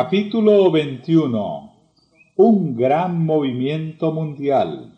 Capítulo 0.00 0.70
21 0.70 1.72
Un 2.36 2.76
gran 2.76 3.26
movimiento 3.26 4.12
mundial. 4.12 4.96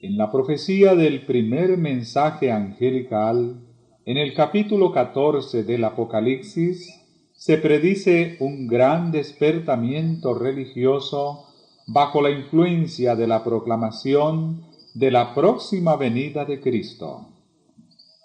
En 0.00 0.16
la 0.16 0.32
profecía 0.32 0.96
del 0.96 1.24
primer 1.24 1.78
mensaje 1.78 2.50
angelical, 2.50 3.60
en 4.04 4.16
el 4.16 4.34
capítulo 4.34 4.90
14 4.90 5.62
del 5.62 5.84
Apocalipsis, 5.84 7.00
se 7.32 7.58
predice 7.58 8.38
un 8.40 8.66
gran 8.66 9.12
despertamiento 9.12 10.34
religioso 10.34 11.44
bajo 11.86 12.20
la 12.22 12.30
influencia 12.30 13.14
de 13.14 13.28
la 13.28 13.44
proclamación 13.44 14.64
de 14.94 15.12
la 15.12 15.32
próxima 15.32 15.94
venida 15.94 16.44
de 16.44 16.60
Cristo. 16.60 17.28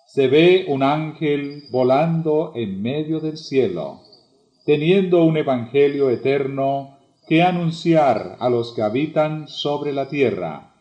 Se 0.08 0.28
ve 0.28 0.66
un 0.70 0.82
ángel 0.82 1.66
volando 1.70 2.52
en 2.56 2.82
medio 2.82 3.20
del 3.20 3.38
cielo, 3.38 4.09
teniendo 4.66 5.24
un 5.24 5.38
evangelio 5.38 6.10
eterno 6.10 6.98
que 7.28 7.44
anunciar 7.44 8.38
a 8.40 8.50
los 8.50 8.74
que 8.74 8.82
habitan 8.82 9.48
sobre 9.48 9.94
la 9.94 10.10
tierra, 10.10 10.74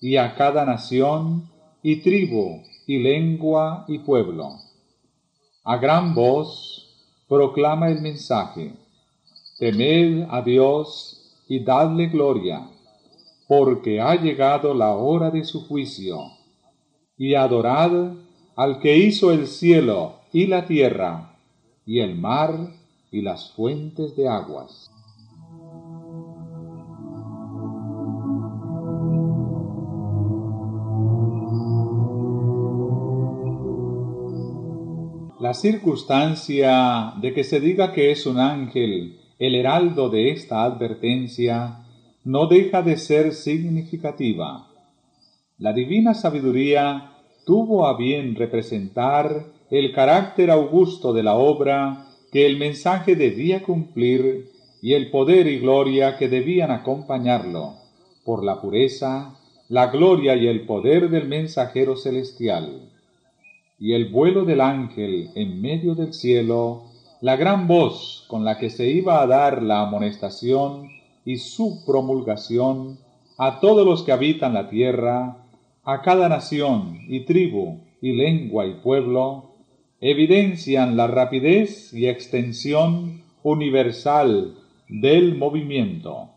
y 0.00 0.16
a 0.16 0.34
cada 0.34 0.64
nación, 0.64 1.48
y 1.82 2.02
tribu, 2.02 2.62
y 2.86 2.98
lengua, 2.98 3.84
y 3.86 4.00
pueblo. 4.00 4.56
A 5.64 5.76
gran 5.76 6.14
voz 6.14 6.88
proclama 7.28 7.88
el 7.88 8.00
mensaje, 8.00 8.74
temed 9.60 10.26
a 10.28 10.42
Dios 10.42 11.44
y 11.48 11.60
dadle 11.60 12.08
gloria, 12.08 12.68
porque 13.46 14.00
ha 14.00 14.16
llegado 14.16 14.74
la 14.74 14.96
hora 14.96 15.30
de 15.30 15.44
su 15.44 15.66
juicio, 15.68 16.32
y 17.16 17.34
adorad 17.34 18.14
al 18.56 18.80
que 18.80 18.98
hizo 18.98 19.30
el 19.30 19.46
cielo 19.46 20.16
y 20.32 20.46
la 20.46 20.66
tierra, 20.66 21.36
y 21.86 22.00
el 22.00 22.16
mar 22.16 22.81
y 23.12 23.20
las 23.20 23.52
fuentes 23.52 24.16
de 24.16 24.28
aguas. 24.28 24.90
La 35.38 35.54
circunstancia 35.54 37.14
de 37.20 37.34
que 37.34 37.44
se 37.44 37.60
diga 37.60 37.92
que 37.92 38.10
es 38.10 38.26
un 38.26 38.38
ángel 38.38 39.18
el 39.38 39.56
heraldo 39.56 40.08
de 40.08 40.30
esta 40.30 40.62
advertencia 40.62 41.78
no 42.22 42.46
deja 42.46 42.80
de 42.80 42.96
ser 42.96 43.32
significativa. 43.32 44.68
La 45.58 45.72
divina 45.72 46.14
sabiduría 46.14 47.10
tuvo 47.44 47.86
a 47.86 47.96
bien 47.96 48.36
representar 48.36 49.46
el 49.68 49.92
carácter 49.92 50.48
augusto 50.48 51.12
de 51.12 51.24
la 51.24 51.34
obra 51.34 52.06
que 52.32 52.46
el 52.46 52.58
mensaje 52.58 53.14
debía 53.14 53.62
cumplir 53.62 54.50
y 54.80 54.94
el 54.94 55.10
poder 55.10 55.46
y 55.46 55.58
gloria 55.58 56.16
que 56.16 56.28
debían 56.28 56.70
acompañarlo, 56.70 57.74
por 58.24 58.42
la 58.42 58.60
pureza, 58.60 59.38
la 59.68 59.88
gloria 59.88 60.34
y 60.34 60.48
el 60.48 60.66
poder 60.66 61.10
del 61.10 61.28
mensajero 61.28 61.96
celestial. 61.96 62.90
Y 63.78 63.92
el 63.92 64.10
vuelo 64.10 64.44
del 64.44 64.60
ángel 64.60 65.30
en 65.34 65.60
medio 65.60 65.94
del 65.94 66.14
cielo 66.14 66.84
la 67.22 67.36
gran 67.36 67.68
voz 67.68 68.24
con 68.26 68.44
la 68.44 68.58
que 68.58 68.68
se 68.68 68.88
iba 68.88 69.22
a 69.22 69.26
dar 69.28 69.62
la 69.62 69.82
amonestación 69.82 70.88
y 71.24 71.36
su 71.36 71.84
promulgación 71.86 72.98
a 73.38 73.60
todos 73.60 73.86
los 73.86 74.02
que 74.02 74.10
habitan 74.10 74.54
la 74.54 74.68
tierra, 74.68 75.36
a 75.84 76.02
cada 76.02 76.28
nación 76.28 76.98
y 77.08 77.20
tribu 77.20 77.78
y 78.00 78.14
lengua 78.14 78.66
y 78.66 78.74
pueblo, 78.74 79.51
evidencian 80.02 80.96
la 80.98 81.06
rapidez 81.06 81.94
y 81.94 82.08
extensión 82.08 83.22
universal 83.42 84.54
del 84.88 85.38
movimiento. 85.38 86.28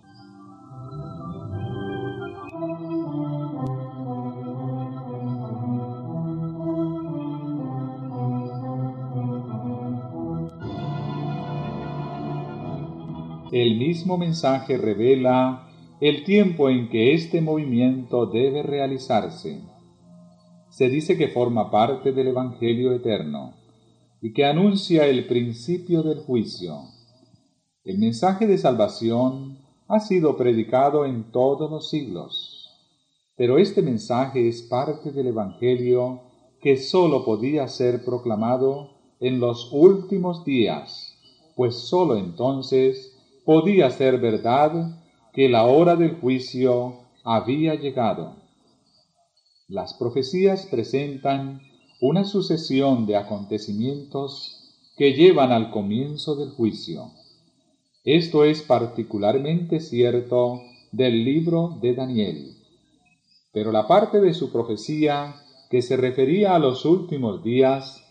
el 13.62 13.78
mismo 13.78 14.18
mensaje 14.18 14.76
revela 14.76 15.70
el 16.02 16.26
tiempo 16.26 16.70
en 16.70 16.90
que 16.90 17.14
este 17.14 17.40
movimiento 17.40 18.26
debe 18.26 18.64
realizarse. 18.64 19.62
Se 20.76 20.90
dice 20.90 21.18
que 21.18 21.30
forma 21.30 21.72
parte 21.72 22.12
del 22.12 22.28
Evangelio 22.28 22.92
eterno 22.92 23.54
y 24.22 24.34
que 24.34 24.44
anuncia 24.44 25.06
el 25.08 25.26
principio 25.26 26.04
del 26.04 26.20
juicio. 26.20 26.82
El 27.86 27.98
mensaje 27.98 28.46
de 28.46 28.58
salvación 28.58 29.60
ha 29.88 30.02
sido 30.02 30.36
predicado 30.36 31.06
en 31.06 31.32
todos 31.32 31.72
los 31.72 31.90
siglos, 31.90 32.70
pero 33.38 33.58
este 33.58 33.82
mensaje 33.82 34.50
es 34.50 34.64
parte 34.64 35.14
del 35.14 35.28
Evangelio 35.28 36.24
que 36.60 36.76
sólo 36.76 37.24
podía 37.24 37.70
ser 37.70 38.04
proclamado 38.04 38.90
en 39.22 39.40
los 39.40 39.70
últimos 39.72 40.44
días, 40.44 41.18
pues 41.56 41.88
sólo 41.88 42.18
entonces 42.18 43.18
podía 43.46 43.90
ser 43.92 44.20
verdad 44.20 45.02
que 45.32 45.48
la 45.48 45.68
hora 45.68 45.96
del 45.96 46.18
juicio 46.18 46.96
había 47.24 47.76
llegado. 47.76 48.45
Las 49.68 49.96
profecías 49.96 50.68
presentan 50.68 51.62
una 52.00 52.24
sucesión 52.24 53.08
de 53.08 53.16
acontecimientos 53.16 54.76
que 54.96 55.14
llevan 55.14 55.52
al 55.52 55.72
comienzo 55.72 56.36
del 56.36 56.52
juicio. 56.52 57.12
Esto 58.04 58.44
es 58.44 58.62
particularmente 58.62 59.80
cierto 59.80 60.62
del 60.92 61.26
libro 61.26 61.80
de 61.82 61.96
Daniel. 61.96 62.56
Pero 63.52 63.72
la 63.72 63.88
parte 63.88 64.22
de 64.22 64.36
su 64.36 64.52
profecía 64.52 65.36
que 65.70 65.82
se 65.82 65.98
refería 65.98 66.56
a 66.56 66.60
los 66.60 66.86
últimos 66.86 67.44
días, 67.44 68.04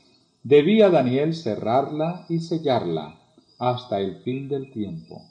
debía 0.42 0.90
Daniel 0.90 1.34
cerrarla 1.34 2.26
y 2.28 2.40
sellarla 2.40 3.20
hasta 3.58 4.00
el 4.00 4.16
fin 4.22 4.48
del 4.48 4.72
tiempo. 4.72 5.22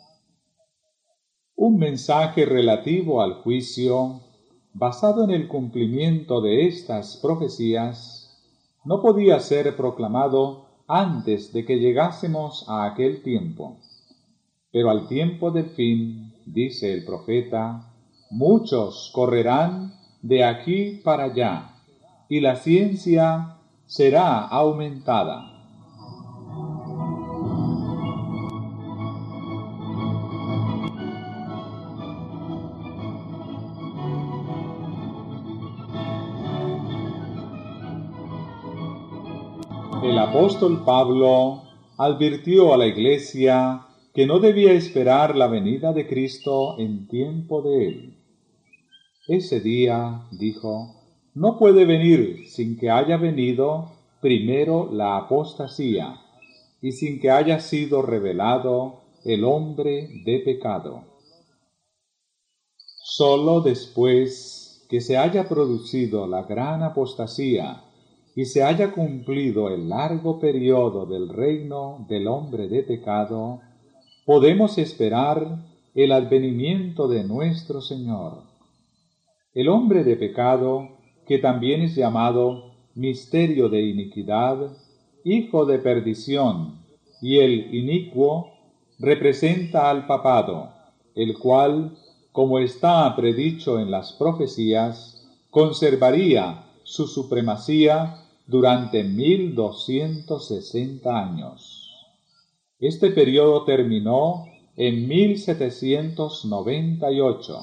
Un 1.55 1.77
mensaje 1.77 2.45
relativo 2.45 3.21
al 3.21 3.35
juicio, 3.35 4.21
basado 4.73 5.23
en 5.23 5.31
el 5.31 5.47
cumplimiento 5.47 6.41
de 6.41 6.67
estas 6.67 7.17
profecías, 7.17 8.41
no 8.83 9.01
podía 9.01 9.39
ser 9.39 9.75
proclamado 9.75 10.65
antes 10.87 11.53
de 11.53 11.65
que 11.65 11.79
llegásemos 11.79 12.65
a 12.67 12.85
aquel 12.85 13.21
tiempo. 13.21 13.77
Pero 14.71 14.89
al 14.89 15.07
tiempo 15.07 15.51
del 15.51 15.67
fin, 15.67 16.33
dice 16.45 16.93
el 16.93 17.05
profeta, 17.05 17.93
muchos 18.31 19.11
correrán 19.13 19.93
de 20.21 20.43
aquí 20.43 21.01
para 21.03 21.25
allá, 21.25 21.75
y 22.27 22.39
la 22.39 22.55
ciencia 22.55 23.57
será 23.85 24.39
aumentada. 24.47 25.52
Apóstol 40.33 40.83
Pablo 40.83 41.61
advirtió 41.95 42.73
a 42.73 42.77
la 42.77 42.87
iglesia 42.87 43.85
que 44.15 44.25
no 44.25 44.39
debía 44.39 44.73
esperar 44.73 45.35
la 45.35 45.45
venida 45.45 45.93
de 45.93 46.07
Cristo 46.07 46.79
en 46.79 47.07
tiempo 47.07 47.61
de 47.61 47.87
él. 47.87 48.17
Ese 49.27 49.59
día, 49.59 50.23
dijo, 50.31 50.95
no 51.35 51.59
puede 51.59 51.85
venir 51.85 52.47
sin 52.47 52.79
que 52.79 52.89
haya 52.89 53.17
venido 53.17 53.91
primero 54.21 54.89
la 54.91 55.17
apostasía 55.17 56.19
y 56.81 56.93
sin 56.93 57.19
que 57.19 57.29
haya 57.29 57.59
sido 57.59 58.01
revelado 58.01 59.01
el 59.23 59.43
hombre 59.43 60.09
de 60.25 60.39
pecado. 60.39 61.03
Solo 63.03 63.61
después 63.61 64.83
que 64.89 64.99
se 64.99 65.15
haya 65.15 65.47
producido 65.47 66.25
la 66.25 66.41
gran 66.41 66.81
apostasía 66.81 67.82
y 68.35 68.45
se 68.45 68.63
haya 68.63 68.91
cumplido 68.91 69.69
el 69.69 69.89
largo 69.89 70.39
periodo 70.39 71.05
del 71.05 71.29
reino 71.29 72.05
del 72.09 72.27
hombre 72.27 72.67
de 72.67 72.81
pecado, 72.83 73.61
podemos 74.25 74.77
esperar 74.77 75.59
el 75.93 76.11
advenimiento 76.11 77.07
de 77.07 77.23
nuestro 77.23 77.81
Señor. 77.81 78.43
El 79.53 79.69
hombre 79.69 80.03
de 80.03 80.15
pecado, 80.15 80.89
que 81.27 81.37
también 81.37 81.81
es 81.81 81.95
llamado 81.95 82.71
misterio 82.95 83.69
de 83.69 83.81
iniquidad, 83.83 84.75
hijo 85.23 85.65
de 85.65 85.77
perdición, 85.77 86.79
y 87.21 87.37
el 87.37 87.73
inicuo, 87.73 88.51
representa 88.97 89.89
al 89.89 90.07
papado, 90.07 90.71
el 91.15 91.37
cual, 91.37 91.95
como 92.31 92.57
está 92.57 93.15
predicho 93.15 93.79
en 93.79 93.91
las 93.91 94.13
profecías, 94.13 95.29
conservaría 95.51 96.63
su 96.83 97.07
supremacía 97.07 98.22
durante 98.45 99.03
mil 99.03 99.55
doscientos 99.55 100.47
sesenta 100.47 101.17
años. 101.17 101.89
Este 102.79 103.09
periodo 103.11 103.63
terminó 103.63 104.45
en 104.75 105.07
1798. 105.07 107.59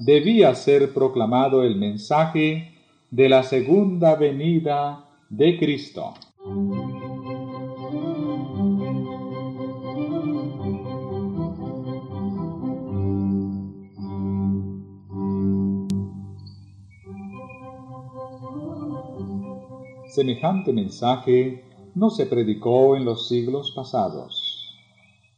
debía 0.05 0.55
ser 0.55 0.93
proclamado 0.93 1.63
el 1.63 1.77
mensaje 1.77 2.75
de 3.11 3.29
la 3.31 3.43
segunda 3.43 4.17
venida 4.17 5.09
de 5.31 5.59
Cristo. 5.59 6.13
Semejante 20.09 20.75
mensaje 20.75 21.65
no 21.95 22.11
se 22.11 22.27
predicó 22.27 22.95
en 22.95 23.07
los 23.07 23.27
siglos 23.27 23.73
pasados. 23.75 24.77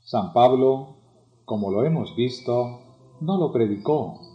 San 0.03 0.33
Pablo, 0.33 0.97
como 1.45 1.71
lo 1.71 1.85
hemos 1.85 2.17
visto, 2.17 2.81
no 3.21 3.39
lo 3.39 3.53
predicó. 3.53 4.26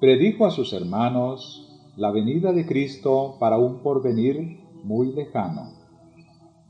Predijo 0.00 0.46
a 0.46 0.50
sus 0.50 0.72
hermanos 0.72 1.66
la 1.96 2.10
venida 2.10 2.52
de 2.52 2.66
Cristo 2.66 3.36
para 3.38 3.58
un 3.58 3.82
porvenir 3.82 4.58
muy 4.84 5.12
lejano. 5.12 5.72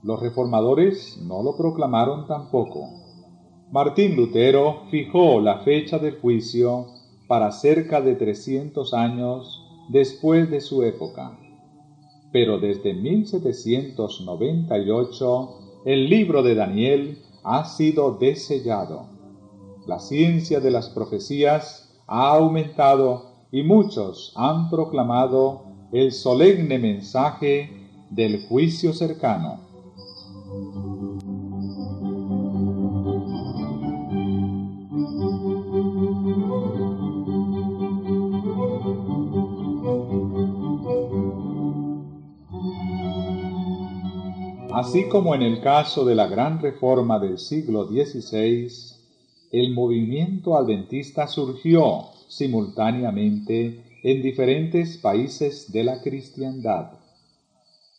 Los 0.03 0.21
reformadores 0.21 1.19
no 1.23 1.43
lo 1.43 1.57
proclamaron 1.57 2.27
tampoco. 2.27 2.89
Martín 3.73 4.17
Lutero 4.17 4.83
fijó 4.91 5.41
la 5.41 5.59
fecha 5.59 5.99
del 5.99 6.21
juicio 6.21 6.87
para 7.27 7.51
cerca 7.51 8.01
de 8.01 8.15
300 8.15 8.95
años 8.95 9.61
después 9.89 10.49
de 10.51 10.61
su 10.61 10.85
época 10.85 11.37
pero 12.37 12.59
desde 12.59 12.93
1798 12.93 15.49
el 15.87 16.11
libro 16.11 16.43
de 16.43 16.55
Daniel 16.55 17.17
ha 17.43 17.65
sido 17.65 18.13
desellado. 18.13 19.07
La 19.87 19.99
ciencia 19.99 20.61
de 20.61 20.71
las 20.71 20.91
profecías 20.91 21.86
ha 22.07 22.31
aumentado 22.31 23.47
y 23.51 23.63
muchos 23.63 24.33
han 24.37 24.71
proclamado 24.71 25.63
el 25.93 26.13
solemne 26.13 26.79
mensaje 26.79 27.71
del 28.11 28.47
juicio 28.47 28.93
cercano. 28.93 29.61
Así 44.73 45.09
como 45.09 45.35
en 45.35 45.41
el 45.41 45.63
caso 45.63 46.05
de 46.05 46.15
la 46.15 46.27
gran 46.27 46.61
reforma 46.61 47.19
del 47.19 47.39
siglo 47.39 47.87
XVI, 47.87 48.96
el 49.53 49.73
movimiento 49.73 50.57
adventista 50.57 51.27
surgió 51.27 52.07
simultáneamente 52.29 53.85
en 54.03 54.23
diferentes 54.23 54.99
países 54.99 55.73
de 55.73 55.85
la 55.85 56.01
cristiandad. 56.03 56.93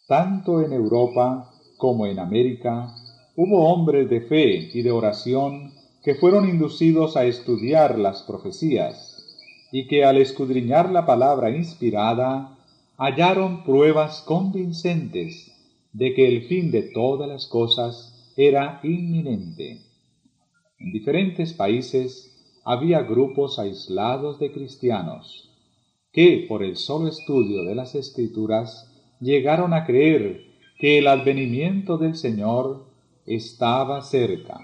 Tanto 0.07 0.61
en 0.61 0.73
Europa 0.73 1.51
como 1.77 2.05
en 2.05 2.19
América 2.19 2.93
hubo 3.35 3.71
hombres 3.71 4.09
de 4.09 4.21
fe 4.21 4.69
y 4.73 4.81
de 4.81 4.91
oración 4.91 5.73
que 6.03 6.15
fueron 6.15 6.47
inducidos 6.47 7.17
a 7.17 7.25
estudiar 7.25 7.99
las 7.99 8.23
profecías 8.23 9.25
y 9.71 9.87
que 9.87 10.05
al 10.05 10.17
escudriñar 10.17 10.89
la 10.89 11.05
palabra 11.05 11.49
inspirada 11.49 12.57
hallaron 12.97 13.63
pruebas 13.63 14.21
convincentes 14.21 15.51
de 15.93 16.13
que 16.13 16.27
el 16.27 16.47
fin 16.47 16.71
de 16.71 16.83
todas 16.83 17.27
las 17.27 17.47
cosas 17.47 18.31
era 18.37 18.79
inminente. 18.83 19.86
En 20.79 20.91
diferentes 20.91 21.53
países 21.53 22.35
había 22.63 23.01
grupos 23.01 23.57
aislados 23.57 24.39
de 24.39 24.51
cristianos 24.51 25.51
que, 26.11 26.45
por 26.47 26.63
el 26.63 26.75
solo 26.75 27.07
estudio 27.07 27.63
de 27.63 27.75
las 27.75 27.95
escrituras, 27.95 28.91
llegaron 29.19 29.73
a 29.73 29.85
creer 29.85 30.45
que 30.79 30.99
el 30.99 31.07
advenimiento 31.07 31.97
del 31.97 32.15
Señor 32.15 32.85
estaba 33.25 34.01
cerca. 34.01 34.59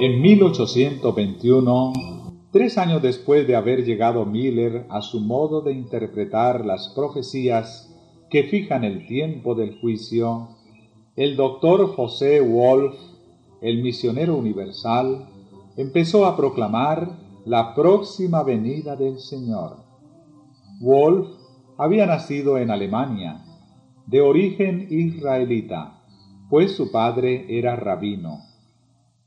En 0.00 0.20
1821, 0.20 2.21
tres 2.52 2.76
años 2.76 3.00
después 3.00 3.46
de 3.46 3.56
haber 3.56 3.82
llegado 3.82 4.26
Miller 4.26 4.86
a 4.90 5.00
su 5.00 5.20
modo 5.20 5.62
de 5.62 5.72
interpretar 5.72 6.64
las 6.66 6.90
profecías 6.90 7.90
que 8.30 8.44
fijan 8.44 8.84
el 8.84 9.06
tiempo 9.06 9.54
del 9.54 9.80
juicio, 9.80 10.48
el 11.16 11.36
doctor 11.36 11.88
José 11.96 12.40
Wolf, 12.40 12.94
el 13.62 13.82
misionero 13.82 14.36
universal, 14.36 15.28
empezó 15.78 16.26
a 16.26 16.36
proclamar 16.36 17.18
la 17.46 17.74
próxima 17.74 18.42
venida 18.42 18.96
del 18.96 19.18
Señor. 19.18 19.78
Wolf 20.80 21.28
había 21.78 22.04
nacido 22.04 22.58
en 22.58 22.70
Alemania, 22.70 23.44
de 24.06 24.20
origen 24.20 24.88
israelita, 24.90 26.02
pues 26.50 26.76
su 26.76 26.92
padre 26.92 27.46
era 27.48 27.76
rabino 27.76 28.51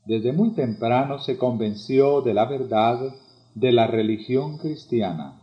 desde 0.06 0.32
muy 0.32 0.52
temprano 0.52 1.18
se 1.18 1.36
convenció 1.36 2.20
de 2.22 2.32
la 2.32 2.46
verdad 2.46 3.14
de 3.54 3.72
la 3.72 3.86
religión 3.86 4.56
cristiana. 4.56 5.40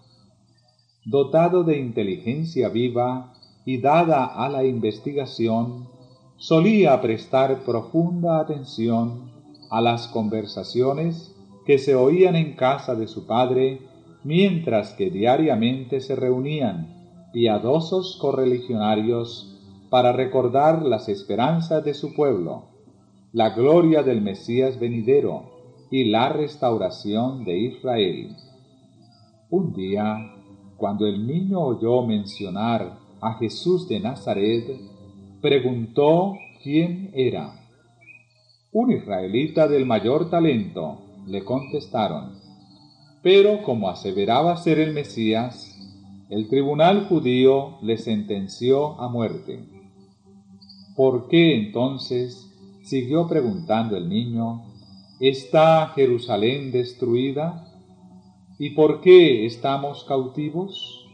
Dotado 1.05 1.63
de 1.63 1.77
inteligencia 1.77 2.69
viva 2.69 3.33
y 3.65 3.79
dada 3.79 4.25
a 4.25 4.47
la 4.49 4.63
investigación, 4.63 5.89
solía 6.37 6.99
prestar 7.01 7.63
profunda 7.63 8.39
atención 8.39 9.31
a 9.69 9.81
las 9.81 10.07
conversaciones 10.07 11.35
que 11.65 11.77
se 11.77 11.95
oían 11.95 12.35
en 12.35 12.55
casa 12.55 12.95
de 12.95 13.07
su 13.07 13.25
padre 13.25 13.81
mientras 14.23 14.93
que 14.93 15.09
diariamente 15.09 15.99
se 15.99 16.15
reunían 16.15 17.31
piadosos 17.33 18.17
correligionarios 18.21 19.57
para 19.89 20.13
recordar 20.13 20.83
las 20.83 21.09
esperanzas 21.09 21.83
de 21.83 21.93
su 21.93 22.13
pueblo 22.13 22.72
la 23.33 23.49
gloria 23.49 24.03
del 24.03 24.21
Mesías 24.21 24.79
venidero 24.79 25.87
y 25.89 26.05
la 26.05 26.29
restauración 26.29 27.43
de 27.43 27.57
Israel. 27.57 28.35
Un 29.49 29.73
día, 29.73 30.35
cuando 30.77 31.07
el 31.07 31.25
niño 31.25 31.59
oyó 31.59 32.03
mencionar 32.03 32.99
a 33.19 33.33
Jesús 33.39 33.89
de 33.89 33.99
Nazaret, 33.99 34.79
preguntó 35.41 36.35
quién 36.61 37.09
era. 37.15 37.55
Un 38.71 38.91
israelita 38.91 39.67
del 39.67 39.87
mayor 39.87 40.29
talento, 40.29 40.99
le 41.25 41.43
contestaron. 41.43 42.35
Pero 43.23 43.63
como 43.63 43.89
aseveraba 43.89 44.57
ser 44.57 44.77
el 44.77 44.93
Mesías, 44.93 45.75
el 46.29 46.49
tribunal 46.49 47.07
judío 47.07 47.79
le 47.81 47.97
sentenció 47.97 49.01
a 49.01 49.09
muerte. 49.09 49.65
¿Por 50.95 51.27
qué 51.29 51.55
entonces 51.55 52.52
Siguió 52.83 53.29
preguntando 53.29 53.95
el 53.95 54.09
niño, 54.09 54.61
¿está 55.21 55.93
Jerusalén 55.95 56.73
destruida? 56.73 57.65
¿Y 58.59 58.71
por 58.71 58.99
qué 58.99 59.45
estamos 59.45 60.03
cautivos? 60.03 61.07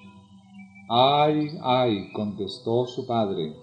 Ay, 0.89 1.51
ay, 1.61 2.11
contestó 2.11 2.88
su 2.88 3.05
padre, 3.05 3.53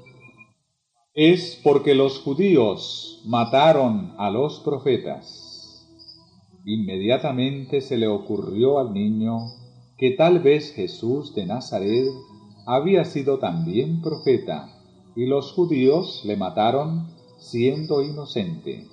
es 1.14 1.60
porque 1.64 1.96
los 1.96 2.20
judíos 2.20 3.22
mataron 3.26 4.14
a 4.18 4.30
los 4.30 4.60
profetas. 4.60 5.84
Inmediatamente 6.64 7.80
se 7.80 7.98
le 7.98 8.06
ocurrió 8.06 8.78
al 8.78 8.94
niño 8.94 9.38
que 9.98 10.12
tal 10.12 10.38
vez 10.38 10.72
Jesús 10.72 11.34
de 11.34 11.44
Nazaret 11.44 12.06
había 12.66 13.04
sido 13.04 13.40
también 13.40 14.00
profeta, 14.00 14.68
y 15.16 15.26
los 15.26 15.50
judíos 15.52 16.22
le 16.25 16.36
mataron 16.36 17.15
siendo 17.37 18.02
inocente. 18.02 18.87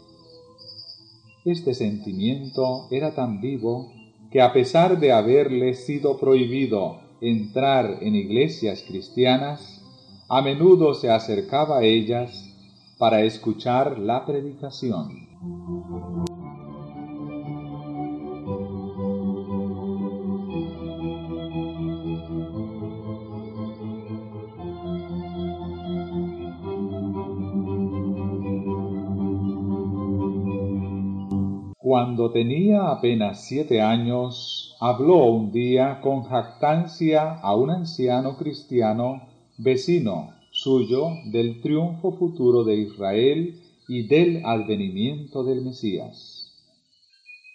Este 1.45 1.73
sentimiento 1.73 2.87
era 2.91 3.13
tan 3.13 3.41
vivo 3.41 3.91
que 4.31 4.41
a 4.41 4.53
pesar 4.53 4.99
de 4.99 5.11
haberle 5.11 5.73
sido 5.73 6.17
prohibido 6.17 6.99
entrar 7.21 7.99
en 8.01 8.15
iglesias 8.15 8.83
cristianas, 8.87 9.81
a 10.29 10.41
menudo 10.41 10.93
se 10.93 11.09
acercaba 11.09 11.79
a 11.79 11.83
ellas 11.83 12.49
para 12.97 13.21
escuchar 13.21 13.99
la 13.99 14.25
predicación. 14.25 15.27
Cuando 31.93 32.31
tenía 32.31 32.89
apenas 32.89 33.45
siete 33.45 33.79
años, 33.79 34.75
habló 34.79 35.25
un 35.25 35.51
día 35.51 36.01
con 36.01 36.23
jactancia 36.23 37.33
a 37.33 37.55
un 37.55 37.69
anciano 37.69 38.35
cristiano 38.35 39.27
vecino 39.59 40.33
suyo 40.49 41.09
del 41.25 41.61
triunfo 41.61 42.13
futuro 42.13 42.63
de 42.63 42.77
Israel 42.77 43.61
y 43.87 44.07
del 44.07 44.43
advenimiento 44.43 45.43
del 45.43 45.61
Mesías. 45.61 46.51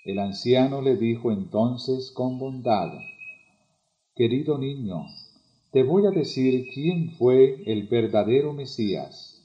El 0.04 0.20
anciano 0.20 0.82
le 0.82 0.96
dijo 0.96 1.32
entonces 1.32 2.12
con 2.12 2.38
bondad, 2.38 2.92
Querido 4.14 4.56
niño, 4.56 5.04
te 5.72 5.82
voy 5.82 6.06
a 6.06 6.10
decir 6.10 6.68
quién 6.72 7.10
fue 7.10 7.64
el 7.66 7.88
verdadero 7.88 8.52
Mesías. 8.52 9.42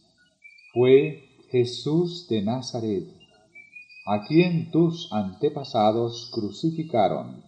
Fue 0.71 1.23
Jesús 1.49 2.27
de 2.29 2.43
Nazaret, 2.43 3.22
a 4.05 4.23
quien 4.27 4.71
tus 4.71 5.11
antepasados 5.11 6.29
crucificaron, 6.33 7.43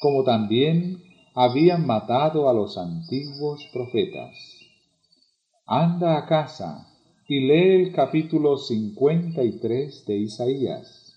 como 0.00 0.24
también 0.24 1.02
habían 1.34 1.86
matado 1.86 2.48
a 2.48 2.52
los 2.52 2.76
antiguos 2.78 3.68
profetas 3.72 4.58
Anda 5.70 6.16
a 6.16 6.24
casa 6.24 6.88
y 7.28 7.40
lee 7.40 7.82
el 7.82 7.92
capítulo 7.92 8.56
53 8.56 10.06
de 10.06 10.16
Isaías, 10.16 11.14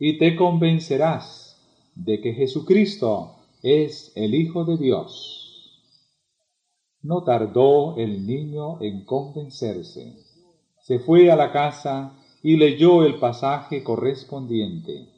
y 0.00 0.18
te 0.18 0.34
convencerás 0.34 1.62
de 1.94 2.20
que 2.20 2.32
Jesucristo 2.32 3.36
es 3.62 4.10
el 4.16 4.34
Hijo 4.34 4.64
de 4.64 4.78
Dios. 4.78 5.70
No 7.02 7.22
tardó 7.22 7.96
el 7.96 8.26
niño 8.26 8.82
en 8.82 9.04
convencerse. 9.04 10.16
Se 10.82 10.98
fue 10.98 11.30
a 11.30 11.36
la 11.36 11.52
casa 11.52 12.18
y 12.44 12.58
leyó 12.58 13.04
el 13.04 13.18
pasaje 13.18 13.82
correspondiente, 13.82 15.08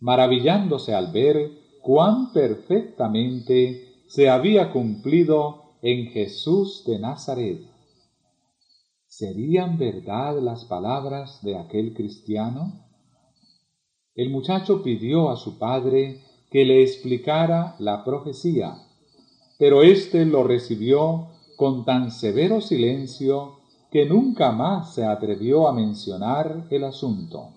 maravillándose 0.00 0.94
al 0.94 1.12
ver 1.12 1.52
cuán 1.82 2.32
perfectamente 2.32 3.88
se 4.08 4.30
había 4.30 4.72
cumplido 4.72 5.76
en 5.82 6.06
Jesús 6.06 6.82
de 6.86 6.98
Nazaret 6.98 7.60
¿Serían 9.06 9.76
verdad 9.76 10.40
las 10.40 10.64
palabras 10.64 11.40
de 11.42 11.58
aquel 11.58 11.92
cristiano? 11.92 12.86
El 14.14 14.30
muchacho 14.30 14.82
pidió 14.82 15.28
a 15.28 15.36
su 15.36 15.58
padre 15.58 16.22
que 16.50 16.64
le 16.64 16.82
explicara 16.82 17.76
la 17.78 18.02
profecía, 18.02 18.78
pero 19.58 19.82
éste 19.82 20.24
lo 20.24 20.44
recibió 20.44 21.28
con 21.56 21.84
tan 21.84 22.10
severo 22.10 22.62
silencio 22.62 23.58
que 23.92 24.06
nunca 24.06 24.52
más 24.52 24.94
se 24.94 25.04
atrevió 25.04 25.68
a 25.68 25.72
mencionar 25.74 26.66
el 26.70 26.84
asunto. 26.84 27.50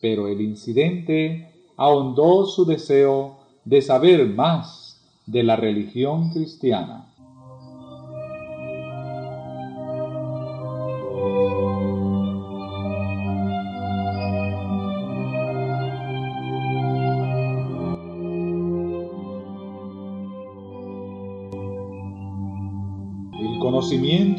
Pero 0.00 0.26
el 0.26 0.40
incidente 0.40 1.66
ahondó 1.76 2.46
su 2.46 2.64
deseo 2.64 3.36
de 3.64 3.82
saber 3.82 4.26
más 4.26 5.02
de 5.26 5.42
la 5.42 5.56
religión 5.56 6.30
cristiana. 6.30 7.07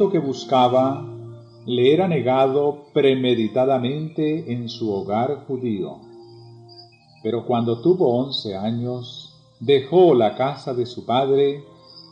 Que 0.09 0.19
buscaba 0.19 1.05
le 1.65 1.93
era 1.93 2.07
negado 2.07 2.85
premeditadamente 2.93 4.51
en 4.51 4.69
su 4.69 4.91
hogar 4.91 5.45
judío. 5.47 5.97
Pero 7.21 7.45
cuando 7.45 7.81
tuvo 7.81 8.17
once 8.17 8.55
años, 8.55 9.35
dejó 9.59 10.13
la 10.13 10.35
casa 10.35 10.73
de 10.73 10.85
su 10.85 11.05
padre 11.05 11.63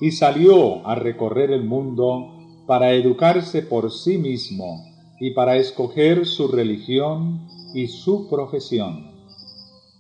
y 0.01 0.11
salió 0.11 0.85
a 0.87 0.95
recorrer 0.95 1.51
el 1.51 1.63
mundo 1.63 2.33
para 2.67 2.93
educarse 2.93 3.61
por 3.61 3.91
sí 3.91 4.17
mismo 4.17 4.83
y 5.19 5.31
para 5.31 5.55
escoger 5.55 6.25
su 6.25 6.47
religión 6.47 7.47
y 7.73 7.87
su 7.87 8.29
profesión. 8.29 9.11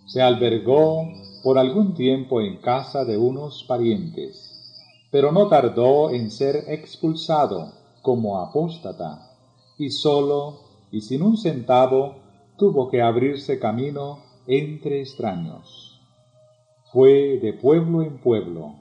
Se 0.05 0.21
albergó 0.21 1.07
por 1.43 1.57
algún 1.57 1.93
tiempo 1.93 2.41
en 2.41 2.57
casa 2.57 3.05
de 3.05 3.17
unos 3.17 3.63
parientes 3.63 4.47
pero 5.11 5.31
no 5.31 5.47
tardó 5.47 6.11
en 6.11 6.31
ser 6.31 6.65
expulsado 6.67 7.71
como 8.07 8.39
apóstata, 8.39 9.35
y 9.77 9.89
solo 9.89 10.59
y 10.91 11.01
sin 11.01 11.21
un 11.23 11.35
centavo 11.35 12.15
tuvo 12.57 12.87
que 12.87 13.01
abrirse 13.01 13.59
camino 13.59 14.19
entre 14.47 15.01
extraños. 15.01 15.99
Fue 16.93 17.37
de 17.41 17.51
pueblo 17.51 18.03
en 18.03 18.21
pueblo, 18.21 18.75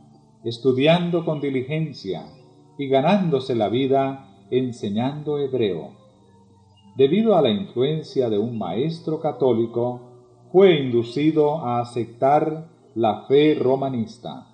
estudiando 0.45 1.25
con 1.25 1.41
diligencia 1.41 2.29
y 2.79 2.87
ganándose 2.87 3.57
la 3.57 3.69
vida 3.69 4.29
enseñando 4.53 5.41
hebreo. 5.41 5.91
Debido 6.97 7.35
a 7.35 7.43
la 7.43 7.51
influencia 7.51 8.31
de 8.31 8.39
un 8.39 8.57
maestro 8.57 9.19
católico, 9.19 10.03
fue 10.53 10.79
inducido 10.79 11.67
a 11.67 11.81
aceptar 11.81 12.69
la 12.95 13.27
fe 13.27 13.57
romanista 13.57 14.53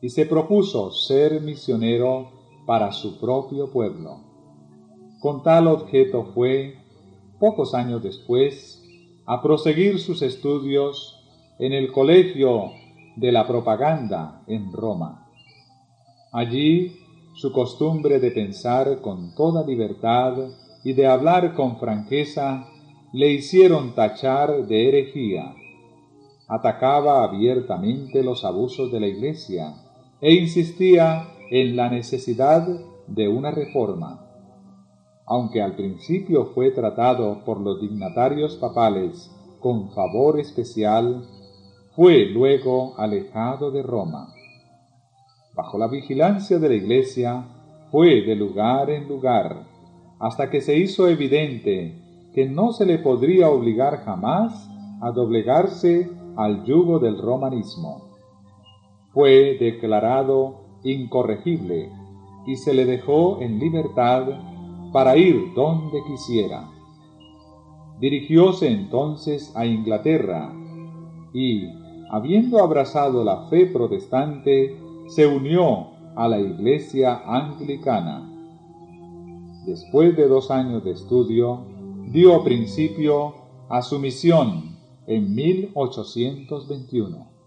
y 0.00 0.08
se 0.08 0.24
propuso 0.24 0.92
ser 0.92 1.42
misionero 1.42 2.37
para 2.68 2.92
su 2.92 3.18
propio 3.18 3.70
pueblo. 3.70 4.20
Con 5.20 5.42
tal 5.42 5.68
objeto 5.68 6.32
fue, 6.34 6.74
pocos 7.40 7.72
años 7.72 8.02
después, 8.02 8.84
a 9.24 9.40
proseguir 9.40 9.98
sus 9.98 10.20
estudios 10.20 11.18
en 11.58 11.72
el 11.72 11.90
Colegio 11.90 12.72
de 13.16 13.32
la 13.32 13.46
Propaganda 13.46 14.42
en 14.46 14.70
Roma. 14.70 15.30
Allí 16.30 16.94
su 17.32 17.52
costumbre 17.52 18.20
de 18.20 18.32
pensar 18.32 19.00
con 19.00 19.34
toda 19.34 19.64
libertad 19.64 20.34
y 20.84 20.92
de 20.92 21.06
hablar 21.06 21.54
con 21.54 21.78
franqueza 21.78 22.68
le 23.14 23.32
hicieron 23.32 23.94
tachar 23.94 24.66
de 24.66 24.88
herejía. 24.90 25.54
Atacaba 26.46 27.24
abiertamente 27.24 28.22
los 28.22 28.44
abusos 28.44 28.92
de 28.92 29.00
la 29.00 29.06
Iglesia 29.06 29.74
e 30.20 30.34
insistía 30.34 31.28
en 31.50 31.76
la 31.76 31.88
necesidad 31.88 32.66
de 33.06 33.28
una 33.28 33.50
reforma. 33.50 34.24
Aunque 35.26 35.62
al 35.62 35.76
principio 35.76 36.46
fue 36.54 36.70
tratado 36.70 37.44
por 37.44 37.60
los 37.60 37.80
dignatarios 37.80 38.56
papales 38.56 39.30
con 39.60 39.90
favor 39.90 40.38
especial, 40.40 41.24
fue 41.94 42.26
luego 42.26 42.98
alejado 42.98 43.70
de 43.70 43.82
Roma. 43.82 44.28
Bajo 45.54 45.78
la 45.78 45.88
vigilancia 45.88 46.58
de 46.58 46.68
la 46.68 46.74
Iglesia, 46.74 47.44
fue 47.90 48.22
de 48.22 48.36
lugar 48.36 48.90
en 48.90 49.08
lugar, 49.08 49.66
hasta 50.20 50.50
que 50.50 50.60
se 50.60 50.76
hizo 50.76 51.08
evidente 51.08 51.94
que 52.34 52.46
no 52.46 52.72
se 52.72 52.86
le 52.86 52.98
podría 52.98 53.48
obligar 53.48 54.04
jamás 54.04 54.68
a 55.00 55.10
doblegarse 55.10 56.10
al 56.36 56.64
yugo 56.64 56.98
del 56.98 57.18
romanismo 57.18 58.08
fue 59.18 59.56
declarado 59.58 60.67
incorregible 60.82 61.90
y 62.46 62.56
se 62.56 62.74
le 62.74 62.84
dejó 62.84 63.40
en 63.40 63.58
libertad 63.58 64.26
para 64.92 65.16
ir 65.16 65.54
donde 65.54 66.02
quisiera. 66.06 66.68
Dirigióse 68.00 68.70
entonces 68.70 69.52
a 69.56 69.66
Inglaterra 69.66 70.52
y, 71.34 71.68
habiendo 72.10 72.62
abrazado 72.62 73.24
la 73.24 73.48
fe 73.48 73.66
protestante, 73.66 74.78
se 75.08 75.26
unió 75.26 75.88
a 76.16 76.28
la 76.28 76.40
iglesia 76.40 77.20
anglicana. 77.26 78.24
Después 79.66 80.16
de 80.16 80.28
dos 80.28 80.50
años 80.50 80.82
de 80.84 80.92
estudio, 80.92 81.60
dio 82.06 82.42
principio 82.42 83.34
a 83.68 83.82
su 83.82 83.98
misión 83.98 84.78
en 85.06 85.34
1821. 85.34 87.37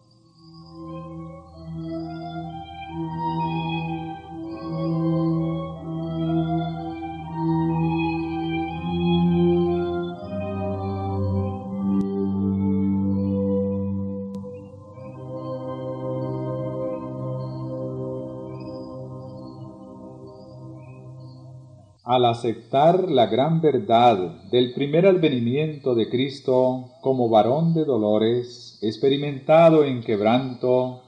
Al 22.12 22.26
aceptar 22.26 23.10
la 23.10 23.28
gran 23.28 23.62
verdad 23.62 24.42
del 24.52 24.74
primer 24.74 25.06
advenimiento 25.06 25.96
de 25.96 26.10
Cristo 26.10 26.90
como 27.00 27.30
varón 27.30 27.74
de 27.74 27.86
dolores, 27.86 28.78
experimentado 28.82 29.86
en 29.86 30.02
quebranto, 30.02 31.04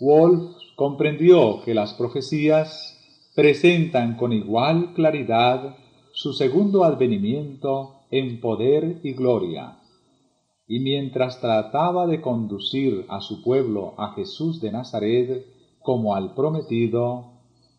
Wolf 0.00 0.56
comprendió 0.74 1.60
que 1.64 1.72
las 1.72 1.94
profecías 1.94 2.98
presentan 3.36 4.16
con 4.16 4.32
igual 4.32 4.92
claridad 4.92 5.76
su 6.12 6.32
segundo 6.32 6.82
advenimiento 6.82 7.92
en 8.10 8.40
poder 8.40 9.02
y 9.04 9.12
gloria. 9.12 9.78
Y 10.66 10.80
mientras 10.80 11.40
trataba 11.40 12.08
de 12.08 12.20
conducir 12.20 13.06
a 13.08 13.20
su 13.20 13.40
pueblo 13.40 13.94
a 13.98 14.14
Jesús 14.14 14.60
de 14.60 14.72
Nazaret 14.72 15.46
como 15.78 16.16
al 16.16 16.34
prometido, 16.34 17.33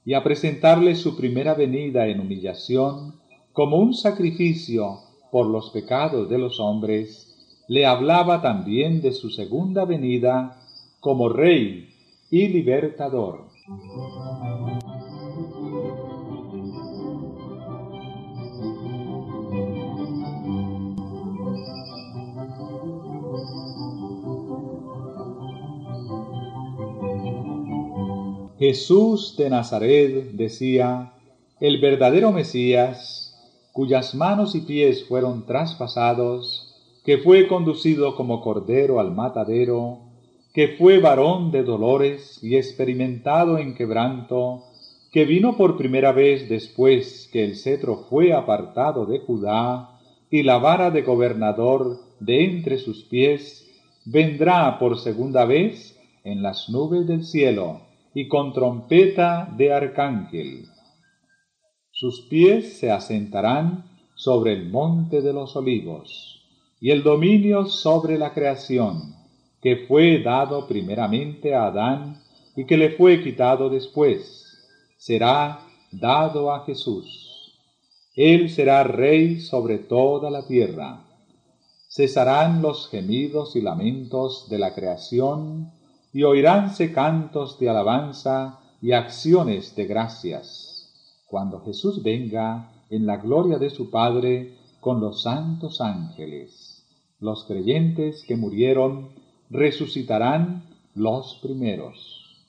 y 0.05 0.13
a 0.13 0.23
presentarle 0.23 0.95
su 0.95 1.17
primera 1.17 1.55
venida 1.55 2.07
en 2.07 2.19
humillación 2.19 3.15
como 3.53 3.77
un 3.77 3.93
sacrificio 3.93 4.99
por 5.31 5.47
los 5.47 5.71
pecados 5.71 6.29
de 6.29 6.37
los 6.37 6.59
hombres, 6.59 7.63
le 7.67 7.85
hablaba 7.85 8.41
también 8.41 9.01
de 9.01 9.11
su 9.11 9.29
segunda 9.29 9.85
venida 9.85 10.61
como 10.99 11.29
Rey 11.29 11.89
y 12.29 12.47
Libertador. 12.47 13.45
Jesús 28.57 29.35
de 29.35 29.49
Nazaret 29.49 30.31
decía, 30.31 31.11
el 31.59 31.81
verdadero 31.81 32.31
Mesías, 32.31 33.35
cuyas 33.73 34.15
manos 34.15 34.55
y 34.55 34.61
pies 34.61 35.03
fueron 35.03 35.45
traspasados, 35.45 36.73
que 37.03 37.17
fue 37.17 37.47
conducido 37.47 38.15
como 38.15 38.39
cordero 38.39 39.01
al 39.01 39.11
matadero, 39.11 39.99
que 40.53 40.69
fue 40.69 40.99
varón 40.99 41.51
de 41.51 41.63
dolores 41.63 42.39
y 42.41 42.55
experimentado 42.55 43.57
en 43.57 43.75
quebranto, 43.75 44.63
que 45.11 45.25
vino 45.25 45.57
por 45.57 45.75
primera 45.75 46.13
vez 46.13 46.47
después 46.47 47.29
que 47.33 47.43
el 47.43 47.57
cetro 47.57 48.05
fue 48.09 48.31
apartado 48.31 49.05
de 49.05 49.19
Judá 49.19 49.99
y 50.31 50.43
la 50.43 50.59
vara 50.59 50.91
de 50.91 51.01
gobernador 51.01 51.99
de 52.21 52.45
entre 52.45 52.77
sus 52.77 53.03
pies, 53.03 53.69
vendrá 54.05 54.79
por 54.79 54.97
segunda 54.97 55.43
vez 55.43 55.99
en 56.23 56.41
las 56.41 56.69
nubes 56.69 57.05
del 57.05 57.25
cielo 57.25 57.81
y 58.15 58.29
con 58.29 58.53
trompeta 58.53 59.53
de 59.57 59.73
arcángel. 59.73 60.69
Sus 61.91 62.21
pies 62.29 62.79
se 62.79 62.89
asentarán 62.89 63.85
sobre 64.15 64.53
el 64.53 64.69
monte 64.69 65.21
de 65.21 65.33
los 65.33 65.55
olivos, 65.57 66.41
y 66.79 66.91
el 66.91 67.03
dominio 67.03 67.65
sobre 67.65 68.17
la 68.17 68.33
creación, 68.33 69.15
que 69.61 69.85
fue 69.87 70.23
dado 70.23 70.65
primeramente 70.65 71.53
a 71.53 71.65
Adán 71.65 72.21
y 72.55 72.65
que 72.65 72.77
le 72.77 72.91
fue 72.91 73.21
quitado 73.21 73.69
después, 73.69 74.63
será 74.97 75.59
dado 75.91 76.53
a 76.53 76.63
Jesús. 76.65 77.53
Él 78.15 78.49
será 78.49 78.83
rey 78.83 79.41
sobre 79.41 79.77
toda 79.77 80.29
la 80.31 80.47
tierra. 80.47 81.05
Cesarán 81.89 82.61
los 82.61 82.87
gemidos 82.89 83.57
y 83.57 83.61
lamentos 83.61 84.47
de 84.49 84.59
la 84.59 84.73
creación 84.73 85.71
y 86.15 86.23
oiránse 86.23 86.93
cantos 86.93 87.59
de 87.59 87.69
alabanza 87.69 88.61
y 88.81 88.93
acciones 88.93 89.75
de 89.75 89.85
gracias, 89.85 90.89
cuando 91.27 91.59
Jesús 91.59 92.03
venga 92.03 92.71
en 92.89 93.05
la 93.05 93.17
gloria 93.17 93.57
de 93.57 93.69
su 93.69 93.91
Padre 93.91 94.55
con 94.79 95.01
los 95.01 95.23
santos 95.23 95.81
ángeles. 95.81 96.87
Los 97.19 97.43
creyentes 97.43 98.23
que 98.25 98.37
murieron 98.37 99.09
resucitarán 99.49 100.63
los 100.93 101.37
primeros. 101.41 102.47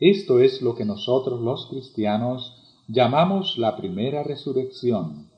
Esto 0.00 0.40
es 0.40 0.60
lo 0.60 0.74
que 0.74 0.84
nosotros 0.84 1.40
los 1.40 1.66
cristianos 1.66 2.82
llamamos 2.88 3.58
la 3.58 3.76
primera 3.76 4.24
resurrección. 4.24 5.30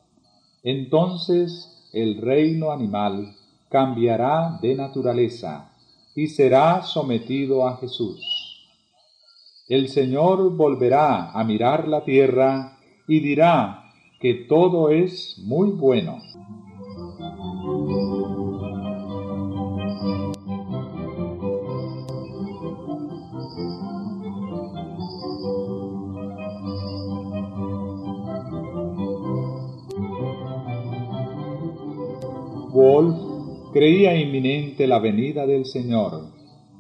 Entonces 0.63 1.91
el 1.93 2.23
reino 2.23 2.71
animal 2.71 3.37
cambiará 3.69 4.59
de 4.63 4.75
naturaleza 4.77 5.74
y 6.15 6.29
será 6.29 6.83
sometido 6.83 7.67
a 7.67 7.77
Jesús. 7.79 8.21
El 9.69 9.89
Señor 9.89 10.55
volverá 10.57 11.31
a 11.31 11.43
mirar 11.45 11.89
la 11.89 12.05
tierra 12.05 12.79
y 13.09 13.21
dirá 13.21 13.85
que 14.21 14.35
todo 14.35 14.91
es 14.91 15.39
muy 15.39 15.71
bueno. 15.71 16.21
Creía 33.75 34.15
inminente 34.15 34.87
la 34.87 35.01
venida 35.01 35.49
del 35.49 35.65
Señor. 35.65 36.31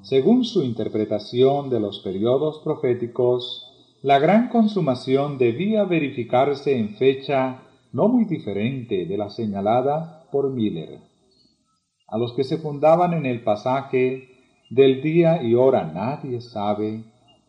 Según 0.02 0.44
su 0.44 0.62
interpretación 0.62 1.68
de 1.68 1.80
los 1.80 1.98
periodos 1.98 2.61
proféticos, 2.62 3.68
la 4.00 4.20
gran 4.20 4.48
consumación 4.48 5.37
debía 5.37 5.83
verificarse 5.83 6.78
en 6.78 6.90
fecha 6.90 7.62
no 7.90 8.07
muy 8.07 8.26
diferente 8.26 9.07
de 9.07 9.16
la 9.16 9.28
señalada 9.30 10.28
por 10.30 10.52
Miller. 10.52 11.00
A 12.07 12.16
los 12.16 12.33
que 12.35 12.44
se 12.44 12.59
fundaban 12.59 13.12
en 13.12 13.26
el 13.26 13.42
pasaje 13.42 14.28
del 14.70 15.02
día 15.02 15.42
y 15.42 15.57
hora 15.57 15.90
nadie 15.92 16.40
sabe, 16.40 17.02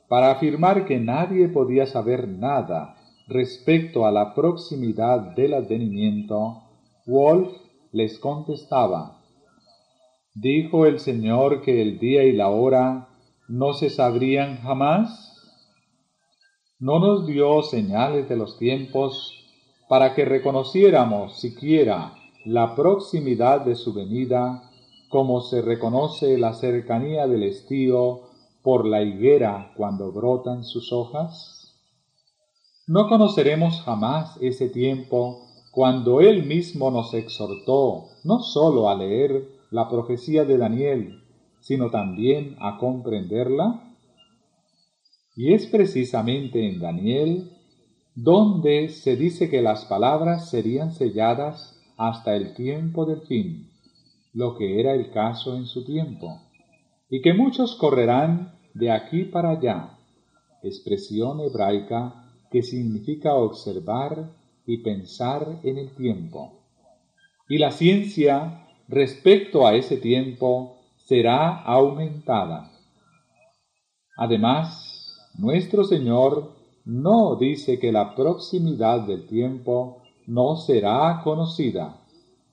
para 0.10 0.32
afirmar 0.32 0.88
que 0.88 1.00
nadie 1.00 1.50
podía 1.50 1.86
saber 1.86 2.28
nada 2.28 2.96
respecto 3.28 4.08
a 4.08 4.12
la 4.12 4.34
proximidad 4.34 5.36
del 5.36 5.54
advenimiento, 5.54 6.64
Wolf 7.06 7.52
les 7.92 8.18
contestaba, 8.18 9.22
¿Dijo 10.38 10.86
el 10.86 11.00
Señor 11.00 11.62
que 11.62 11.82
el 11.82 11.98
día 11.98 12.26
y 12.26 12.34
la 12.34 12.50
hora 12.50 13.08
no 13.48 13.72
se 13.72 13.90
sabrían 13.90 14.58
jamás? 14.58 15.34
¿No 16.78 17.00
nos 17.00 17.26
dio 17.26 17.62
señales 17.62 18.28
de 18.28 18.36
los 18.36 18.60
tiempos 18.60 19.32
para 19.88 20.14
que 20.14 20.26
reconociéramos 20.26 21.40
siquiera 21.40 22.16
la 22.44 22.76
proximidad 22.76 23.62
de 23.62 23.78
su 23.78 23.94
venida, 23.94 24.70
como 25.08 25.40
se 25.40 25.62
reconoce 25.62 26.38
la 26.38 26.54
cercanía 26.54 27.28
del 27.28 27.44
estío 27.44 28.24
por 28.62 28.86
la 28.86 29.04
higuera 29.04 29.72
cuando 29.78 30.12
brotan 30.12 30.66
sus 30.66 30.92
hojas? 30.92 31.80
No 32.88 33.08
conoceremos 33.08 33.82
jamás 33.84 34.38
ese 34.42 34.68
tiempo 34.68 35.48
cuando 35.72 36.20
Él 36.20 36.46
mismo 36.46 36.92
nos 36.92 37.14
exhortó 37.14 38.08
no 38.26 38.40
sólo 38.40 38.90
a 38.90 38.96
leer 38.96 39.55
la 39.76 39.90
profecía 39.90 40.46
de 40.46 40.58
Daniel, 40.58 41.22
sino 41.60 41.90
también 41.90 42.56
a 42.60 42.78
comprenderla? 42.78 43.94
Y 45.36 45.52
es 45.52 45.68
precisamente 45.68 46.66
en 46.66 46.80
Daniel 46.80 47.52
donde 48.16 48.88
se 48.88 49.18
dice 49.18 49.50
que 49.50 49.62
las 49.62 49.84
palabras 49.84 50.50
serían 50.50 50.94
selladas 50.94 51.78
hasta 51.98 52.38
el 52.38 52.54
tiempo 52.54 53.06
del 53.06 53.22
fin, 53.28 53.70
lo 54.34 54.56
que 54.56 54.80
era 54.80 54.94
el 54.94 55.12
caso 55.12 55.58
en 55.58 55.66
su 55.66 55.84
tiempo, 55.84 56.40
y 57.10 57.22
que 57.22 57.34
muchos 57.34 57.76
correrán 57.76 58.54
de 58.74 58.92
aquí 58.92 59.26
para 59.26 59.50
allá, 59.50 59.98
expresión 60.64 61.42
hebraica 61.42 62.32
que 62.50 62.64
significa 62.64 63.34
observar 63.34 64.32
y 64.66 64.78
pensar 64.78 65.60
en 65.64 65.78
el 65.78 65.94
tiempo. 65.96 66.62
Y 67.50 67.58
la 67.58 67.72
ciencia 67.72 68.65
respecto 68.88 69.66
a 69.66 69.76
ese 69.76 69.98
tiempo 69.98 70.78
será 70.98 71.62
aumentada. 71.64 72.72
Además, 74.18 75.32
nuestro 75.38 75.84
Señor 75.84 76.54
no 76.86 77.36
dice 77.36 77.80
que 77.80 77.92
la 77.92 78.16
proximidad 78.16 79.02
del 79.02 79.26
tiempo 79.26 80.02
no 80.28 80.56
será 80.56 81.22
conocida, 81.24 81.98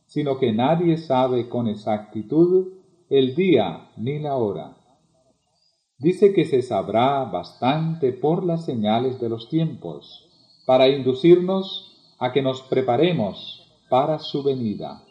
sino 0.07 0.38
que 0.38 0.53
nadie 0.53 0.97
sabe 0.97 1.49
con 1.49 1.68
exactitud 1.68 2.68
el 3.09 3.35
día 3.35 3.90
ni 3.97 4.18
la 4.18 4.37
hora. 4.37 4.77
Dice 5.99 6.33
que 6.33 6.45
se 6.45 6.62
sabrá 6.62 7.25
bastante 7.25 8.12
por 8.12 8.45
las 8.45 8.64
señales 8.64 9.21
de 9.21 9.29
los 9.29 9.49
tiempos, 9.49 10.29
para 10.66 10.88
inducirnos 10.88 12.14
a 12.18 12.33
que 12.33 12.42
nos 12.42 12.62
preparemos 12.62 13.71
para 13.88 14.18
su 14.18 14.42
venida 14.42 15.03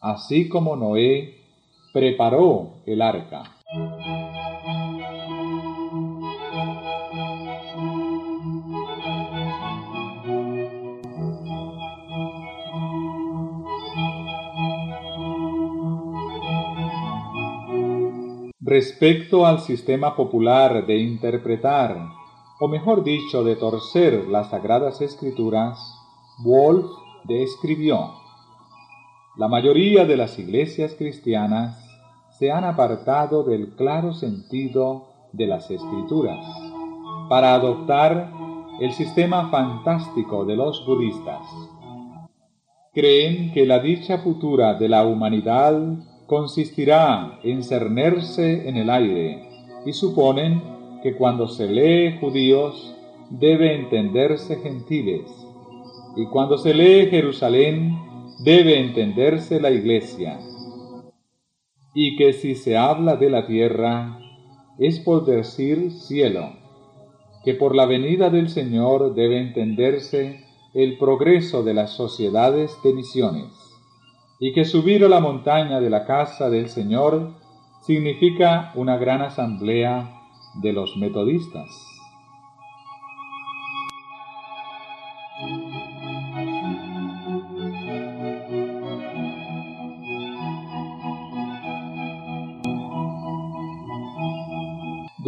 así 0.00 0.48
como 0.48 0.76
Noé 0.76 1.36
preparó 1.92 2.82
el 2.86 3.02
arca. 3.02 3.42
Respecto 18.60 19.46
al 19.46 19.60
sistema 19.60 20.14
popular 20.14 20.86
de 20.86 20.96
interpretar, 20.98 21.96
o 22.60 22.68
mejor 22.68 23.02
dicho, 23.02 23.42
de 23.42 23.56
torcer 23.56 24.28
las 24.28 24.50
sagradas 24.50 25.00
escrituras, 25.00 25.76
Wolf 26.44 26.86
describió 27.24 28.19
la 29.40 29.48
mayoría 29.48 30.04
de 30.04 30.18
las 30.18 30.38
iglesias 30.38 30.94
cristianas 30.98 31.82
se 32.28 32.50
han 32.50 32.62
apartado 32.62 33.42
del 33.42 33.70
claro 33.70 34.12
sentido 34.12 35.06
de 35.32 35.46
las 35.46 35.70
escrituras 35.70 36.44
para 37.30 37.54
adoptar 37.54 38.30
el 38.80 38.92
sistema 38.92 39.48
fantástico 39.50 40.44
de 40.44 40.56
los 40.56 40.84
budistas. 40.84 41.40
Creen 42.92 43.50
que 43.54 43.64
la 43.64 43.78
dicha 43.78 44.18
futura 44.18 44.74
de 44.74 44.90
la 44.90 45.06
humanidad 45.06 45.74
consistirá 46.26 47.38
en 47.42 47.62
cernerse 47.62 48.68
en 48.68 48.76
el 48.76 48.90
aire 48.90 49.48
y 49.86 49.94
suponen 49.94 50.62
que 51.02 51.16
cuando 51.16 51.48
se 51.48 51.66
lee 51.66 52.18
judíos 52.20 52.94
debe 53.30 53.74
entenderse 53.74 54.56
gentiles 54.56 55.30
y 56.14 56.26
cuando 56.26 56.58
se 56.58 56.74
lee 56.74 57.08
Jerusalén 57.08 58.09
debe 58.42 58.80
entenderse 58.80 59.60
la 59.60 59.70
iglesia 59.70 60.40
y 61.94 62.16
que 62.16 62.32
si 62.32 62.54
se 62.54 62.76
habla 62.76 63.16
de 63.16 63.28
la 63.28 63.46
tierra 63.46 64.18
es 64.78 64.98
por 65.00 65.26
decir 65.26 65.90
cielo 65.90 66.60
que 67.44 67.54
por 67.54 67.74
la 67.74 67.86
venida 67.86 68.30
del 68.30 68.48
Señor 68.48 69.14
debe 69.14 69.40
entenderse 69.40 70.44
el 70.74 70.98
progreso 70.98 71.62
de 71.62 71.74
las 71.74 71.90
sociedades 71.90 72.76
de 72.84 72.92
misiones, 72.92 73.52
y 74.38 74.52
que 74.52 74.64
subir 74.64 75.04
a 75.04 75.08
la 75.08 75.20
montaña 75.20 75.80
de 75.80 75.90
la 75.90 76.04
casa 76.04 76.48
del 76.48 76.68
Señor 76.68 77.34
significa 77.82 78.72
una 78.74 78.96
gran 78.96 79.20
asamblea 79.22 80.20
de 80.62 80.72
los 80.72 80.96
metodistas. 80.96 81.89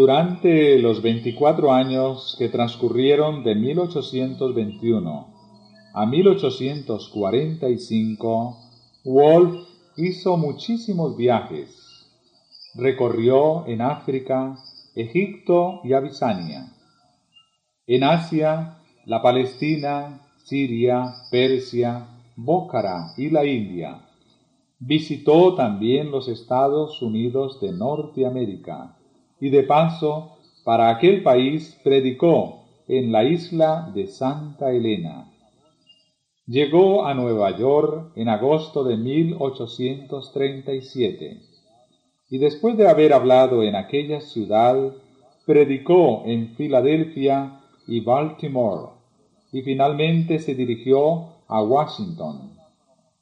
Durante 0.03 0.81
los 0.81 1.01
24 1.01 1.73
años 1.73 2.35
que 2.37 2.49
transcurrieron 2.49 3.45
de 3.45 3.55
1821 3.55 5.29
a 5.95 6.07
1845, 6.07 8.57
Wolf 9.05 9.69
hizo 9.97 10.37
muchísimos 10.37 11.17
viajes. 11.17 12.09
Recorrió 12.75 13.65
en 13.69 13.81
África, 13.81 14.59
Egipto 14.97 15.83
y 15.85 15.93
Abisania. 15.93 16.73
En 17.87 18.03
Asia, 18.03 18.79
la 19.07 19.23
Palestina, 19.23 20.21
Siria, 20.37 21.15
Persia, 21.31 22.09
Bócara 22.35 23.13
y 23.17 23.31
la 23.31 23.45
India. 23.45 24.01
Visitó 24.81 25.55
también 25.55 26.11
los 26.11 26.27
Estados 26.27 27.01
Unidos 27.03 27.61
de 27.61 27.71
Norteamérica 27.71 28.97
y 29.43 29.51
de 29.51 29.65
paso 29.65 30.39
para 30.63 30.89
aquel 30.89 31.25
país 31.25 31.77
predicó 31.83 32.63
en 32.87 33.11
la 33.11 33.25
isla 33.25 33.91
de 33.93 34.07
Santa 34.07 34.71
Elena. 34.71 35.33
Llegó 36.47 37.05
a 37.05 37.15
Nueva 37.15 37.59
York 37.59 38.13
en 38.15 38.29
agosto 38.29 38.85
de 38.85 38.97
1837 38.97 41.41
y 42.31 42.39
después 42.39 42.77
de 42.77 42.87
haber 42.87 43.13
hablado 43.13 43.65
en 43.65 43.75
aquella 43.75 44.21
ciudad, 44.21 44.93
predicó 45.45 46.23
en 46.25 46.55
Filadelfia 46.55 47.63
y 47.89 47.99
Baltimore 47.99 48.91
y 49.51 49.63
finalmente 49.63 50.39
se 50.39 50.55
dirigió 50.55 51.31
a 51.49 51.61
Washington. 51.61 52.53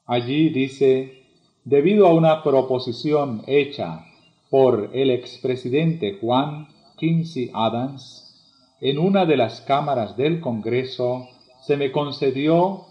Allí 0.05 0.49
dice, 0.49 1.23
debido 1.65 2.05
a 2.05 2.13
una 2.13 2.43
proposición 2.43 3.41
hecha 3.47 4.05
por 4.51 4.89
el 4.91 5.11
expresidente 5.11 6.17
Juan 6.19 6.67
Quincy 6.97 7.49
Adams, 7.53 8.35
en 8.81 8.99
una 8.99 9.25
de 9.25 9.37
las 9.37 9.61
cámaras 9.61 10.17
del 10.17 10.41
Congreso 10.41 11.29
se 11.61 11.77
me 11.77 11.93
concedió 11.93 12.81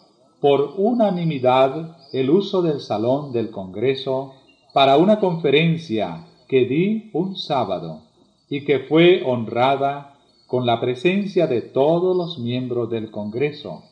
por 0.40 0.72
unanimidad 0.78 1.98
el 2.14 2.30
uso 2.30 2.62
del 2.62 2.80
salón 2.80 3.32
del 3.32 3.50
Congreso 3.50 4.32
para 4.72 4.96
una 4.96 5.20
conferencia 5.20 6.24
que 6.48 6.64
di 6.64 7.10
un 7.12 7.36
sábado 7.36 8.04
y 8.48 8.64
que 8.64 8.80
fue 8.80 9.22
honrada 9.22 10.14
con 10.46 10.64
la 10.64 10.80
presencia 10.80 11.46
de 11.46 11.60
todos 11.60 12.16
los 12.16 12.38
miembros 12.38 12.88
del 12.88 13.10
Congreso, 13.10 13.84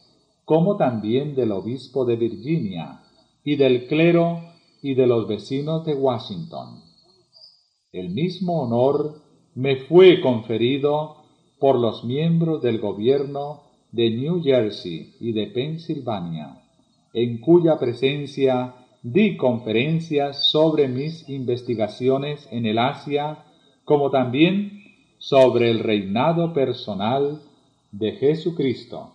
como 0.47 0.79
también 0.79 1.35
del 1.35 1.53
obispo 1.53 2.07
de 2.07 2.17
Virginia 2.17 3.03
y 3.45 3.57
del 3.57 3.87
clero 3.89 4.41
y 4.81 4.95
de 4.95 5.07
los 5.07 5.29
vecinos 5.29 5.85
de 5.85 5.95
Washington. 5.95 6.88
El 7.93 8.11
mismo 8.11 8.61
honor 8.61 9.23
me 9.55 9.77
fue 9.77 10.21
conferido 10.21 11.17
por 11.59 11.79
los 11.79 12.05
miembros 12.05 12.61
del 12.61 12.81
gobierno 12.81 13.63
de 13.93 14.11
New 14.11 14.43
Jersey 14.43 15.15
y 15.21 15.33
de 15.33 15.47
Pensilvania, 15.47 16.61
en 17.15 17.39
cuya 17.39 17.79
presencia 17.79 18.75
di 19.03 19.39
conferencias 19.39 20.51
sobre 20.51 20.87
mis 20.87 21.31
investigaciones 21.31 22.47
en 22.51 22.67
el 22.67 22.79
Asia, 22.79 23.45
como 23.85 24.11
también 24.11 24.83
sobre 25.17 25.71
el 25.71 25.79
reinado 25.79 26.53
personal 26.53 27.41
de 27.91 28.13
Jesucristo. 28.13 29.15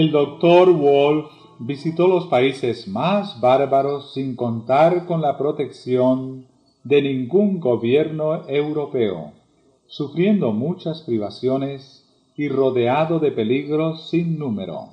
El 0.00 0.12
doctor 0.12 0.72
Wolf 0.72 1.30
visitó 1.58 2.08
los 2.08 2.26
países 2.28 2.88
más 2.88 3.38
bárbaros 3.38 4.14
sin 4.14 4.34
contar 4.34 5.04
con 5.04 5.20
la 5.20 5.36
protección 5.36 6.46
de 6.84 7.02
ningún 7.02 7.60
gobierno 7.60 8.48
europeo, 8.48 9.32
sufriendo 9.88 10.52
muchas 10.52 11.02
privaciones 11.02 12.08
y 12.34 12.48
rodeado 12.48 13.18
de 13.18 13.30
peligros 13.30 14.08
sin 14.08 14.38
número. 14.38 14.88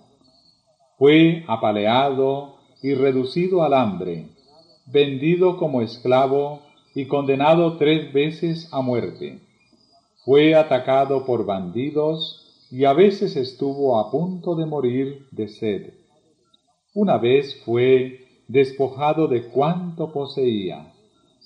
Fue 0.98 1.46
apaleado 1.48 2.56
y 2.84 2.94
reducido 2.94 3.64
al 3.64 3.76
hambre, 3.76 4.26
vendido 4.88 5.56
como 5.56 5.82
esclavo 5.82 6.64
y 6.94 7.06
condenado 7.06 7.78
tres 7.78 8.12
veces 8.12 8.68
a 8.74 8.82
muerte. 8.82 9.40
Fue 10.26 10.54
atacado 10.54 11.26
por 11.26 11.46
bandidos 11.46 12.47
y 12.70 12.86
a 12.86 12.94
veces 12.94 13.36
estuvo 13.36 14.00
a 14.00 14.12
punto 14.12 14.56
de 14.56 14.66
morir 14.66 15.28
de 15.32 15.48
sed. 15.48 15.94
Una 16.94 17.18
vez 17.18 17.62
fue 17.64 18.28
despojado 18.48 19.28
de 19.28 19.44
cuanto 19.48 20.12
poseía 20.12 20.94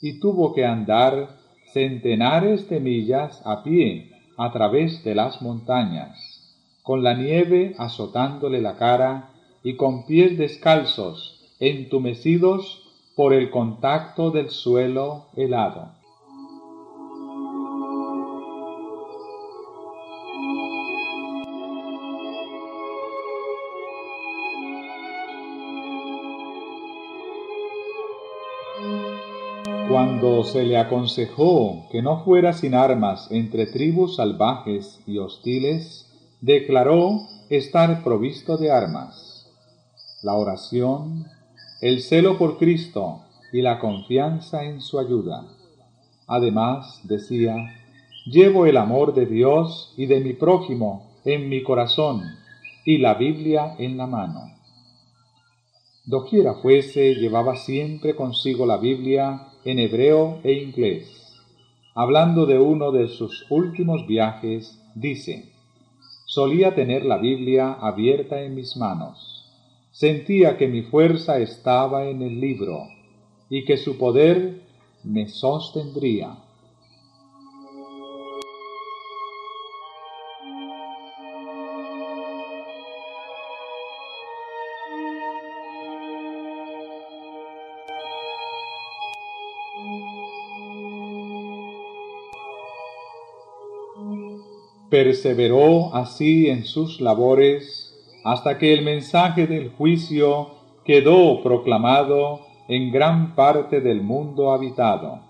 y 0.02 0.20
tuvo 0.20 0.54
que 0.54 0.66
andar 0.66 1.38
centenares 1.74 2.70
de 2.70 2.80
millas 2.80 3.42
a 3.46 3.64
pie 3.64 4.12
a 4.38 4.52
través 4.52 5.04
de 5.04 5.16
las 5.16 5.42
montañas, 5.42 6.56
con 6.84 7.04
la 7.04 7.14
nieve 7.14 7.76
azotándole 7.78 8.62
la 8.62 8.76
cara 8.76 9.30
y 9.64 9.76
con 9.76 10.06
pies 10.06 10.38
descalzos, 10.38 11.56
entumecidos 11.60 12.82
por 13.16 13.34
el 13.34 13.52
contacto 13.52 14.32
del 14.32 14.50
suelo 14.50 15.28
helado. 15.36 16.01
Cuando 29.92 30.46
se 30.46 30.64
le 30.64 30.78
aconsejó 30.78 31.90
que 31.92 32.02
no 32.02 32.24
fuera 32.24 32.54
sin 32.54 32.76
armas 32.76 33.30
entre 33.30 33.66
tribus 33.66 34.16
salvajes 34.16 35.02
y 35.06 35.18
hostiles, 35.18 36.10
declaró 36.40 37.28
estar 37.50 38.02
provisto 38.02 38.56
de 38.56 38.72
armas. 38.72 39.52
La 40.24 40.36
oración, 40.36 41.26
el 41.82 42.00
celo 42.00 42.38
por 42.38 42.58
Cristo 42.58 43.24
y 43.52 43.62
la 43.62 43.80
confianza 43.80 44.64
en 44.64 44.80
su 44.80 44.98
ayuda. 44.98 45.46
Además, 46.26 47.02
decía, 47.04 47.54
llevo 48.26 48.68
el 48.68 48.78
amor 48.78 49.14
de 49.14 49.26
Dios 49.26 49.94
y 49.98 50.06
de 50.06 50.22
mi 50.22 50.32
prójimo 50.32 51.20
en 51.26 51.50
mi 51.50 51.64
corazón 51.64 52.22
y 52.86 52.98
la 52.98 53.16
Biblia 53.16 53.76
en 53.78 53.98
la 53.98 54.08
mano. 54.08 54.54
Doquiera 56.06 56.54
fuese, 56.54 57.14
llevaba 57.16 57.58
siempre 57.58 58.16
consigo 58.16 58.66
la 58.66 58.78
Biblia 58.78 59.50
en 59.65 59.80
hebreo 59.80 60.39
e 60.43 60.54
inglés. 60.54 61.39
Hablando 61.93 62.45
de 62.45 62.58
uno 62.58 62.91
de 62.91 63.08
sus 63.08 63.45
últimos 63.50 64.08
viajes, 64.08 64.82
dice, 64.95 65.52
solía 66.26 66.74
tener 66.74 67.06
la 67.06 67.17
Biblia 67.17 67.74
abierta 67.74 68.41
en 68.41 68.56
mis 68.56 68.78
manos. 68.78 69.45
Sentía 69.91 70.58
que 70.58 70.67
mi 70.67 70.84
fuerza 70.84 71.39
estaba 71.39 72.06
en 72.08 72.21
el 72.21 72.39
libro 72.39 72.88
y 73.50 73.65
que 73.65 73.78
su 73.78 73.97
poder 73.97 74.62
me 75.04 75.28
sostendría. 75.28 76.38
Perseveró 94.92 95.96
así 95.96 96.50
en 96.50 96.66
sus 96.66 97.00
labores 97.00 97.98
hasta 98.26 98.58
que 98.58 98.74
el 98.74 98.84
mensaje 98.84 99.48
del 99.48 99.70
juicio 99.70 100.50
quedó 100.84 101.42
proclamado 101.42 102.42
en 102.68 102.92
gran 102.92 103.34
parte 103.34 103.80
del 103.80 104.02
mundo 104.02 104.52
habitado. 104.52 105.22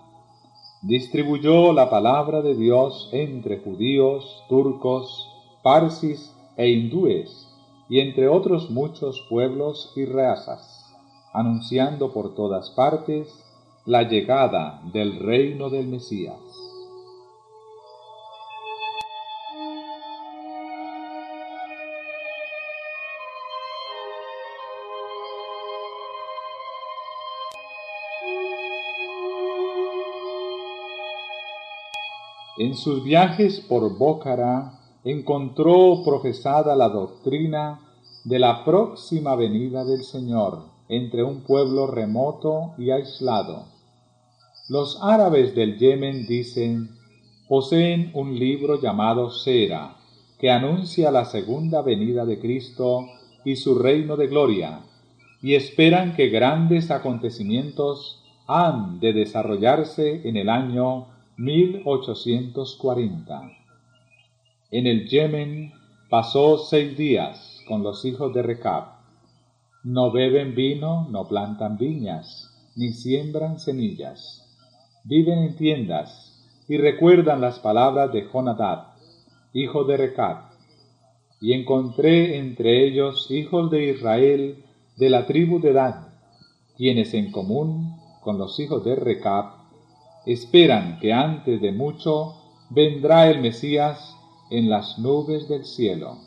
Distribuyó 0.82 1.74
la 1.74 1.92
palabra 1.92 2.42
de 2.42 2.56
Dios 2.56 3.10
entre 3.12 3.60
judíos, 3.60 4.44
turcos, 4.50 5.30
parsis 5.62 6.36
e 6.58 6.68
hindúes, 6.70 7.48
y 7.88 8.00
entre 8.00 8.28
otros 8.28 8.72
muchos 8.72 9.28
pueblos 9.30 9.94
y 9.96 10.06
razas, 10.06 10.92
anunciando 11.34 12.12
por 12.12 12.34
todas 12.34 12.72
partes 12.72 13.46
la 13.86 14.02
llegada 14.10 14.82
del 14.92 15.20
reino 15.20 15.70
del 15.70 15.86
Mesías. 15.86 16.71
En 32.64 32.76
sus 32.76 33.04
viajes 33.04 33.60
por 33.60 33.98
Bócara 33.98 34.74
encontró 35.04 36.04
profesada 36.06 36.76
la 36.76 36.90
doctrina 36.90 37.80
de 38.24 38.38
la 38.38 38.64
próxima 38.64 39.36
venida 39.36 39.84
del 39.84 40.04
Señor 40.04 40.66
entre 40.88 41.24
un 41.24 41.42
pueblo 41.42 41.88
remoto 41.88 42.76
y 42.78 42.92
aislado. 42.92 43.66
Los 44.70 45.00
árabes 45.02 45.56
del 45.56 45.80
Yemen 45.80 46.28
dicen, 46.28 46.92
poseen 47.50 48.12
un 48.14 48.38
libro 48.38 48.80
llamado 48.80 49.32
Sera, 49.32 49.96
que 50.38 50.52
anuncia 50.52 51.10
la 51.10 51.26
segunda 51.26 51.82
venida 51.82 52.28
de 52.28 52.40
Cristo 52.40 53.08
y 53.44 53.56
su 53.56 53.74
reino 53.74 54.18
de 54.18 54.28
gloria, 54.28 54.82
y 55.42 55.56
esperan 55.56 56.14
que 56.16 56.30
grandes 56.30 56.92
acontecimientos 56.92 58.24
han 58.46 59.00
de 59.00 59.14
desarrollarse 59.14 60.30
en 60.30 60.38
el 60.38 60.48
año 60.48 61.08
1840. 61.38 63.52
En 64.70 64.86
el 64.86 65.08
Yemen 65.08 65.72
pasó 66.10 66.58
seis 66.58 66.98
días 66.98 67.62
con 67.68 67.84
los 67.84 68.04
hijos 68.06 68.34
de 68.34 68.42
Recab. 68.42 69.00
No 69.84 70.12
beben 70.12 70.56
vino, 70.56 71.08
no 71.10 71.28
plantan 71.28 71.78
viñas, 71.78 72.72
ni 72.76 72.94
siembran 72.94 73.60
semillas. 73.60 74.48
Viven 75.04 75.40
en 75.40 75.56
tiendas 75.56 76.28
y 76.68 76.78
recuerdan 76.78 77.42
las 77.42 77.60
palabras 77.60 78.12
de 78.12 78.24
Jonadab, 78.24 78.94
hijo 79.54 79.84
de 79.86 79.98
Recab. 79.98 80.52
Y 81.40 81.54
encontré 81.54 82.38
entre 82.38 82.86
ellos 82.86 83.32
hijos 83.32 83.72
de 83.72 83.90
Israel 83.90 84.64
de 84.98 85.10
la 85.10 85.26
tribu 85.26 85.60
de 85.60 85.74
Dan, 85.74 86.10
quienes 86.78 87.14
en 87.14 87.32
común 87.32 87.96
con 88.22 88.38
los 88.38 88.60
hijos 88.60 88.84
de 88.84 88.96
Recab 88.96 89.61
esperan 90.26 91.00
que 91.00 91.14
antes 91.14 91.62
de 91.62 91.72
mucho 91.72 92.36
vendrá 92.70 93.30
el 93.30 93.42
Mesías 93.42 94.16
en 94.50 94.70
las 94.70 95.00
nubes 95.00 95.48
del 95.50 95.66
cielo. 95.66 96.18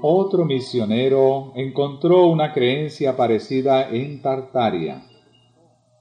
Otro 0.00 0.44
misionero 0.44 1.52
encontró 1.56 2.26
una 2.26 2.52
creencia 2.52 3.16
parecida 3.16 3.90
en 3.90 4.22
Tartaria. 4.22 5.02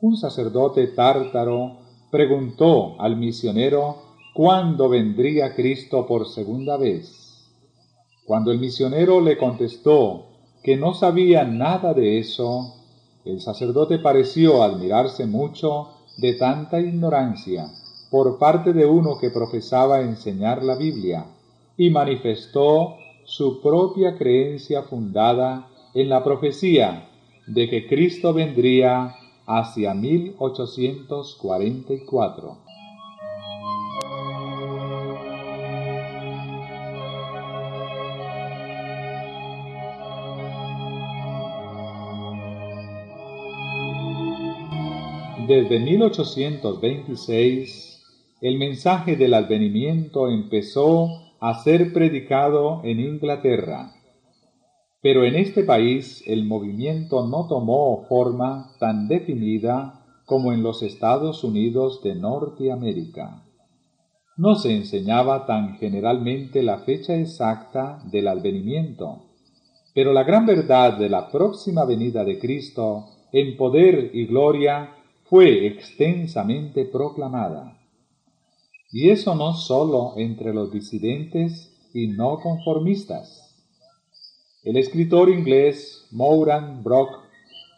Un 0.02 0.16
sacerdote 0.16 0.88
tártaro 0.88 1.78
preguntó 2.12 3.02
al 3.02 3.18
misionero 3.18 4.07
¿cuándo 4.38 4.88
vendría 4.88 5.54
Cristo 5.56 6.06
por 6.06 6.28
segunda 6.28 6.78
vez? 6.78 7.50
Cuando 8.24 8.52
el 8.52 8.60
misionero 8.60 9.20
le 9.20 9.36
contestó 9.36 10.28
que 10.62 10.78
no 10.78 10.94
sabía 10.94 11.44
nada 11.44 11.96
de 11.96 12.20
eso, 12.20 12.76
el 13.26 13.42
sacerdote 13.42 13.98
pareció 13.98 14.62
admirarse 14.62 15.26
mucho 15.26 15.88
de 16.20 16.36
tanta 16.36 16.80
ignorancia 16.80 17.72
por 18.12 18.38
parte 18.38 18.74
de 18.74 18.86
uno 18.86 19.18
que 19.20 19.32
profesaba 19.32 20.02
enseñar 20.02 20.62
la 20.62 20.76
Biblia 20.76 21.26
y 21.76 21.90
manifestó 21.90 22.98
su 23.26 23.60
propia 23.60 24.20
creencia 24.20 24.84
fundada 24.84 25.68
en 25.96 26.10
la 26.10 26.24
profecía 26.24 27.10
de 27.48 27.68
que 27.68 27.88
Cristo 27.88 28.36
vendría 28.36 29.16
hacia 29.48 29.96
1844. 29.96 32.67
Desde 45.48 45.80
1826, 45.80 48.04
el 48.42 48.58
mensaje 48.58 49.16
del 49.16 49.34
advenimiento 49.34 50.28
empezó 50.28 51.08
a 51.40 51.64
ser 51.64 51.94
predicado 51.94 52.82
en 52.84 53.00
Inglaterra, 53.00 53.94
pero 55.02 55.24
en 55.24 55.36
este 55.36 55.64
país 55.64 56.22
el 56.28 56.44
movimiento 56.44 57.26
no 57.26 57.48
tomó 57.48 58.04
forma 58.10 58.74
tan 58.82 59.08
definida 59.08 60.04
como 60.26 60.52
en 60.52 60.64
los 60.64 60.84
Estados 60.84 61.46
Unidos 61.46 62.02
de 62.04 62.16
Norteamérica. 62.16 63.46
No 64.36 64.56
se 64.56 64.76
enseñaba 64.76 65.46
tan 65.46 65.78
generalmente 65.78 66.62
la 66.62 66.80
fecha 66.80 67.16
exacta 67.16 68.00
del 68.12 68.28
advenimiento, 68.28 69.28
pero 69.96 70.12
la 70.12 70.26
gran 70.26 70.46
verdad 70.46 70.98
de 70.98 71.08
la 71.08 71.32
próxima 71.32 71.86
venida 71.86 72.26
de 72.26 72.38
Cristo 72.38 73.06
en 73.32 73.56
poder 73.56 74.12
y 74.14 74.26
gloria 74.26 74.96
fue 75.30 75.68
extensamente 75.68 76.86
proclamada. 76.86 77.78
Y 78.92 79.10
eso 79.10 79.36
no 79.36 79.54
sólo 79.54 80.14
entre 80.18 80.54
los 80.54 80.72
disidentes 80.72 81.74
y 81.94 82.08
no 82.08 82.40
conformistas. 82.40 83.54
El 84.64 84.78
escritor 84.78 85.30
inglés 85.30 86.08
Moran 86.12 86.84
Brock 86.84 87.20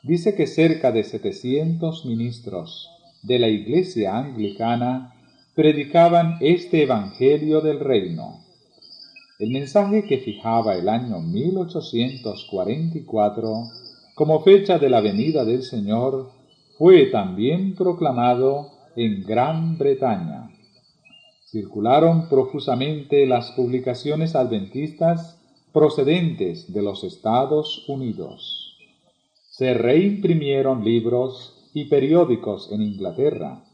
dice 0.03 0.35
que 0.35 0.45
cerca 0.47 0.91
de 0.91 1.03
700 1.03 2.05
ministros 2.05 2.89
de 3.23 3.39
la 3.39 3.47
Iglesia 3.47 4.17
anglicana 4.17 5.15
predicaban 5.55 6.37
este 6.41 6.83
Evangelio 6.83 7.61
del 7.61 7.79
Reino. 7.79 8.41
El 9.39 9.49
mensaje 9.51 10.03
que 10.03 10.19
fijaba 10.19 10.75
el 10.75 10.87
año 10.87 11.19
1844 11.19 13.63
como 14.13 14.41
fecha 14.41 14.77
de 14.77 14.89
la 14.89 15.01
venida 15.01 15.45
del 15.45 15.63
Señor 15.63 16.37
fue 16.79 17.05
también 17.07 17.75
proclamado 17.75 18.71
en 18.95 19.23
Gran 19.23 19.77
Bretaña. 19.77 20.49
Circularon 21.45 22.29
profusamente 22.29 23.27
las 23.27 23.51
publicaciones 23.51 24.33
adventistas 24.33 25.37
procedentes 25.73 26.71
de 26.71 26.81
los 26.81 27.03
Estados 27.03 27.83
Unidos. 27.89 28.77
Se 29.49 29.73
reimprimieron 29.73 30.85
libros 30.85 31.69
y 31.73 31.89
periódicos 31.89 32.71
en 32.71 32.81
Inglaterra. 32.81 33.65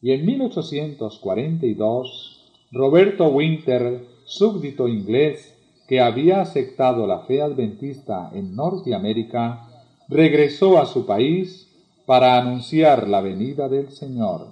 Y 0.00 0.12
en 0.12 0.24
1842, 0.24 2.50
Roberto 2.72 3.28
Winter, 3.28 4.06
súbdito 4.24 4.88
inglés 4.88 5.54
que 5.86 6.00
había 6.00 6.40
aceptado 6.40 7.06
la 7.06 7.26
fe 7.26 7.42
adventista 7.42 8.30
en 8.32 8.56
Norteamérica, 8.56 9.68
regresó 10.08 10.78
a 10.78 10.86
su 10.86 11.04
país 11.04 11.68
para 12.06 12.36
anunciar 12.36 13.08
la 13.08 13.20
venida 13.20 13.68
del 13.68 13.90
Señor. 13.90 14.48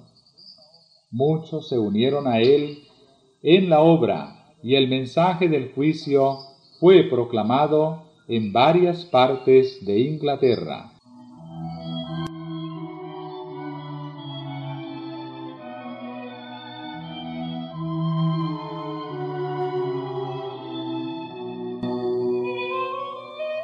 Muchos 1.11 1.69
se 1.69 1.79
unieron 1.79 2.27
a 2.27 2.41
él 2.41 2.85
en 3.43 3.69
la 3.69 3.81
obra 3.81 4.55
y 4.63 4.75
el 4.75 4.89
mensaje 4.89 5.49
del 5.49 5.73
juicio 5.73 6.39
fue 6.79 7.05
proclamado 7.05 8.05
en 8.29 8.53
varias 8.53 9.05
partes 9.05 9.85
de 9.85 9.99
Inglaterra. 9.99 10.93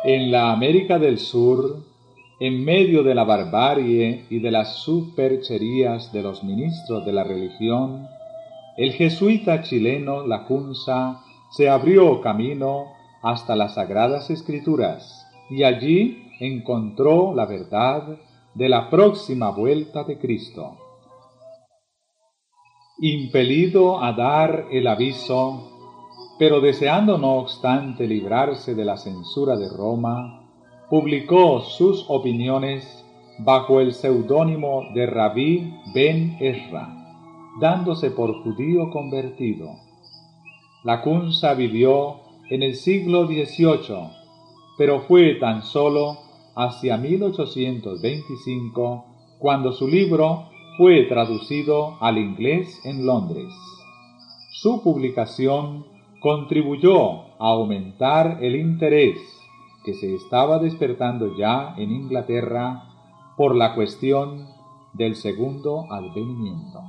En 0.04 0.30
la 0.30 0.52
América 0.52 0.98
del 0.98 1.18
Sur, 1.18 1.82
en 2.38 2.64
medio 2.64 3.02
de 3.02 3.14
la 3.14 3.24
barbarie 3.24 4.26
y 4.28 4.40
de 4.40 4.50
las 4.50 4.76
supercherías 4.76 6.12
de 6.12 6.22
los 6.22 6.44
ministros 6.44 7.04
de 7.04 7.12
la 7.12 7.24
religión, 7.24 8.08
el 8.76 8.92
jesuita 8.92 9.62
chileno 9.62 10.26
Lacunza 10.26 11.22
se 11.50 11.68
abrió 11.68 12.20
camino 12.20 12.92
hasta 13.22 13.56
las 13.56 13.74
sagradas 13.74 14.28
escrituras 14.30 15.26
y 15.48 15.62
allí 15.62 16.28
encontró 16.40 17.34
la 17.34 17.46
verdad 17.46 18.18
de 18.54 18.68
la 18.68 18.90
próxima 18.90 19.50
vuelta 19.50 20.04
de 20.04 20.18
Cristo. 20.18 20.76
Impelido 22.98 24.02
a 24.02 24.12
dar 24.12 24.66
el 24.70 24.86
aviso 24.86 25.72
pero 26.38 26.60
deseando 26.60 27.18
no 27.18 27.36
obstante 27.36 28.06
librarse 28.06 28.74
de 28.74 28.84
la 28.84 28.96
censura 28.96 29.56
de 29.56 29.68
Roma, 29.68 30.45
publicó 30.88 31.62
sus 31.62 32.04
opiniones 32.08 33.04
bajo 33.38 33.80
el 33.80 33.92
seudónimo 33.92 34.84
de 34.94 35.06
Rabí 35.06 35.74
Ben 35.94 36.36
Ezra, 36.40 36.88
dándose 37.60 38.10
por 38.12 38.42
judío 38.42 38.88
convertido. 38.90 39.74
La 40.84 41.02
Cunza 41.02 41.52
vivió 41.54 42.20
en 42.50 42.62
el 42.62 42.76
siglo 42.76 43.26
XVIII, 43.26 44.12
pero 44.78 45.00
fue 45.00 45.34
tan 45.34 45.64
solo 45.64 46.18
hacia 46.54 46.96
1825 46.96 49.04
cuando 49.38 49.72
su 49.72 49.88
libro 49.88 50.44
fue 50.78 51.02
traducido 51.04 51.96
al 52.00 52.16
inglés 52.18 52.80
en 52.84 53.04
Londres. 53.04 53.52
Su 54.52 54.82
publicación 54.82 55.84
contribuyó 56.20 57.24
a 57.38 57.50
aumentar 57.50 58.38
el 58.40 58.56
interés 58.56 59.35
que 59.86 59.94
se 59.94 60.14
estaba 60.14 60.58
despertando 60.58 61.36
ya 61.38 61.74
en 61.78 61.92
Inglaterra 61.92 62.82
por 63.36 63.54
la 63.54 63.74
cuestión 63.74 64.48
del 64.92 65.14
segundo 65.14 65.86
advenimiento. 65.90 66.82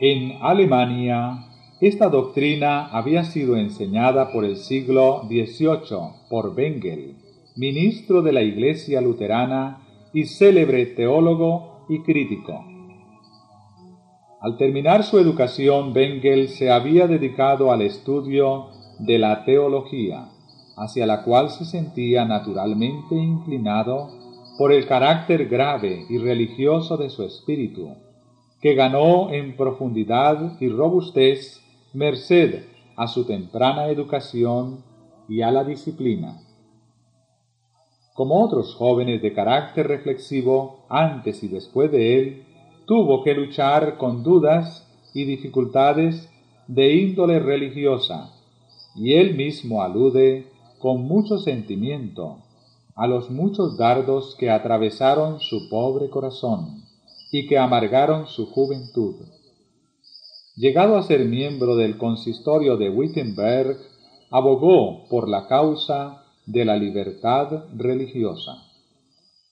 En 0.00 0.38
Alemania, 0.42 1.44
esta 1.80 2.08
doctrina 2.08 2.86
había 2.86 3.22
sido 3.24 3.56
enseñada 3.56 4.32
por 4.32 4.44
el 4.44 4.56
siglo 4.56 5.22
XVIII 5.28 6.26
por 6.28 6.54
Bengel 6.54 7.16
ministro 7.56 8.20
de 8.20 8.32
la 8.32 8.42
Iglesia 8.42 9.00
luterana 9.00 9.85
y 10.16 10.24
célebre 10.24 10.86
teólogo 10.86 11.84
y 11.90 12.00
crítico. 12.00 12.64
Al 14.40 14.56
terminar 14.56 15.04
su 15.04 15.18
educación, 15.18 15.92
Bengel 15.92 16.48
se 16.48 16.70
había 16.70 17.06
dedicado 17.06 17.70
al 17.70 17.82
estudio 17.82 18.68
de 18.98 19.18
la 19.18 19.44
teología, 19.44 20.30
hacia 20.78 21.04
la 21.04 21.22
cual 21.22 21.50
se 21.50 21.66
sentía 21.66 22.24
naturalmente 22.24 23.14
inclinado 23.14 24.08
por 24.56 24.72
el 24.72 24.86
carácter 24.86 25.48
grave 25.48 26.06
y 26.08 26.16
religioso 26.16 26.96
de 26.96 27.10
su 27.10 27.22
espíritu, 27.22 27.90
que 28.62 28.72
ganó 28.72 29.30
en 29.30 29.54
profundidad 29.54 30.58
y 30.58 30.70
robustez 30.70 31.60
merced 31.92 32.64
a 32.96 33.06
su 33.06 33.26
temprana 33.26 33.88
educación 33.88 34.82
y 35.28 35.42
a 35.42 35.50
la 35.50 35.62
disciplina. 35.62 36.45
Como 38.16 38.42
otros 38.42 38.74
jóvenes 38.74 39.20
de 39.20 39.34
carácter 39.34 39.88
reflexivo 39.88 40.86
antes 40.88 41.42
y 41.42 41.48
después 41.48 41.92
de 41.92 42.18
él, 42.18 42.46
tuvo 42.86 43.22
que 43.22 43.34
luchar 43.34 43.98
con 43.98 44.22
dudas 44.22 44.90
y 45.12 45.24
dificultades 45.24 46.30
de 46.66 46.94
índole 46.94 47.38
religiosa, 47.40 48.32
y 48.94 49.12
él 49.14 49.34
mismo 49.34 49.82
alude 49.82 50.46
con 50.78 51.02
mucho 51.02 51.38
sentimiento 51.38 52.38
a 52.94 53.06
los 53.06 53.30
muchos 53.30 53.76
dardos 53.76 54.34
que 54.38 54.50
atravesaron 54.50 55.38
su 55.38 55.68
pobre 55.68 56.08
corazón 56.08 56.82
y 57.30 57.46
que 57.46 57.58
amargaron 57.58 58.26
su 58.26 58.46
juventud. 58.46 59.16
Llegado 60.56 60.96
a 60.96 61.02
ser 61.02 61.26
miembro 61.26 61.76
del 61.76 61.98
consistorio 61.98 62.78
de 62.78 62.88
Wittenberg, 62.88 63.76
abogó 64.30 65.06
por 65.10 65.28
la 65.28 65.46
causa 65.48 66.25
de 66.46 66.64
la 66.64 66.76
libertad 66.76 67.64
religiosa. 67.76 68.62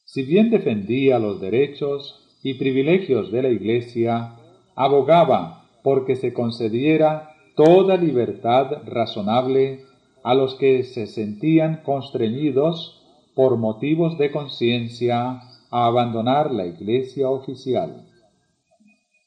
Si 0.04 0.22
bien 0.22 0.50
defendía 0.50 1.18
los 1.18 1.40
derechos 1.40 2.38
y 2.42 2.54
privilegios 2.54 3.32
de 3.32 3.42
la 3.42 3.48
Iglesia, 3.48 4.36
abogaba 4.76 5.64
porque 5.82 6.16
se 6.16 6.32
concediera 6.32 7.30
toda 7.56 7.96
libertad 7.96 8.82
razonable 8.86 9.84
a 10.22 10.34
los 10.34 10.54
que 10.54 10.82
se 10.84 11.06
sentían 11.06 11.82
constreñidos 11.82 13.02
por 13.34 13.56
motivos 13.56 14.16
de 14.18 14.30
conciencia 14.30 15.40
a 15.70 15.86
abandonar 15.86 16.52
la 16.52 16.66
Iglesia 16.66 17.28
oficial. 17.28 18.06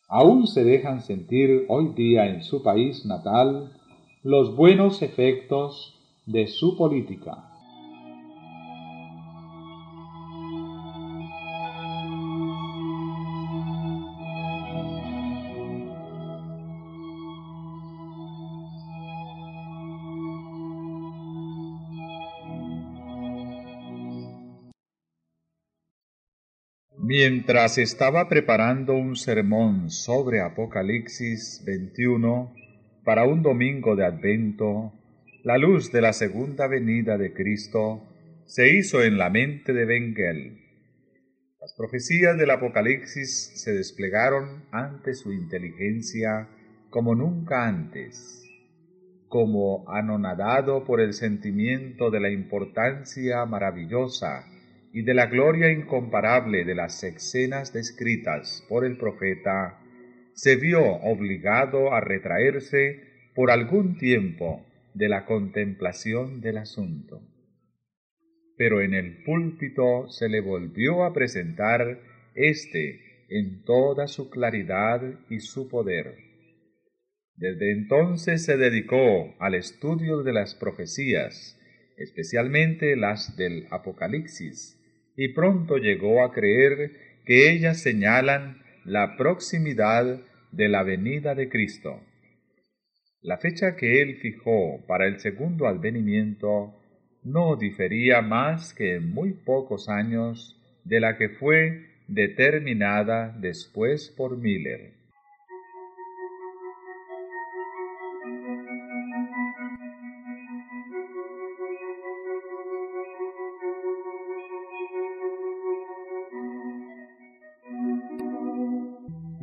Aún 0.10 0.48
se 0.48 0.64
dejan 0.64 1.02
sentir 1.02 1.66
hoy 1.68 1.90
día 1.90 2.28
en 2.28 2.42
su 2.42 2.64
país 2.64 3.06
natal 3.06 3.74
los 4.24 4.56
buenos 4.56 5.02
efectos 5.02 6.00
de 6.26 6.48
su 6.48 6.78
política. 6.78 7.47
Mientras 27.10 27.78
estaba 27.78 28.28
preparando 28.28 28.94
un 28.94 29.16
sermón 29.16 29.90
sobre 29.90 30.42
Apocalipsis 30.42 31.64
21 31.66 32.54
para 33.06 33.24
un 33.24 33.42
domingo 33.42 33.96
de 33.96 34.06
Advento, 34.06 34.92
la 35.42 35.58
luz 35.58 35.90
de 35.94 36.02
la 36.02 36.12
segunda 36.12 36.68
venida 36.68 37.18
de 37.18 37.32
Cristo 37.32 38.04
se 38.46 38.76
hizo 38.76 39.02
en 39.02 39.18
la 39.18 39.30
mente 39.30 39.72
de 39.72 39.86
Bengel. 39.86 40.60
Las 41.62 41.74
profecías 41.78 42.38
del 42.38 42.52
Apocalipsis 42.52 43.54
se 43.56 43.72
desplegaron 43.72 44.66
ante 44.72 45.14
su 45.14 45.32
inteligencia 45.32 46.50
como 46.90 47.16
nunca 47.16 47.70
antes. 47.70 48.44
Como 49.30 49.90
anonadado 49.90 50.84
por 50.84 51.00
el 51.00 51.14
sentimiento 51.14 52.12
de 52.12 52.20
la 52.20 52.32
importancia 52.32 53.46
maravillosa 53.46 54.44
y 54.94 55.04
de 55.04 55.14
la 55.14 55.28
gloria 55.28 55.72
incomparable 55.72 56.64
de 56.66 56.76
las 56.76 57.04
escenas 57.04 57.74
descritas 57.74 58.66
por 58.70 58.86
el 58.86 58.98
profeta, 58.98 59.80
se 60.34 60.56
vio 60.56 60.84
obligado 60.84 61.94
a 61.94 62.02
retraerse 62.02 63.32
por 63.36 63.52
algún 63.52 63.98
tiempo 63.98 64.66
de 64.94 65.10
la 65.10 65.26
contemplación 65.26 66.42
del 66.42 66.58
asunto. 66.58 67.22
Pero 68.56 68.82
en 68.82 68.94
el 68.94 69.24
púlpito 69.24 70.10
se 70.10 70.30
le 70.30 70.42
volvió 70.42 71.04
a 71.04 71.14
presentar 71.14 72.00
éste 72.34 73.26
en 73.30 73.64
toda 73.64 74.08
su 74.08 74.30
claridad 74.30 75.02
y 75.30 75.40
su 75.40 75.70
poder. 75.70 76.16
Desde 77.36 77.72
entonces 77.72 78.44
se 78.44 78.58
dedicó 78.58 79.36
al 79.40 79.54
estudio 79.54 80.24
de 80.24 80.34
las 80.34 80.56
profecías, 80.56 81.60
especialmente 81.98 82.96
las 82.96 83.38
del 83.38 83.68
Apocalipsis, 83.70 84.77
y 85.18 85.30
pronto 85.30 85.78
llegó 85.78 86.24
a 86.24 86.32
creer 86.32 86.92
que 87.26 87.52
ellas 87.52 87.82
señalan 87.82 88.62
la 88.86 89.18
proximidad 89.18 90.22
de 90.52 90.70
la 90.70 90.84
venida 90.84 91.36
de 91.36 91.50
Cristo. 91.50 92.00
La 93.22 93.38
fecha 93.38 93.76
que 93.76 94.02
él 94.02 94.18
fijó 94.18 94.86
para 94.88 95.08
el 95.08 95.20
segundo 95.20 95.68
advenimiento 95.68 96.80
no 97.24 97.58
difería 97.58 98.22
más 98.22 98.74
que 98.74 98.96
en 98.96 99.12
muy 99.12 99.34
pocos 99.34 99.90
años 99.90 100.56
de 100.86 101.00
la 101.00 101.18
que 101.18 101.30
fue 101.30 101.88
determinada 102.08 103.36
después 103.40 104.14
por 104.16 104.38
Miller. 104.38 104.97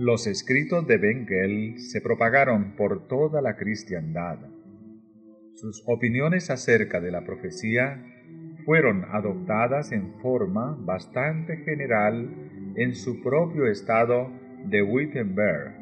Los 0.05 0.27
escritos 0.27 0.87
de 0.87 0.99
Bengel 0.99 1.79
se 1.79 2.03
propagaron 2.03 2.77
por 2.77 3.09
toda 3.09 3.41
la 3.41 3.57
cristiandad. 3.57 4.39
Sus 5.55 5.83
opiniones 5.87 6.51
acerca 6.51 7.01
de 7.01 7.11
la 7.11 7.25
profecía 7.25 8.05
fueron 8.67 9.07
adoptadas 9.11 9.93
en 9.93 10.13
forma 10.21 10.77
bastante 10.79 11.57
general 11.65 12.29
en 12.77 12.95
su 12.95 13.23
propio 13.23 13.67
estado 13.67 14.31
de 14.67 14.83
Wittenberg 14.83 15.73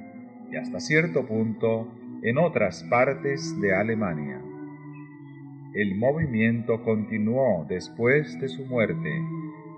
y 0.52 0.56
hasta 0.56 0.78
cierto 0.78 1.26
punto 1.26 1.92
en 2.22 2.38
otras 2.38 2.84
partes 2.84 3.60
de 3.60 3.74
Alemania. 3.74 4.40
El 5.74 5.96
movimiento 5.96 6.84
continuó 6.84 7.66
después 7.68 8.38
de 8.40 8.48
su 8.48 8.66
muerte 8.66 9.10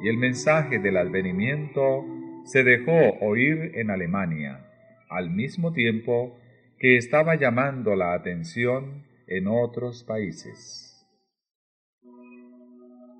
y 0.02 0.08
el 0.10 0.18
mensaje 0.18 0.80
del 0.80 0.98
advenimiento 0.98 2.04
se 2.44 2.62
dejó 2.62 2.92
oír 3.20 3.72
en 3.74 3.90
Alemania, 3.90 4.64
al 5.08 5.30
mismo 5.30 5.72
tiempo 5.72 6.38
que 6.78 6.96
estaba 6.96 7.36
llamando 7.36 7.96
la 7.96 8.14
atención 8.14 9.04
en 9.26 9.46
otros 9.48 10.04
países. 10.04 10.90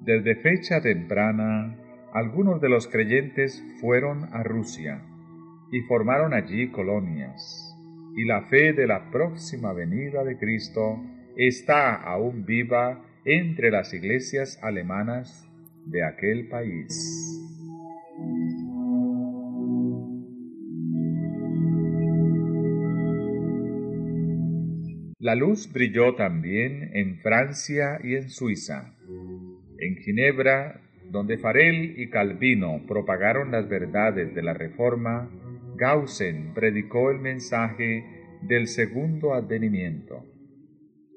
Desde 0.03 0.37
fecha 0.37 0.83
temprana, 0.83 1.77
algunos 2.13 2.61
de 2.61 2.69
los 2.69 2.87
creyentes 2.87 3.65
fueron 3.81 4.25
a 4.35 4.43
Rusia 4.43 5.03
y 5.73 5.81
formaron 5.83 6.35
allí 6.35 6.71
colonias, 6.71 7.75
y 8.17 8.25
la 8.25 8.43
fe 8.43 8.75
de 8.75 8.87
la 8.87 9.11
próxima 9.11 9.73
venida 9.73 10.23
de 10.23 10.37
Cristo 10.37 11.01
está 11.37 11.95
aún 11.95 12.45
viva 12.45 13.03
entre 13.25 13.71
las 13.71 13.95
iglesias 13.95 14.59
alemanas 14.63 15.49
de 15.87 16.05
aquel 16.05 16.49
país. 16.49 17.35
La 25.25 25.35
luz 25.35 25.73
brilló 25.73 26.17
también 26.17 26.91
en 26.93 27.17
Francia 27.17 27.99
y 28.05 28.15
en 28.15 28.29
Suiza. 28.29 28.93
En 29.79 29.97
Ginebra, 29.97 30.83
donde 31.11 31.39
Farel 31.39 31.99
y 31.99 32.11
Calvino 32.11 32.83
propagaron 32.87 33.51
las 33.51 33.67
verdades 33.67 34.35
de 34.35 34.43
la 34.43 34.53
Reforma, 34.53 35.31
Gaussen 35.77 36.53
predicó 36.53 37.11
el 37.11 37.21
mensaje 37.21 38.05
del 38.43 38.67
segundo 38.67 39.33
advenimiento. 39.33 40.27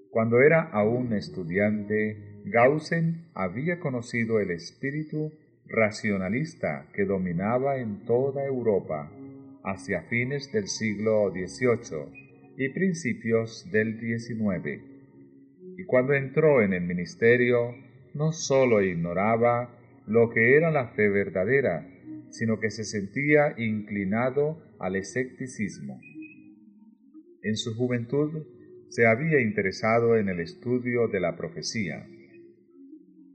Cuando 0.10 0.40
era 0.40 0.62
aún 0.62 1.12
estudiante, 1.12 2.42
Gaussen 2.46 3.26
había 3.34 3.82
conocido 3.82 4.40
el 4.40 4.52
espíritu 4.52 5.34
racionalista 5.66 6.88
que 6.94 7.04
dominaba 7.04 7.76
en 7.80 8.06
toda 8.06 8.46
Europa 8.46 9.12
hacia 9.66 10.04
fines 10.04 10.50
del 10.54 10.70
siglo 10.70 11.30
XVIII 11.30 12.27
y 12.58 12.70
principios 12.70 13.70
del 13.72 14.00
XIX. 14.00 14.82
Y 15.78 15.86
cuando 15.86 16.14
entró 16.14 16.64
en 16.64 16.74
el 16.74 16.82
ministerio, 16.82 17.76
no 18.16 18.32
sólo 18.32 18.82
ignoraba 18.82 19.78
lo 20.08 20.32
que 20.32 20.56
era 20.56 20.72
la 20.72 20.88
fe 20.90 21.08
verdadera, 21.08 21.88
sino 22.32 22.60
que 22.60 22.72
se 22.72 22.84
sentía 22.84 23.54
inclinado 23.58 24.76
al 24.80 24.96
escepticismo. 24.96 26.02
En 27.44 27.56
su 27.56 27.76
juventud 27.76 28.44
se 28.90 29.06
había 29.06 29.40
interesado 29.40 30.18
en 30.18 30.28
el 30.30 30.40
estudio 30.40 31.08
de 31.10 31.20
la 31.20 31.38
profecía. 31.38 32.08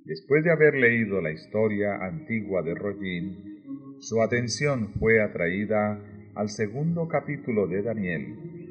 Después 0.05 0.43
de 0.43 0.51
haber 0.51 0.75
leído 0.75 1.21
la 1.21 1.31
historia 1.31 2.05
antigua 2.05 2.63
de 2.63 2.75
Rollin, 2.75 3.99
su 4.01 4.21
atención 4.21 4.93
fue 4.99 5.21
atraída 5.21 6.03
al 6.35 6.49
segundo 6.49 7.07
capítulo 7.07 7.69
de 7.69 7.83
Daniel, 7.83 8.62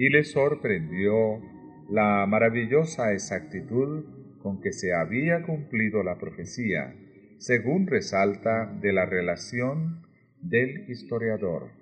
y 0.00 0.08
le 0.08 0.24
sorprendió 0.24 1.42
la 1.90 2.24
maravillosa 2.26 3.12
exactitud 3.12 4.38
con 4.38 4.62
que 4.62 4.72
se 4.72 4.94
había 4.94 5.42
cumplido 5.42 6.02
la 6.02 6.16
profecía, 6.16 6.96
según 7.36 7.86
resalta 7.86 8.64
de 8.80 8.94
la 8.94 9.04
relación 9.04 10.00
del 10.40 10.88
historiador. 10.88 11.72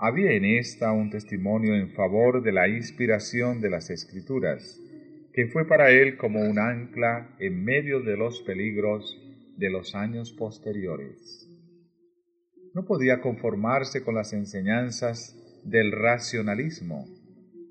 Había 0.00 0.32
en 0.32 0.44
esta 0.44 0.90
un 0.90 1.10
testimonio 1.10 1.76
en 1.76 1.90
favor 1.90 2.42
de 2.42 2.50
la 2.50 2.66
inspiración 2.66 3.60
de 3.60 3.70
las 3.70 3.88
escrituras, 3.90 4.82
que 5.32 5.46
fue 5.46 5.64
para 5.64 5.92
él 5.92 6.16
como 6.16 6.40
un 6.40 6.58
ancla 6.58 7.36
en 7.38 7.62
medio 7.62 8.00
de 8.00 8.16
los 8.16 8.42
peligros 8.42 9.16
de 9.56 9.70
los 9.70 9.94
años 9.94 10.32
posteriores. 10.32 11.48
No 12.74 12.84
podía 12.84 13.20
conformarse 13.20 14.02
con 14.02 14.16
las 14.16 14.32
enseñanzas 14.32 15.37
del 15.64 15.92
racionalismo 15.92 17.06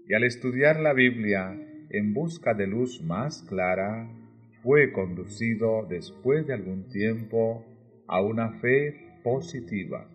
y 0.07 0.13
al 0.13 0.23
estudiar 0.23 0.79
la 0.79 0.93
Biblia 0.93 1.55
en 1.89 2.13
busca 2.13 2.53
de 2.53 2.67
luz 2.67 3.01
más 3.03 3.43
clara, 3.43 4.09
fue 4.63 4.91
conducido 4.91 5.85
después 5.89 6.47
de 6.47 6.53
algún 6.53 6.89
tiempo 6.89 7.65
a 8.07 8.21
una 8.21 8.51
fe 8.59 9.19
positiva. 9.23 10.09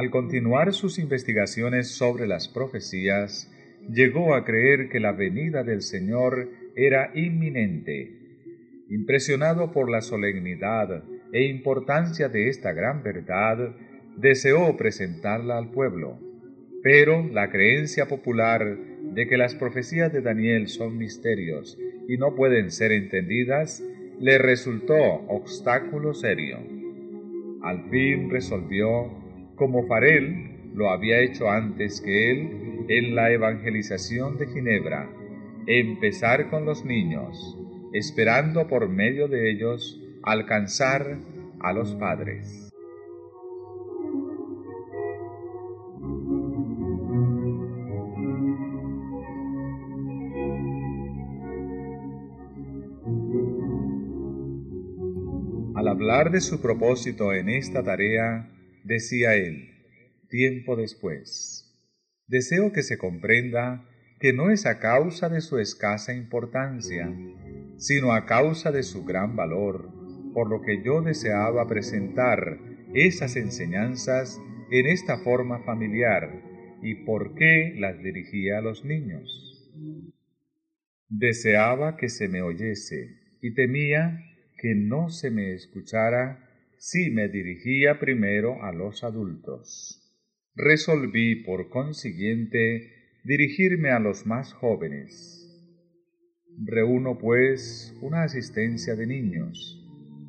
Al 0.00 0.08
continuar 0.08 0.72
sus 0.72 0.98
investigaciones 0.98 1.88
sobre 1.88 2.26
las 2.26 2.48
profecías, 2.48 3.52
llegó 3.86 4.34
a 4.34 4.46
creer 4.46 4.88
que 4.88 4.98
la 4.98 5.12
venida 5.12 5.62
del 5.62 5.82
Señor 5.82 6.48
era 6.74 7.10
inminente. 7.14 8.10
Impresionado 8.88 9.72
por 9.72 9.90
la 9.90 10.00
solemnidad 10.00 11.04
e 11.34 11.44
importancia 11.44 12.30
de 12.30 12.48
esta 12.48 12.72
gran 12.72 13.02
verdad, 13.02 13.76
deseó 14.16 14.74
presentarla 14.78 15.58
al 15.58 15.70
pueblo. 15.70 16.18
Pero 16.82 17.28
la 17.28 17.50
creencia 17.50 18.08
popular 18.08 18.78
de 19.02 19.26
que 19.26 19.36
las 19.36 19.54
profecías 19.54 20.10
de 20.10 20.22
Daniel 20.22 20.68
son 20.68 20.96
misterios 20.96 21.76
y 22.08 22.16
no 22.16 22.34
pueden 22.34 22.70
ser 22.70 22.92
entendidas, 22.92 23.84
le 24.18 24.38
resultó 24.38 24.96
obstáculo 25.28 26.14
serio. 26.14 26.56
Al 27.62 27.90
fin 27.90 28.30
resolvió 28.30 29.19
como 29.60 29.86
Farel 29.86 30.72
lo 30.74 30.88
había 30.88 31.20
hecho 31.20 31.50
antes 31.50 32.00
que 32.00 32.30
él 32.30 32.86
en 32.88 33.14
la 33.14 33.30
evangelización 33.30 34.38
de 34.38 34.46
Ginebra, 34.46 35.06
empezar 35.66 36.48
con 36.48 36.64
los 36.64 36.82
niños, 36.86 37.58
esperando 37.92 38.66
por 38.68 38.88
medio 38.88 39.28
de 39.28 39.50
ellos 39.50 40.00
alcanzar 40.22 41.18
a 41.60 41.74
los 41.74 41.94
padres. 41.96 42.70
Al 55.74 55.86
hablar 55.86 56.30
de 56.30 56.40
su 56.40 56.62
propósito 56.62 57.34
en 57.34 57.50
esta 57.50 57.82
tarea, 57.82 58.48
decía 58.84 59.36
él, 59.36 59.70
tiempo 60.28 60.76
después. 60.76 61.66
Deseo 62.26 62.72
que 62.72 62.82
se 62.82 62.98
comprenda 62.98 63.86
que 64.20 64.32
no 64.32 64.50
es 64.50 64.66
a 64.66 64.78
causa 64.78 65.28
de 65.28 65.40
su 65.40 65.58
escasa 65.58 66.14
importancia, 66.14 67.10
sino 67.76 68.12
a 68.12 68.26
causa 68.26 68.70
de 68.70 68.82
su 68.82 69.04
gran 69.04 69.34
valor, 69.34 69.90
por 70.34 70.48
lo 70.48 70.60
que 70.62 70.82
yo 70.84 71.02
deseaba 71.02 71.66
presentar 71.66 72.58
esas 72.94 73.36
enseñanzas 73.36 74.40
en 74.70 74.86
esta 74.86 75.18
forma 75.18 75.60
familiar 75.64 76.42
y 76.82 77.04
por 77.04 77.34
qué 77.34 77.74
las 77.76 78.02
dirigía 78.02 78.58
a 78.58 78.62
los 78.62 78.84
niños. 78.84 79.72
Deseaba 81.08 81.96
que 81.96 82.08
se 82.08 82.28
me 82.28 82.42
oyese 82.42 83.16
y 83.42 83.54
temía 83.54 84.24
que 84.58 84.74
no 84.74 85.08
se 85.08 85.30
me 85.30 85.54
escuchara 85.54 86.49
si 86.80 87.10
me 87.10 87.28
dirigía 87.28 87.98
primero 88.00 88.64
a 88.64 88.72
los 88.72 89.04
adultos. 89.04 90.00
Resolví, 90.56 91.44
por 91.44 91.68
consiguiente, 91.68 93.20
dirigirme 93.22 93.90
a 93.90 93.98
los 93.98 94.24
más 94.24 94.54
jóvenes. 94.54 95.46
Reúno, 96.64 97.18
pues, 97.18 97.94
una 98.00 98.22
asistencia 98.22 98.96
de 98.96 99.06
niños. 99.06 99.86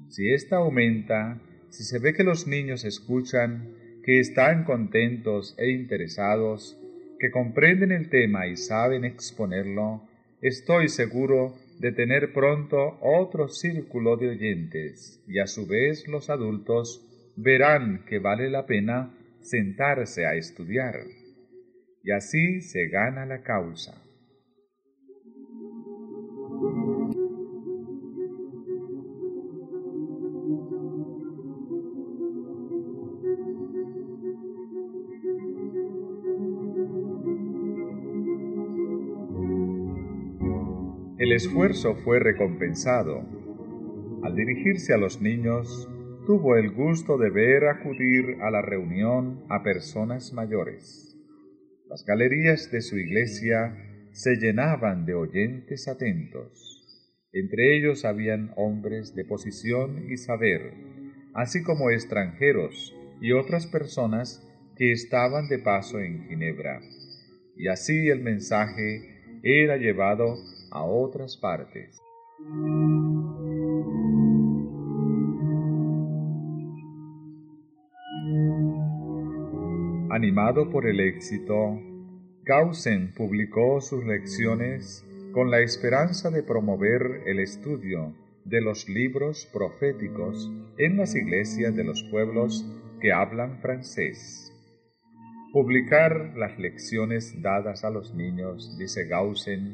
Si 0.09 0.29
ésta 0.33 0.57
aumenta, 0.57 1.41
si 1.69 1.85
se 1.85 1.99
ve 1.99 2.13
que 2.13 2.25
los 2.25 2.47
niños 2.47 2.83
escuchan, 2.83 3.73
que 4.03 4.19
están 4.19 4.65
contentos 4.65 5.55
e 5.57 5.71
interesados, 5.71 6.77
que 7.17 7.31
comprenden 7.31 7.93
el 7.93 8.09
tema 8.09 8.47
y 8.47 8.57
saben 8.57 9.05
exponerlo, 9.05 10.05
estoy 10.41 10.89
seguro 10.89 11.55
de 11.81 11.91
tener 11.91 12.31
pronto 12.31 12.99
otro 13.01 13.47
círculo 13.47 14.15
de 14.15 14.29
oyentes, 14.29 15.23
y 15.27 15.39
a 15.39 15.47
su 15.47 15.65
vez 15.65 16.07
los 16.07 16.29
adultos 16.29 17.33
verán 17.35 18.05
que 18.05 18.19
vale 18.19 18.51
la 18.51 18.67
pena 18.67 19.17
sentarse 19.41 20.27
a 20.27 20.35
estudiar, 20.35 20.93
y 22.03 22.11
así 22.11 22.61
se 22.61 22.87
gana 22.87 23.25
la 23.25 23.41
causa. 23.41 24.00
Esfuerzo 41.35 41.95
fue 41.95 42.19
recompensado. 42.19 43.23
Al 44.21 44.35
dirigirse 44.35 44.93
a 44.93 44.97
los 44.97 45.21
niños, 45.21 45.89
tuvo 46.25 46.57
el 46.57 46.71
gusto 46.71 47.17
de 47.17 47.29
ver 47.29 47.69
acudir 47.69 48.41
a 48.41 48.51
la 48.51 48.61
reunión 48.61 49.45
a 49.49 49.63
personas 49.63 50.33
mayores. 50.33 51.17
Las 51.87 52.03
galerías 52.05 52.69
de 52.69 52.81
su 52.81 52.97
iglesia 52.97 53.77
se 54.11 54.35
llenaban 54.35 55.05
de 55.05 55.13
oyentes 55.13 55.87
atentos. 55.87 57.07
Entre 57.31 57.77
ellos 57.77 58.03
habían 58.03 58.51
hombres 58.57 59.15
de 59.15 59.23
posición 59.23 60.11
y 60.11 60.17
saber, 60.17 60.73
así 61.33 61.63
como 61.63 61.91
extranjeros 61.91 62.93
y 63.21 63.31
otras 63.31 63.67
personas 63.67 64.45
que 64.75 64.91
estaban 64.91 65.47
de 65.47 65.59
paso 65.59 66.01
en 66.01 66.27
Ginebra. 66.27 66.81
Y 67.55 67.69
así 67.69 68.09
el 68.09 68.19
mensaje 68.21 69.39
era 69.43 69.77
llevado 69.77 70.35
a 70.71 70.83
otras 70.83 71.37
partes. 71.37 72.01
Animado 80.09 80.69
por 80.69 80.87
el 80.87 80.99
éxito, 80.99 81.79
Gaussen 82.43 83.13
publicó 83.13 83.79
sus 83.81 84.03
lecciones 84.03 85.05
con 85.31 85.49
la 85.49 85.61
esperanza 85.61 86.29
de 86.29 86.43
promover 86.43 87.23
el 87.25 87.39
estudio 87.39 88.13
de 88.43 88.61
los 88.61 88.89
libros 88.89 89.47
proféticos 89.53 90.51
en 90.77 90.97
las 90.97 91.15
iglesias 91.15 91.75
de 91.75 91.83
los 91.83 92.03
pueblos 92.03 92.65
que 92.99 93.13
hablan 93.13 93.59
francés. 93.59 94.51
Publicar 95.53 96.33
las 96.35 96.57
lecciones 96.59 97.41
dadas 97.41 97.83
a 97.83 97.89
los 97.89 98.13
niños, 98.13 98.77
dice 98.77 99.05
Gaussen, 99.05 99.73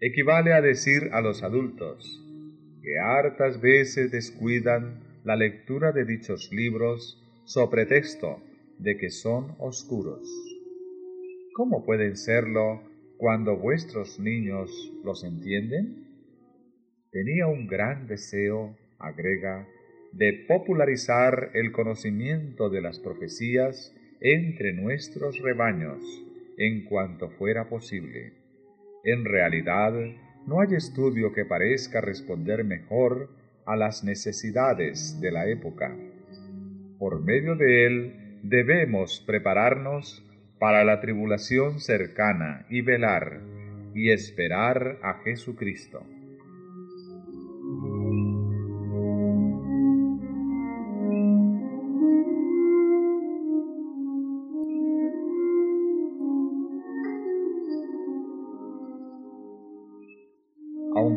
equivale 0.00 0.54
a 0.54 0.62
decir 0.62 1.10
a 1.12 1.20
los 1.20 1.42
adultos 1.42 2.24
que 2.82 2.98
hartas 2.98 3.60
veces 3.60 4.10
descuidan 4.10 5.00
la 5.24 5.36
lectura 5.36 5.92
de 5.92 6.06
dichos 6.06 6.50
libros 6.52 7.22
so 7.44 7.68
pretexto 7.68 8.42
de 8.78 8.96
que 8.96 9.10
son 9.10 9.56
oscuros. 9.58 10.26
¿Cómo 11.52 11.84
pueden 11.84 12.16
serlo 12.16 12.82
cuando 13.18 13.58
vuestros 13.58 14.18
niños 14.18 14.70
los 15.04 15.22
entienden? 15.22 16.06
Tenía 17.10 17.46
un 17.48 17.66
gran 17.66 18.06
deseo, 18.06 18.78
agrega, 18.98 19.68
de 20.12 20.44
popularizar 20.48 21.50
el 21.52 21.72
conocimiento 21.72 22.70
de 22.70 22.80
las 22.80 22.98
profecías 22.98 23.94
entre 24.20 24.72
nuestros 24.72 25.38
rebaños 25.40 26.00
en 26.56 26.84
cuanto 26.84 27.28
fuera 27.30 27.68
posible. 27.68 28.39
En 29.04 29.24
realidad, 29.24 29.92
no 30.46 30.60
hay 30.60 30.74
estudio 30.74 31.32
que 31.32 31.44
parezca 31.44 32.00
responder 32.00 32.64
mejor 32.64 33.30
a 33.64 33.76
las 33.76 34.04
necesidades 34.04 35.20
de 35.20 35.30
la 35.30 35.46
época. 35.46 35.96
Por 36.98 37.22
medio 37.22 37.56
de 37.56 37.86
él 37.86 38.40
debemos 38.42 39.22
prepararnos 39.26 40.26
para 40.58 40.84
la 40.84 41.00
tribulación 41.00 41.80
cercana 41.80 42.66
y 42.68 42.82
velar 42.82 43.40
y 43.94 44.10
esperar 44.10 44.98
a 45.02 45.14
Jesucristo. 45.24 46.04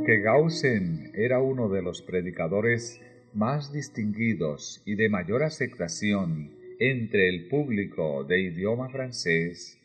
Aunque 0.04 0.20
Gaussen 0.20 1.12
era 1.14 1.40
uno 1.40 1.70
de 1.70 1.82
los 1.82 2.02
predicadores 2.02 3.00
más 3.34 3.72
distinguidos 3.72 4.84
y 4.86 4.96
de 4.96 5.08
mayor 5.08 5.44
aceptación 5.44 6.52
entre 6.78 7.30
el 7.30 7.48
público 7.48 8.26
de 8.26 8.42
idioma 8.42 8.90
francés, 8.90 9.80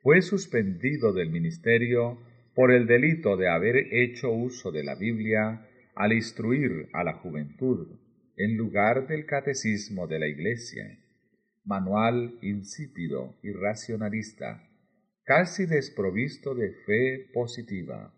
fue 0.00 0.22
suspendido 0.22 1.12
del 1.12 1.28
ministerio 1.28 2.18
por 2.54 2.72
el 2.72 2.86
delito 2.86 3.36
de 3.36 3.48
haber 3.48 3.92
hecho 3.92 4.32
uso 4.32 4.72
de 4.72 4.84
la 4.84 4.94
Biblia 4.94 5.68
al 5.94 6.14
instruir 6.14 6.88
a 6.94 7.04
la 7.04 7.12
juventud 7.12 7.88
en 8.38 8.56
lugar 8.56 9.06
del 9.06 9.26
catecismo 9.26 10.06
de 10.06 10.18
la 10.18 10.28
Iglesia, 10.28 10.98
manual 11.66 12.38
insípido 12.40 13.36
y 13.42 13.52
racionalista, 13.52 14.66
casi 15.24 15.66
desprovisto 15.66 16.54
de 16.54 16.72
fe 16.86 17.28
positiva. 17.34 18.14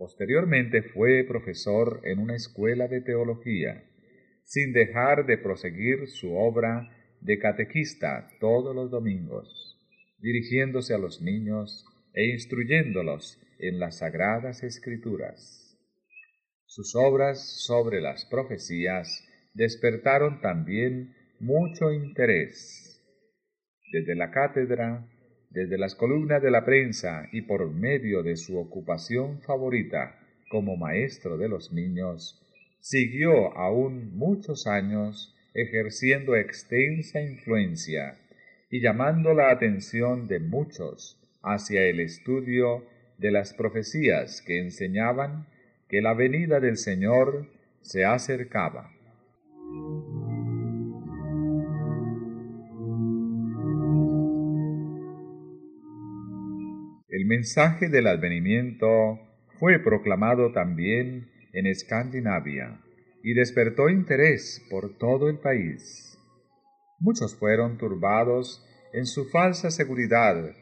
Posteriormente 0.00 0.80
fue 0.80 1.26
profesor 1.28 2.00
en 2.04 2.20
una 2.20 2.34
escuela 2.34 2.88
de 2.88 3.02
teología, 3.02 3.84
sin 4.44 4.72
dejar 4.72 5.26
de 5.26 5.36
proseguir 5.36 6.08
su 6.08 6.34
obra 6.34 6.88
de 7.20 7.38
catequista 7.38 8.30
todos 8.40 8.74
los 8.74 8.90
domingos, 8.90 9.78
dirigiéndose 10.18 10.94
a 10.94 10.98
los 10.98 11.20
niños 11.20 11.84
e 12.14 12.30
instruyéndolos 12.30 13.42
en 13.58 13.78
las 13.78 13.98
sagradas 13.98 14.62
escrituras. 14.62 15.78
Sus 16.64 16.94
obras 16.96 17.62
sobre 17.66 18.00
las 18.00 18.24
profecías 18.24 19.22
despertaron 19.52 20.40
también 20.40 21.14
mucho 21.40 21.92
interés. 21.92 23.04
Desde 23.92 24.14
la 24.14 24.30
cátedra 24.30 25.06
desde 25.50 25.78
las 25.78 25.94
columnas 25.94 26.40
de 26.42 26.50
la 26.50 26.64
prensa 26.64 27.28
y 27.32 27.42
por 27.42 27.70
medio 27.70 28.22
de 28.22 28.36
su 28.36 28.58
ocupación 28.58 29.40
favorita 29.40 30.18
como 30.48 30.76
maestro 30.76 31.36
de 31.36 31.48
los 31.48 31.72
niños, 31.72 32.40
siguió 32.80 33.56
aún 33.56 34.16
muchos 34.16 34.66
años 34.66 35.34
ejerciendo 35.54 36.36
extensa 36.36 37.20
influencia 37.20 38.16
y 38.70 38.80
llamando 38.80 39.34
la 39.34 39.50
atención 39.50 40.28
de 40.28 40.38
muchos 40.38 41.18
hacia 41.42 41.82
el 41.82 42.00
estudio 42.00 42.84
de 43.18 43.32
las 43.32 43.52
profecías 43.52 44.42
que 44.42 44.60
enseñaban 44.60 45.46
que 45.88 46.00
la 46.00 46.14
venida 46.14 46.60
del 46.60 46.76
Señor 46.76 47.48
se 47.80 48.04
acercaba. 48.04 48.92
Mensaje 57.30 57.88
del 57.88 58.08
advenimiento 58.08 59.20
fue 59.60 59.78
proclamado 59.78 60.50
también 60.50 61.30
en 61.52 61.68
Escandinavia 61.68 62.80
y 63.22 63.34
despertó 63.34 63.88
interés 63.88 64.66
por 64.68 64.98
todo 64.98 65.28
el 65.28 65.38
país. 65.38 66.18
Muchos 66.98 67.36
fueron 67.38 67.78
turbados 67.78 68.66
en 68.92 69.06
su 69.06 69.26
falsa 69.26 69.70
seguridad, 69.70 70.56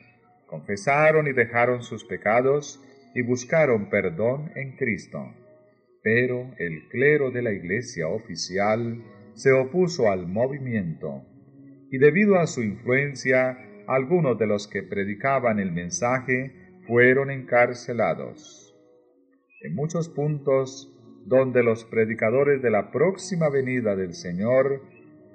confesaron 0.46 1.26
y 1.26 1.32
dejaron 1.32 1.82
sus 1.82 2.04
pecados 2.04 2.84
y 3.14 3.22
buscaron 3.22 3.88
perdón 3.88 4.52
en 4.54 4.76
Cristo. 4.76 5.24
Pero 6.02 6.50
el 6.58 6.86
clero 6.90 7.30
de 7.30 7.40
la 7.40 7.52
iglesia 7.52 8.08
oficial 8.08 9.02
se 9.32 9.52
opuso 9.52 10.10
al 10.10 10.26
movimiento 10.26 11.24
y 11.90 11.96
debido 11.96 12.38
a 12.38 12.46
su 12.46 12.62
influencia 12.62 13.56
algunos 13.86 14.38
de 14.38 14.46
los 14.46 14.68
que 14.68 14.82
predicaban 14.82 15.60
el 15.60 15.72
mensaje 15.72 16.57
fueron 16.88 17.30
encarcelados. 17.30 18.74
En 19.60 19.74
muchos 19.74 20.08
puntos 20.08 20.90
donde 21.26 21.62
los 21.62 21.84
predicadores 21.84 22.62
de 22.62 22.70
la 22.70 22.90
próxima 22.90 23.50
venida 23.50 23.94
del 23.94 24.14
Señor 24.14 24.80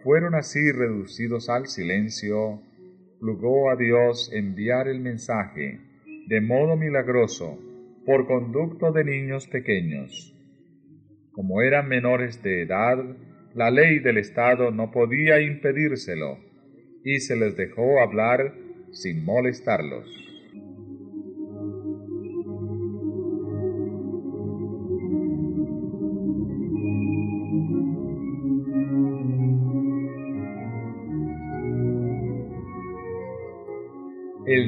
fueron 0.04 0.34
así 0.34 0.72
reducidos 0.72 1.50
al 1.50 1.68
silencio, 1.68 2.60
plugó 3.20 3.70
a 3.70 3.76
Dios 3.76 4.32
enviar 4.34 4.88
el 4.88 5.00
mensaje 5.00 5.80
de 6.28 6.42
modo 6.42 6.76
milagroso 6.76 7.60
por 8.04 8.26
conducto 8.26 8.92
de 8.92 9.04
niños 9.04 9.48
pequeños. 9.48 10.36
Como 11.34 11.62
eran 11.62 11.88
menores 11.88 12.42
de 12.42 12.64
edad, 12.64 12.98
la 13.54 13.70
ley 13.70 14.00
del 14.00 14.18
Estado 14.18 14.72
no 14.72 14.90
podía 14.92 15.40
impedírselo, 15.40 16.40
y 17.06 17.20
se 17.20 17.36
les 17.36 17.56
dejó 17.56 18.02
hablar 18.02 18.56
sin 18.92 19.24
molestarlos. 19.24 20.23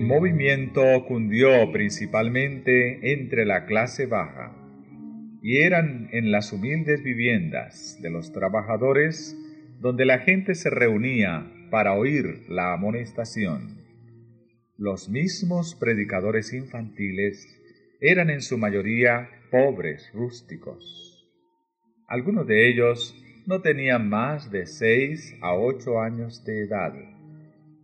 Movimiento 0.06 0.84
cundió 1.08 1.72
principalmente 1.72 3.12
entre 3.14 3.46
la 3.46 3.66
clase 3.66 4.06
baja, 4.06 4.56
y 5.42 5.58
eran 5.58 6.10
en 6.12 6.32
las 6.32 6.54
humildes 6.54 7.04
viviendas 7.04 8.00
de 8.02 8.10
los 8.10 8.32
trabajadores 8.32 9.36
donde 9.80 10.06
la 10.06 10.20
gente 10.20 10.56
se 10.56 10.70
reunía 10.70 11.52
para 11.72 11.94
oír 11.94 12.46
la 12.50 12.74
amonestación. 12.74 13.84
Los 14.78 15.10
mismos 15.10 15.76
predicadores 15.76 16.54
infantiles 16.54 17.48
eran 18.00 18.30
en 18.30 18.42
su 18.42 18.58
mayoría 18.58 19.30
pobres 19.52 20.12
rústicos. 20.14 21.28
Algunos 22.08 22.46
de 22.48 22.70
ellos 22.70 23.16
no 23.48 23.62
tenían 23.62 24.10
más 24.10 24.52
de 24.52 24.66
seis 24.66 25.36
a 25.42 25.56
ocho 25.56 26.00
años 26.00 26.44
de 26.46 26.64
edad 26.64 27.15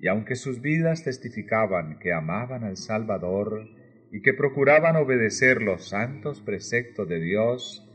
y 0.02 0.08
aunque 0.08 0.36
sus 0.36 0.62
vidas 0.62 1.04
testificaban 1.04 2.00
que 2.00 2.12
amaban 2.12 2.64
al 2.64 2.76
Salvador 2.76 3.70
y 4.12 4.22
que 4.22 4.34
procuraban 4.34 4.96
obedecer 4.96 5.62
los 5.62 5.90
santos 5.90 6.42
preceptos 6.42 7.08
de 7.08 7.20
Dios, 7.20 7.88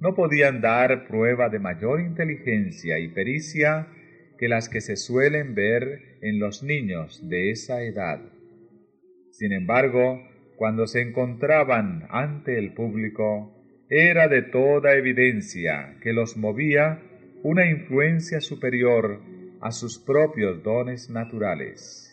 no 0.00 0.14
podían 0.14 0.60
dar 0.60 1.06
prueba 1.06 1.48
de 1.48 1.60
mayor 1.60 2.00
inteligencia 2.00 2.98
y 2.98 3.08
pericia 3.08 3.86
que 4.38 4.48
las 4.48 4.68
que 4.68 4.80
se 4.80 4.96
suelen 4.96 5.54
ver 5.54 6.18
en 6.20 6.40
los 6.40 6.64
niños 6.64 7.28
de 7.28 7.52
esa 7.52 7.82
edad. 7.82 8.20
Sin 9.30 9.52
embargo, 9.52 10.20
cuando 10.56 10.88
se 10.88 11.00
encontraban 11.00 12.06
ante 12.10 12.58
el 12.58 12.74
público, 12.74 13.56
era 13.88 14.26
de 14.26 14.42
toda 14.42 14.94
evidencia 14.94 15.96
que 16.02 16.12
los 16.12 16.36
movía 16.36 17.00
una 17.44 17.70
influencia 17.70 18.40
superior 18.40 19.20
a 19.62 19.70
sus 19.70 19.98
propios 19.98 20.62
dones 20.62 21.08
naturales. 21.08 22.12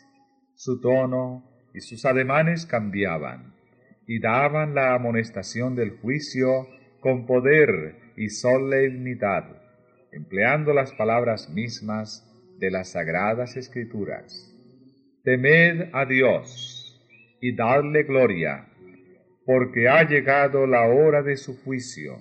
Su 0.56 0.80
tono 0.80 1.43
y 1.74 1.82
sus 1.82 2.06
ademanes 2.06 2.66
cambiaban, 2.66 3.56
y 4.08 4.20
daban 4.20 4.76
la 4.76 4.93
amonestación 4.93 5.76
del 5.76 5.97
juicio 5.97 6.68
con 7.00 7.26
poder 7.26 8.14
y 8.16 8.30
solemnidad, 8.30 9.45
empleando 10.12 10.74
las 10.74 10.93
palabras 10.93 11.50
mismas 11.50 12.26
de 12.60 12.70
las 12.70 12.91
sagradas 12.91 13.58
escrituras. 13.58 14.54
Temed 15.24 15.89
a 15.93 16.06
Dios 16.06 17.00
y 17.41 17.56
dadle 17.56 18.04
gloria, 18.04 18.68
porque 19.45 19.88
ha 19.88 20.08
llegado 20.08 20.68
la 20.68 20.88
hora 20.88 21.24
de 21.24 21.36
su 21.36 21.58
juicio. 21.64 22.18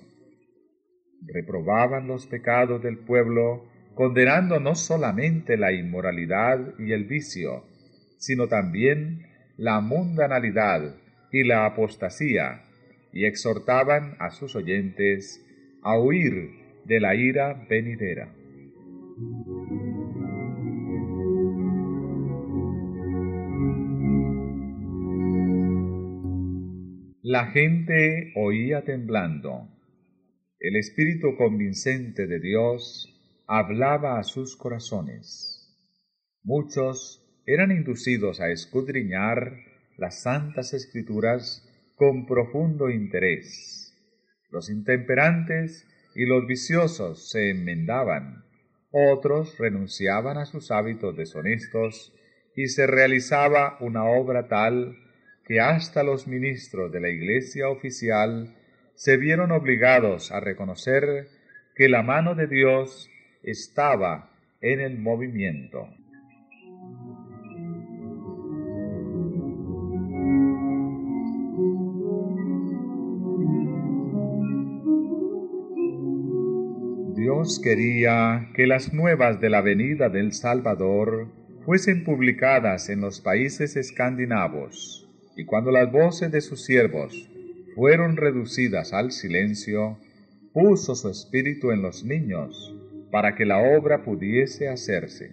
Reprobaban 1.27 2.07
los 2.07 2.25
pecados 2.25 2.81
del 2.81 2.97
pueblo 2.99 3.68
condenando 3.99 4.61
no 4.61 4.75
solamente 4.75 5.57
la 5.57 5.73
inmoralidad 5.73 6.73
y 6.79 6.93
el 6.93 7.03
vicio, 7.03 7.65
sino 8.17 8.47
también 8.47 9.25
la 9.57 9.81
mundanalidad 9.81 10.95
y 11.33 11.43
la 11.43 11.65
apostasía, 11.65 12.61
y 13.11 13.25
exhortaban 13.25 14.15
a 14.19 14.31
sus 14.31 14.55
oyentes 14.55 15.45
a 15.83 15.99
huir 15.99 16.49
de 16.85 17.01
la 17.01 17.13
ira 17.13 17.65
venidera. 17.69 18.33
La 27.21 27.47
gente 27.47 28.31
oía 28.37 28.85
temblando. 28.85 29.67
El 30.57 30.77
espíritu 30.77 31.35
convincente 31.35 32.27
de 32.27 32.39
Dios 32.39 33.18
hablaba 33.51 34.19
a 34.19 34.23
sus 34.23 34.55
corazones. 34.55 35.75
Muchos 36.43 37.25
eran 37.47 37.71
inducidos 37.71 38.39
a 38.41 38.51
escudriñar 38.51 39.57
las 39.97 40.21
santas 40.21 40.75
escrituras 40.75 41.67
con 41.95 42.27
profundo 42.27 42.91
interés. 42.91 43.91
Los 44.51 44.69
intemperantes 44.69 45.87
y 46.13 46.27
los 46.27 46.45
viciosos 46.45 47.31
se 47.31 47.49
enmendaban, 47.49 48.45
otros 48.91 49.57
renunciaban 49.57 50.37
a 50.37 50.45
sus 50.45 50.69
hábitos 50.69 51.17
deshonestos 51.17 52.13
y 52.55 52.67
se 52.67 52.85
realizaba 52.85 53.77
una 53.79 54.03
obra 54.03 54.47
tal 54.47 54.95
que 55.47 55.59
hasta 55.59 56.03
los 56.03 56.27
ministros 56.27 56.91
de 56.91 57.01
la 57.01 57.09
iglesia 57.09 57.67
oficial 57.69 58.55
se 58.93 59.17
vieron 59.17 59.51
obligados 59.51 60.31
a 60.31 60.39
reconocer 60.39 61.29
que 61.75 61.89
la 61.89 62.03
mano 62.03 62.35
de 62.35 62.45
Dios 62.45 63.09
estaba 63.43 64.29
en 64.61 64.81
el 64.81 64.99
movimiento. 64.99 65.87
Dios 77.15 77.59
quería 77.63 78.49
que 78.55 78.67
las 78.67 78.93
nuevas 78.93 79.39
de 79.39 79.49
la 79.49 79.61
venida 79.61 80.09
del 80.09 80.33
Salvador 80.33 81.27
fuesen 81.65 82.03
publicadas 82.03 82.89
en 82.89 83.01
los 83.01 83.21
países 83.21 83.75
escandinavos, 83.75 85.07
y 85.35 85.45
cuando 85.45 85.71
las 85.71 85.91
voces 85.91 86.31
de 86.31 86.41
sus 86.41 86.65
siervos 86.65 87.29
fueron 87.75 88.17
reducidas 88.17 88.93
al 88.93 89.11
silencio, 89.11 89.97
puso 90.53 90.95
su 90.95 91.09
espíritu 91.09 91.71
en 91.71 91.81
los 91.81 92.03
niños 92.03 92.78
para 93.11 93.35
que 93.35 93.45
la 93.45 93.59
obra 93.59 94.03
pudiese 94.03 94.67
hacerse. 94.67 95.31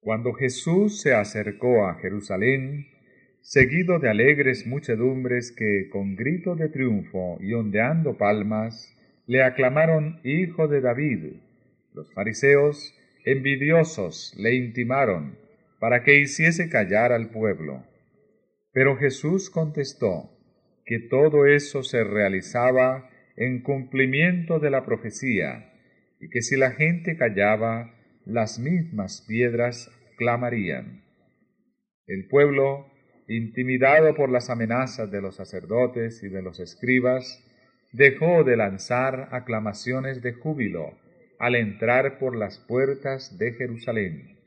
Cuando 0.00 0.32
Jesús 0.32 1.00
se 1.00 1.14
acercó 1.14 1.86
a 1.86 1.94
Jerusalén, 1.96 2.86
seguido 3.42 3.98
de 3.98 4.08
alegres 4.08 4.66
muchedumbres 4.66 5.52
que, 5.52 5.88
con 5.90 6.16
grito 6.16 6.56
de 6.56 6.68
triunfo 6.68 7.38
y 7.40 7.52
ondeando 7.52 8.16
palmas, 8.16 8.96
le 9.26 9.42
aclamaron 9.42 10.20
Hijo 10.24 10.68
de 10.68 10.80
David, 10.80 11.34
los 11.94 12.12
fariseos, 12.14 12.94
envidiosos, 13.24 14.34
le 14.38 14.54
intimaron 14.54 15.38
para 15.78 16.02
que 16.02 16.18
hiciese 16.18 16.68
callar 16.68 17.12
al 17.12 17.30
pueblo. 17.30 17.84
Pero 18.72 18.96
Jesús 18.96 19.50
contestó 19.50 20.30
que 20.84 20.98
todo 20.98 21.46
eso 21.46 21.82
se 21.82 22.04
realizaba 22.04 23.10
en 23.36 23.62
cumplimiento 23.62 24.58
de 24.58 24.70
la 24.70 24.84
profecía, 24.84 25.69
y 26.20 26.28
que 26.28 26.42
si 26.42 26.56
la 26.56 26.72
gente 26.72 27.16
callaba, 27.16 27.94
las 28.26 28.58
mismas 28.58 29.24
piedras 29.26 29.90
clamarían. 30.16 31.02
El 32.06 32.28
pueblo, 32.28 32.86
intimidado 33.26 34.14
por 34.14 34.30
las 34.30 34.50
amenazas 34.50 35.10
de 35.10 35.22
los 35.22 35.36
sacerdotes 35.36 36.22
y 36.22 36.28
de 36.28 36.42
los 36.42 36.60
escribas, 36.60 37.42
dejó 37.92 38.44
de 38.44 38.56
lanzar 38.56 39.28
aclamaciones 39.32 40.22
de 40.22 40.32
júbilo 40.34 40.98
al 41.38 41.54
entrar 41.54 42.18
por 42.18 42.36
las 42.36 42.58
puertas 42.58 43.38
de 43.38 43.52
Jerusalén. 43.54 44.38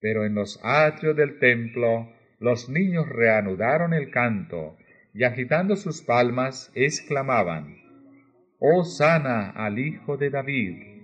Pero 0.00 0.24
en 0.24 0.34
los 0.34 0.60
atrios 0.64 1.16
del 1.16 1.38
templo 1.38 2.12
los 2.40 2.68
niños 2.68 3.08
reanudaron 3.08 3.94
el 3.94 4.10
canto 4.10 4.76
y 5.14 5.22
agitando 5.22 5.76
sus 5.76 6.02
palmas 6.02 6.72
exclamaban, 6.74 7.76
Oh 8.60 8.84
sana 8.84 9.50
al 9.50 9.80
Hijo 9.80 10.16
de 10.16 10.30
David. 10.30 10.94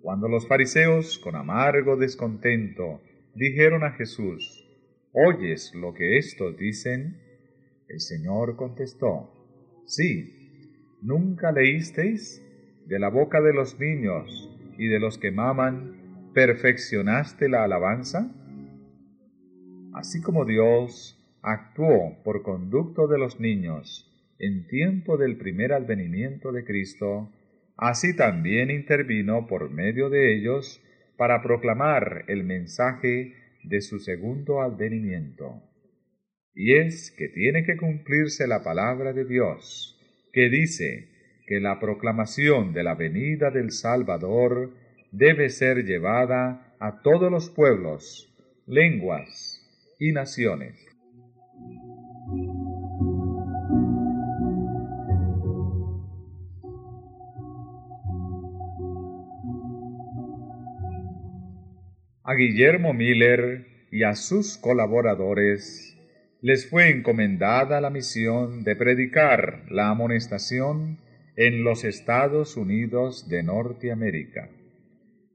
Cuando 0.00 0.28
los 0.28 0.46
fariseos, 0.46 1.18
con 1.18 1.34
amargo 1.34 1.96
descontento, 1.96 3.00
dijeron 3.34 3.82
a 3.82 3.90
Jesús, 3.92 4.68
¿oyes 5.12 5.74
lo 5.74 5.94
que 5.94 6.18
estos 6.18 6.56
dicen? 6.56 7.20
El 7.88 8.00
Señor 8.00 8.56
contestó, 8.56 9.32
sí, 9.84 10.98
¿nunca 11.02 11.50
leísteis? 11.50 12.40
De 12.86 12.98
la 12.98 13.10
boca 13.10 13.40
de 13.40 13.52
los 13.52 13.78
niños 13.80 14.48
y 14.78 14.86
de 14.86 15.00
los 15.00 15.18
que 15.18 15.32
maman, 15.32 16.30
perfeccionaste 16.34 17.48
la 17.48 17.64
alabanza? 17.64 18.32
Así 19.92 20.22
como 20.22 20.44
Dios 20.44 21.18
actuó 21.42 22.22
por 22.22 22.42
conducto 22.42 23.08
de 23.08 23.18
los 23.18 23.40
niños, 23.40 24.11
en 24.42 24.66
tiempo 24.66 25.16
del 25.16 25.36
primer 25.36 25.72
advenimiento 25.72 26.50
de 26.50 26.64
Cristo, 26.64 27.32
así 27.76 28.16
también 28.16 28.72
intervino 28.72 29.46
por 29.46 29.70
medio 29.70 30.10
de 30.10 30.36
ellos 30.36 30.82
para 31.16 31.42
proclamar 31.42 32.24
el 32.26 32.42
mensaje 32.42 33.34
de 33.62 33.80
su 33.80 34.00
segundo 34.00 34.60
advenimiento. 34.60 35.62
Y 36.54 36.74
es 36.74 37.14
que 37.16 37.28
tiene 37.28 37.64
que 37.64 37.76
cumplirse 37.76 38.48
la 38.48 38.64
palabra 38.64 39.12
de 39.12 39.24
Dios, 39.24 39.96
que 40.32 40.50
dice 40.50 41.08
que 41.46 41.60
la 41.60 41.78
proclamación 41.78 42.72
de 42.72 42.82
la 42.82 42.96
venida 42.96 43.52
del 43.52 43.70
Salvador 43.70 44.74
debe 45.12 45.50
ser 45.50 45.84
llevada 45.84 46.74
a 46.80 47.00
todos 47.02 47.30
los 47.30 47.48
pueblos, 47.48 48.34
lenguas 48.66 49.94
y 50.00 50.10
naciones. 50.10 50.91
A 62.32 62.34
Guillermo 62.34 62.94
Miller 62.94 63.66
y 63.90 64.04
a 64.04 64.14
sus 64.14 64.56
colaboradores 64.56 65.98
les 66.40 66.66
fue 66.66 66.88
encomendada 66.88 67.78
la 67.82 67.90
misión 67.90 68.64
de 68.64 68.74
predicar 68.74 69.66
la 69.68 69.90
amonestación 69.90 70.96
en 71.36 71.62
los 71.62 71.84
Estados 71.84 72.56
Unidos 72.56 73.28
de 73.28 73.42
Norteamérica. 73.42 74.48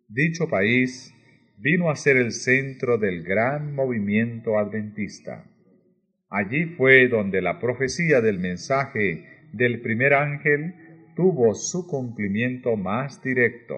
Dicho 0.08 0.50
país 0.50 1.14
vino 1.60 1.91
a 1.91 1.95
ser 1.95 2.18
el 2.18 2.32
centro 2.32 2.98
del 2.98 3.22
gran 3.22 3.76
movimiento 3.76 4.58
adventista. 4.58 5.45
Allí 6.32 6.66
fue 6.78 7.10
donde 7.10 7.43
la 7.43 7.60
profecía 7.60 8.22
del 8.22 8.39
mensaje 8.39 9.52
del 9.54 9.82
primer 9.82 10.16
ángel 10.16 10.74
tuvo 11.16 11.54
su 11.54 11.86
cumplimiento 11.86 12.76
más 12.76 13.22
directo. 13.22 13.76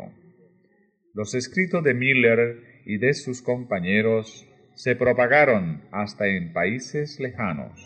Los 1.14 1.36
escritos 1.36 1.84
de 1.84 1.94
Miller 1.94 2.69
y 2.90 2.98
de 2.98 3.14
sus 3.14 3.44
compañeros 3.44 4.50
se 4.74 4.96
propagaron 4.96 5.84
hasta 5.92 6.26
en 6.26 6.54
países 6.54 7.20
lejanos. 7.20 7.80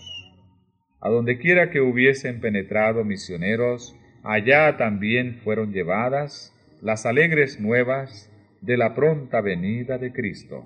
A 1.02 1.10
donde 1.10 1.40
quiera 1.40 1.72
que 1.72 1.82
hubiesen 1.82 2.40
penetrado 2.40 3.04
misioneros, 3.04 3.94
allá 4.24 4.78
también 4.78 5.42
fueron 5.44 5.74
llevadas 5.74 6.58
las 6.82 7.06
alegres 7.06 7.60
nuevas 7.60 8.32
de 8.62 8.78
la 8.78 8.96
pronta 8.96 9.42
venida 9.42 9.98
de 9.98 10.14
Cristo. 10.14 10.64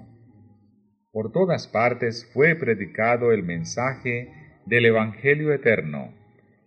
Por 1.11 1.31
todas 1.31 1.67
partes 1.67 2.29
fue 2.31 2.53
predicado 2.53 3.31
el 3.31 3.41
mensaje 3.41 4.31
del 4.67 4.85
Evangelio 4.85 5.51
eterno. 5.51 6.13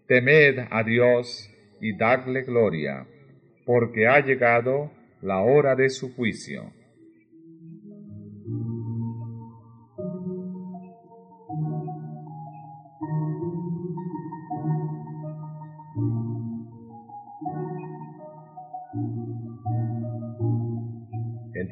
Temed 0.09 0.59
a 0.73 0.83
Dios 0.83 1.49
y 1.81 1.97
dadle 1.97 2.43
gloria, 2.43 3.07
porque 3.64 4.09
ha 4.09 4.18
llegado 4.18 4.91
la 5.23 5.39
hora 5.39 5.77
de 5.77 5.89
su 5.89 6.12
juicio. 6.16 6.80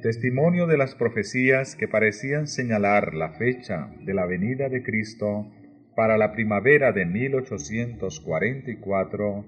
Testimonio 0.09 0.66
de 0.66 0.78
las 0.78 0.94
profecías 0.94 1.76
que 1.76 1.86
parecían 1.86 2.46
señalar 2.46 3.12
la 3.12 3.32
fecha 3.32 3.92
de 4.06 4.14
la 4.14 4.24
venida 4.24 4.70
de 4.70 4.82
Cristo 4.82 5.52
para 5.94 6.16
la 6.16 6.32
primavera 6.32 6.92
de 6.92 7.04
1844 7.04 9.44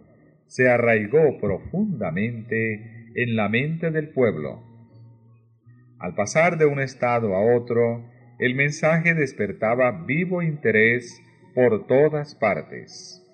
se 0.48 0.68
arraigó 0.68 1.38
profundamente 1.40 2.74
en 3.14 3.36
la 3.36 3.48
mente 3.48 3.90
del 3.90 4.10
pueblo. 4.10 4.62
Al 5.98 6.14
pasar 6.14 6.58
de 6.58 6.66
un 6.66 6.78
estado 6.78 7.34
a 7.34 7.56
otro, 7.56 8.04
el 8.38 8.54
mensaje 8.54 9.14
despertaba 9.14 10.04
vivo 10.04 10.42
interés 10.42 11.22
por 11.54 11.86
todas 11.86 12.34
partes. 12.34 13.26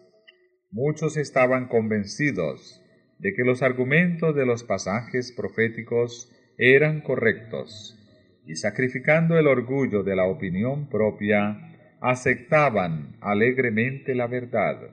Muchos 0.70 1.16
estaban 1.16 1.66
convencidos 1.66 2.80
de 3.18 3.34
que 3.34 3.42
los 3.42 3.64
argumentos 3.64 4.36
de 4.36 4.46
los 4.46 4.62
pasajes 4.62 5.32
proféticos 5.32 6.32
eran 6.58 7.00
correctos, 7.00 7.98
y 8.46 8.56
sacrificando 8.56 9.38
el 9.38 9.46
orgullo 9.46 10.02
de 10.02 10.16
la 10.16 10.26
opinión 10.26 10.88
propia, 10.88 11.76
aceptaban 12.00 13.16
alegremente 13.20 14.14
la 14.14 14.26
verdad. 14.26 14.90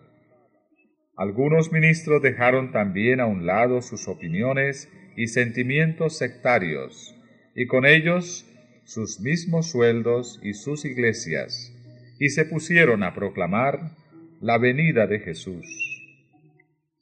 Algunos 1.16 1.72
ministros 1.72 2.22
dejaron 2.22 2.72
también 2.72 3.20
a 3.20 3.28
un 3.28 3.46
lado 3.46 3.82
sus 3.82 4.08
opiniones 4.08 4.90
y 5.16 5.28
sentimientos 5.28 6.18
sectarios, 6.18 7.16
y 7.56 7.68
con 7.68 7.86
ellos 7.86 8.50
sus 8.84 9.20
mismos 9.22 9.70
sueldos 9.70 10.40
y 10.44 10.54
sus 10.54 10.86
iglesias, 10.86 11.72
y 12.20 12.30
se 12.30 12.46
pusieron 12.46 13.04
a 13.04 13.14
proclamar 13.14 13.92
la 14.42 14.58
venida 14.58 15.08
de 15.08 15.20
Jesús. 15.20 15.93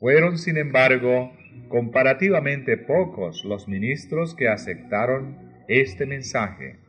Fueron, 0.02 0.39
sin 0.39 0.58
embargo, 0.58 1.32
comparativamente 1.70 2.76
pocos 2.76 3.45
los 3.45 3.68
ministros 3.68 4.34
que 4.34 4.47
aceptaron 4.47 5.38
este 5.68 6.08
mensaje. 6.08 6.80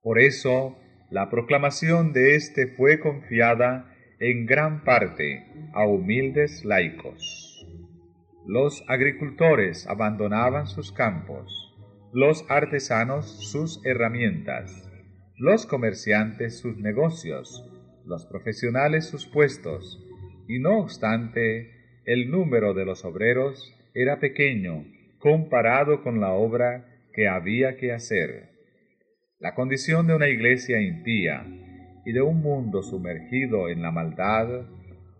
Por 0.00 0.18
eso, 0.18 0.78
la 1.10 1.28
proclamación 1.28 2.14
de 2.14 2.36
éste 2.36 2.68
fue 2.68 3.00
confiada 3.00 3.94
en 4.18 4.46
gran 4.46 4.82
parte 4.82 5.44
a 5.74 5.86
humildes 5.86 6.64
laicos. 6.64 7.66
Los 8.46 8.82
agricultores 8.88 9.86
abandonaban 9.88 10.68
sus 10.68 10.90
campos, 10.90 11.76
los 12.14 12.46
artesanos 12.48 13.50
sus 13.50 13.84
herramientas, 13.84 14.90
los 15.36 15.66
comerciantes 15.66 16.60
sus 16.60 16.78
negocios, 16.78 17.70
los 18.06 18.24
profesionales 18.24 19.04
sus 19.04 19.26
puestos, 19.26 20.07
y 20.48 20.58
no 20.58 20.78
obstante, 20.78 21.70
el 22.06 22.30
número 22.30 22.72
de 22.72 22.86
los 22.86 23.04
obreros 23.04 23.74
era 23.94 24.18
pequeño 24.18 24.86
comparado 25.18 26.02
con 26.02 26.20
la 26.20 26.32
obra 26.32 26.86
que 27.12 27.28
había 27.28 27.76
que 27.76 27.92
hacer. 27.92 28.48
La 29.38 29.54
condición 29.54 30.06
de 30.06 30.14
una 30.14 30.28
iglesia 30.28 30.80
impía 30.80 31.46
y 32.06 32.12
de 32.12 32.22
un 32.22 32.40
mundo 32.40 32.82
sumergido 32.82 33.68
en 33.68 33.82
la 33.82 33.90
maldad 33.90 34.66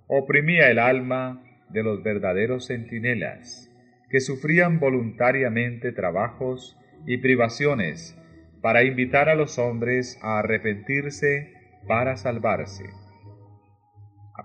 oprimía 0.07 0.71
el 0.71 0.79
alma 0.79 1.45
de 1.69 1.83
los 1.83 2.03
verdaderos 2.03 2.69
centinelas, 2.69 3.71
que 4.09 4.21
sufrían 4.21 4.81
voluntariamente 4.81 5.93
trabajos 5.93 6.79
y 7.07 7.19
privaciones 7.19 8.17
para 8.63 8.83
invitar 8.83 9.29
a 9.29 9.35
los 9.35 9.59
hombres 9.59 10.19
a 10.23 10.39
arrepentirse 10.39 11.53
para 11.87 12.17
salvarse. 12.17 12.85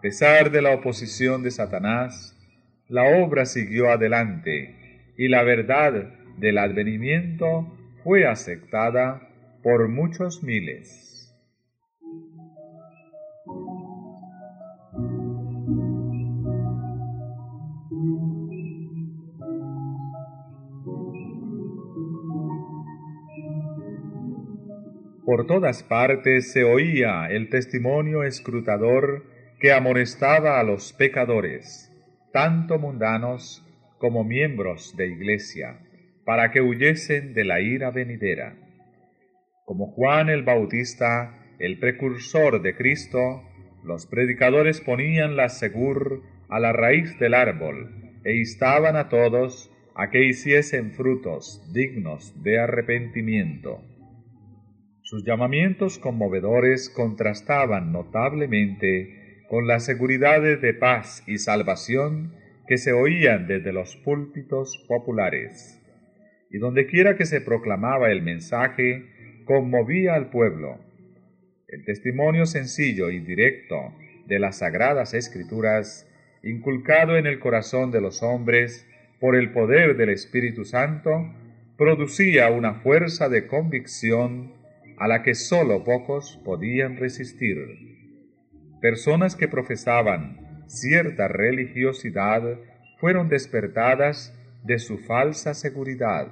Pesar 0.04 0.51
de 0.51 0.62
la 0.62 0.72
oposición 0.72 1.43
de 1.43 1.49
Satanás, 1.49 2.38
la 2.89 3.04
obra 3.24 3.45
siguió 3.45 3.89
adelante 3.89 5.14
y 5.18 5.30
la 5.30 5.43
verdad 5.43 5.93
del 6.38 6.58
advenimiento 6.58 7.74
fue 8.04 8.28
aceptada 8.28 9.30
por 9.64 9.88
muchos 9.88 10.43
miles. 10.43 11.34
Por 25.24 25.47
todas 25.47 25.82
partes 25.84 26.51
se 26.51 26.66
oía 26.66 27.28
el 27.28 27.49
testimonio 27.49 28.24
escrutador 28.24 29.32
que 29.64 29.72
amonestaba 29.72 30.59
a 30.59 30.64
los 30.64 30.91
pecadores 30.91 31.89
tanto 32.34 32.80
mundanos 32.80 33.66
como 33.97 34.26
miembros 34.26 34.93
de 34.97 35.07
iglesia, 35.07 35.80
para 36.26 36.51
que 36.51 36.59
huyesen 36.59 37.34
de 37.34 37.45
la 37.45 37.61
ira 37.61 37.89
venidera. 37.89 38.57
Como 39.64 39.88
Juan 39.93 40.28
el 40.28 40.43
Bautista, 40.43 41.39
el 41.59 41.80
precursor 41.80 42.61
de 42.61 42.76
Cristo, 42.76 43.41
los 43.86 44.05
predicadores 44.05 44.82
ponían 44.82 45.38
la 45.38 45.47
segur 45.47 46.24
a 46.49 46.59
la 46.59 46.74
raíz 46.74 47.18
del 47.18 47.34
árbol 47.34 48.20
e 48.26 48.36
instaban 48.36 48.97
a 48.97 49.07
todos 49.07 49.72
a 49.95 50.09
que 50.09 50.26
hiciesen 50.26 50.91
frutos 50.91 51.72
dignos 51.72 52.43
de 52.43 52.59
arrepentimiento. 52.59 53.82
Sus 55.03 55.24
llamamientos 55.24 55.99
conmovedores 55.99 56.89
contrastaban 56.89 57.93
notablemente 57.93 59.22
con 59.47 59.67
las 59.67 59.85
seguridades 59.85 60.61
de 60.61 60.73
paz 60.73 61.23
y 61.27 61.37
salvación 61.37 62.33
que 62.67 62.77
se 62.77 62.93
oían 62.93 63.47
desde 63.47 63.73
los 63.73 63.95
púlpitos 63.97 64.83
populares. 64.87 65.81
Y 66.49 66.59
dondequiera 66.59 67.15
que 67.17 67.25
se 67.25 67.41
proclamaba 67.41 68.11
el 68.11 68.21
mensaje, 68.21 69.05
conmovía 69.45 70.15
al 70.15 70.29
pueblo. 70.29 70.79
El 71.67 71.83
testimonio 71.85 72.45
sencillo 72.45 73.09
y 73.09 73.19
directo 73.19 73.93
de 74.27 74.39
las 74.39 74.59
sagradas 74.59 75.13
escrituras, 75.13 76.09
inculcado 76.43 77.17
en 77.17 77.25
el 77.25 77.39
corazón 77.39 77.91
de 77.91 78.01
los 78.01 78.23
hombres 78.23 78.87
por 79.19 79.35
el 79.35 79.51
poder 79.51 79.97
del 79.97 80.09
Espíritu 80.09 80.65
Santo, 80.65 81.33
producía 81.77 82.49
una 82.49 82.75
fuerza 82.75 83.29
de 83.29 83.47
convicción 83.47 84.53
a 84.97 85.07
la 85.07 85.23
que 85.23 85.33
sólo 85.33 85.83
pocos 85.83 86.39
podían 86.45 86.97
resistir 86.97 88.03
personas 88.84 89.38
que 89.38 89.47
profesaban 89.47 90.65
cierta 90.67 91.29
religiosidad 91.29 92.43
fueron 92.99 93.29
despertadas 93.29 94.38
de 94.65 94.77
su 94.77 94.97
falsa 94.97 95.53
seguridad. 95.53 96.27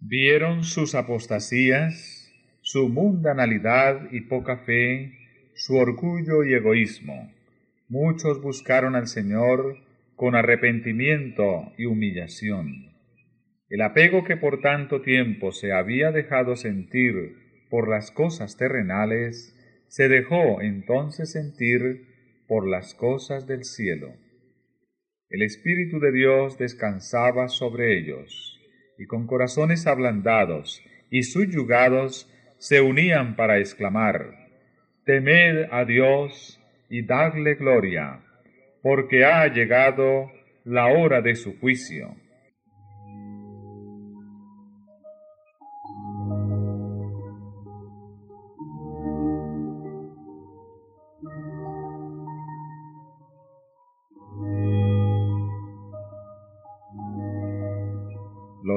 Vieron 0.00 0.64
sus 0.64 0.96
apostasías, 0.96 2.32
su 2.60 2.88
mundanalidad 2.88 4.10
y 4.10 4.22
poca 4.22 4.56
fe, 4.56 5.12
su 5.54 5.76
orgullo 5.76 6.42
y 6.42 6.54
egoísmo. 6.54 7.32
Muchos 7.88 8.42
buscaron 8.42 8.96
al 8.96 9.06
Señor 9.06 9.76
con 10.16 10.34
arrepentimiento 10.34 11.72
y 11.78 11.84
humillación. 11.84 12.96
El 13.68 13.82
apego 13.82 14.24
que 14.24 14.36
por 14.36 14.60
tanto 14.60 15.02
tiempo 15.02 15.52
se 15.52 15.72
había 15.72 16.10
dejado 16.10 16.56
sentir 16.56 17.36
por 17.70 17.88
las 17.88 18.10
cosas 18.10 18.56
terrenales, 18.56 19.56
se 19.90 20.08
dejó 20.08 20.62
entonces 20.62 21.32
sentir 21.32 22.06
por 22.46 22.68
las 22.68 22.94
cosas 22.94 23.48
del 23.48 23.64
cielo. 23.64 24.14
El 25.28 25.42
Espíritu 25.42 25.98
de 25.98 26.12
Dios 26.12 26.56
descansaba 26.58 27.48
sobre 27.48 27.98
ellos, 27.98 28.60
y 28.98 29.06
con 29.06 29.26
corazones 29.26 29.88
ablandados 29.88 30.80
y 31.10 31.24
subyugados 31.24 32.32
se 32.58 32.80
unían 32.80 33.34
para 33.34 33.58
exclamar, 33.58 34.48
Temed 35.06 35.66
a 35.72 35.84
Dios 35.84 36.60
y 36.88 37.02
dadle 37.02 37.56
gloria, 37.56 38.20
porque 38.82 39.24
ha 39.24 39.52
llegado 39.52 40.30
la 40.62 40.86
hora 40.86 41.20
de 41.20 41.34
su 41.34 41.58
juicio. 41.58 42.14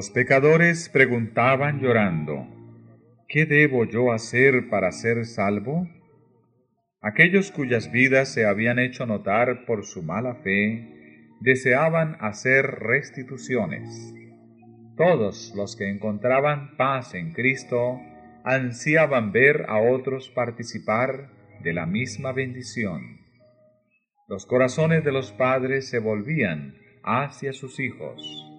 Los 0.04 0.12
pecadores 0.12 0.90
preguntaban 0.90 1.80
llorando, 1.80 2.46
¿qué 3.30 3.46
debo 3.46 3.86
yo 3.86 4.12
hacer 4.12 4.68
para 4.70 4.92
ser 4.92 5.26
salvo? 5.26 5.88
Aquellos 7.00 7.52
cuyas 7.52 7.90
vidas 7.90 8.28
se 8.28 8.46
habían 8.46 8.80
hecho 8.80 9.06
notar 9.06 9.64
por 9.66 9.86
su 9.86 10.04
mala 10.04 10.36
fe, 10.44 11.30
deseaban 11.40 12.18
hacer 12.20 12.66
restituciones. 12.66 14.14
Todos 14.98 15.54
los 15.56 15.78
que 15.78 15.90
encontraban 15.90 16.76
paz 16.76 17.14
en 17.14 17.32
Cristo 17.32 17.98
ansiaban 18.44 19.32
ver 19.32 19.68
a 19.70 19.78
otros 19.78 20.30
participar 20.32 21.30
de 21.64 21.72
la 21.72 21.86
misma 21.86 22.34
bendición. 22.34 23.22
Los 24.28 24.46
corazones 24.46 25.06
de 25.06 25.14
los 25.14 25.32
padres 25.32 25.88
se 25.88 26.00
volvían 26.00 26.76
hacia 27.06 27.54
sus 27.54 27.80
hijos 27.80 28.50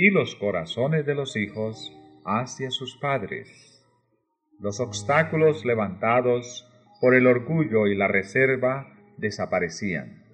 y 0.00 0.08
los 0.08 0.34
corazones 0.34 1.04
de 1.04 1.14
los 1.14 1.36
hijos 1.36 1.94
hacia 2.24 2.70
sus 2.70 2.96
padres. 2.96 3.84
Los 4.58 4.80
obstáculos 4.80 5.66
levantados 5.66 6.66
por 7.02 7.14
el 7.14 7.26
orgullo 7.26 7.86
y 7.86 7.94
la 7.94 8.08
reserva 8.08 8.96
desaparecían. 9.18 10.24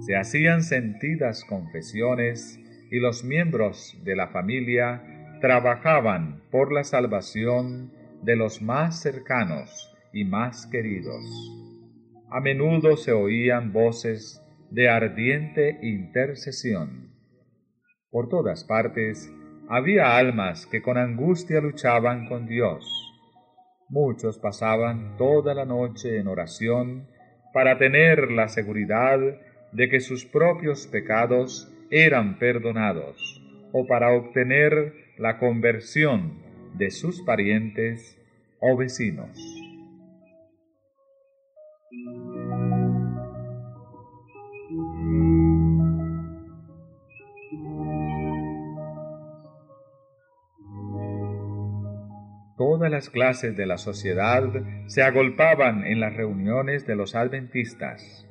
Se 0.00 0.16
hacían 0.16 0.64
sentidas 0.64 1.44
confesiones 1.44 2.58
y 2.90 2.98
los 2.98 3.22
miembros 3.22 3.96
de 4.02 4.16
la 4.16 4.26
familia 4.30 5.38
trabajaban 5.40 6.42
por 6.50 6.72
la 6.72 6.82
salvación 6.82 7.92
de 8.24 8.34
los 8.34 8.62
más 8.62 9.00
cercanos 9.00 9.94
y 10.12 10.24
más 10.24 10.66
queridos. 10.66 11.24
A 12.32 12.40
menudo 12.40 12.96
se 12.96 13.12
oían 13.12 13.72
voces 13.72 14.42
de 14.72 14.88
ardiente 14.88 15.78
intercesión 15.82 17.11
por 18.12 18.28
todas 18.28 18.62
partes 18.62 19.32
había 19.68 20.16
almas 20.18 20.66
que 20.66 20.82
con 20.82 20.98
angustia 20.98 21.60
luchaban 21.60 22.28
con 22.28 22.46
Dios. 22.46 22.84
Muchos 23.88 24.38
pasaban 24.38 25.16
toda 25.16 25.54
la 25.54 25.64
noche 25.64 26.18
en 26.18 26.28
oración 26.28 27.08
para 27.52 27.78
tener 27.78 28.30
la 28.30 28.48
seguridad 28.48 29.18
de 29.72 29.88
que 29.88 30.00
sus 30.00 30.26
propios 30.26 30.86
pecados 30.86 31.72
eran 31.90 32.38
perdonados 32.38 33.42
o 33.72 33.86
para 33.86 34.12
obtener 34.12 34.94
la 35.16 35.38
conversión 35.38 36.38
de 36.74 36.90
sus 36.90 37.22
parientes 37.22 38.18
o 38.60 38.76
vecinos. 38.76 39.38
Todas 52.64 52.92
las 52.92 53.10
clases 53.10 53.56
de 53.56 53.66
la 53.66 53.76
sociedad 53.76 54.44
se 54.86 55.02
agolpaban 55.02 55.84
en 55.84 55.98
las 55.98 56.14
reuniones 56.14 56.86
de 56.86 56.94
los 56.94 57.16
adventistas. 57.16 58.24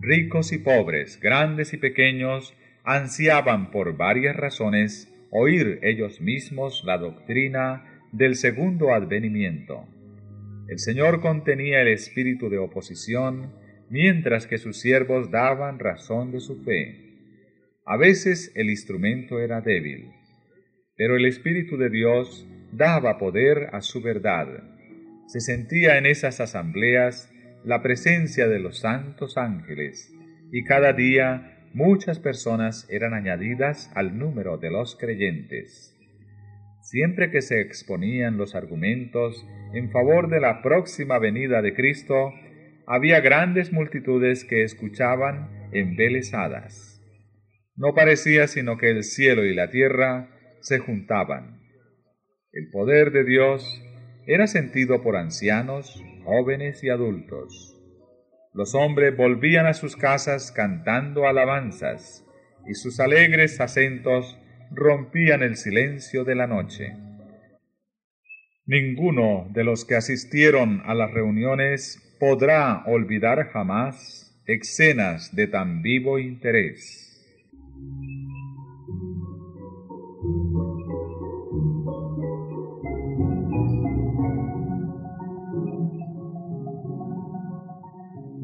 Ricos 0.00 0.54
y 0.54 0.58
pobres, 0.58 1.20
grandes 1.20 1.74
y 1.74 1.76
pequeños, 1.76 2.56
ansiaban 2.82 3.70
por 3.70 3.94
varias 3.98 4.34
razones 4.36 5.12
oír 5.30 5.80
ellos 5.82 6.22
mismos 6.22 6.82
la 6.86 6.96
doctrina 6.96 7.84
del 8.10 8.36
segundo 8.36 8.94
advenimiento. 8.94 9.86
El 10.66 10.78
Señor 10.78 11.20
contenía 11.20 11.82
el 11.82 11.88
espíritu 11.88 12.48
de 12.48 12.56
oposición, 12.56 13.52
mientras 13.90 14.46
que 14.46 14.56
sus 14.56 14.80
siervos 14.80 15.30
daban 15.30 15.78
razón 15.78 16.32
de 16.32 16.40
su 16.40 16.64
fe. 16.64 17.18
A 17.84 17.98
veces 17.98 18.50
el 18.54 18.70
instrumento 18.70 19.40
era 19.40 19.60
débil, 19.60 20.10
pero 20.96 21.16
el 21.16 21.26
Espíritu 21.26 21.76
de 21.76 21.90
Dios 21.90 22.48
daba 22.72 23.18
poder 23.18 23.70
a 23.72 23.80
su 23.80 24.02
verdad. 24.02 24.46
Se 25.26 25.40
sentía 25.40 25.98
en 25.98 26.06
esas 26.06 26.40
asambleas 26.40 27.30
la 27.64 27.82
presencia 27.82 28.48
de 28.48 28.58
los 28.58 28.80
santos 28.80 29.36
ángeles, 29.36 30.12
y 30.52 30.64
cada 30.64 30.92
día 30.92 31.66
muchas 31.74 32.18
personas 32.18 32.86
eran 32.90 33.14
añadidas 33.14 33.90
al 33.94 34.18
número 34.18 34.56
de 34.56 34.70
los 34.70 34.96
creyentes. 34.96 35.94
Siempre 36.82 37.30
que 37.30 37.42
se 37.42 37.60
exponían 37.60 38.38
los 38.38 38.54
argumentos 38.54 39.46
en 39.74 39.90
favor 39.90 40.30
de 40.30 40.40
la 40.40 40.62
próxima 40.62 41.18
venida 41.18 41.60
de 41.60 41.74
Cristo, 41.74 42.32
había 42.86 43.20
grandes 43.20 43.72
multitudes 43.72 44.44
que 44.44 44.62
escuchaban 44.62 45.68
embelesadas. 45.72 47.02
No 47.76 47.94
parecía 47.94 48.46
sino 48.46 48.78
que 48.78 48.90
el 48.90 49.04
cielo 49.04 49.44
y 49.44 49.54
la 49.54 49.68
tierra 49.68 50.30
se 50.60 50.78
juntaban 50.78 51.57
el 52.52 52.70
poder 52.70 53.12
de 53.12 53.24
Dios 53.24 53.82
era 54.26 54.46
sentido 54.46 55.02
por 55.02 55.16
ancianos, 55.16 56.02
jóvenes 56.24 56.82
y 56.82 56.88
adultos. 56.88 57.76
Los 58.54 58.74
hombres 58.74 59.16
volvían 59.16 59.66
a 59.66 59.74
sus 59.74 59.96
casas 59.96 60.50
cantando 60.52 61.26
alabanzas, 61.26 62.24
y 62.66 62.74
sus 62.74 63.00
alegres 63.00 63.60
acentos 63.60 64.38
rompían 64.70 65.42
el 65.42 65.56
silencio 65.56 66.24
de 66.24 66.34
la 66.34 66.46
noche. 66.46 66.96
Ninguno 68.66 69.48
de 69.52 69.64
los 69.64 69.84
que 69.84 69.96
asistieron 69.96 70.82
a 70.84 70.94
las 70.94 71.10
reuniones 71.10 72.16
podrá 72.18 72.84
olvidar 72.86 73.48
jamás 73.48 74.42
escenas 74.46 75.34
de 75.34 75.46
tan 75.46 75.82
vivo 75.82 76.18
interés. 76.18 77.08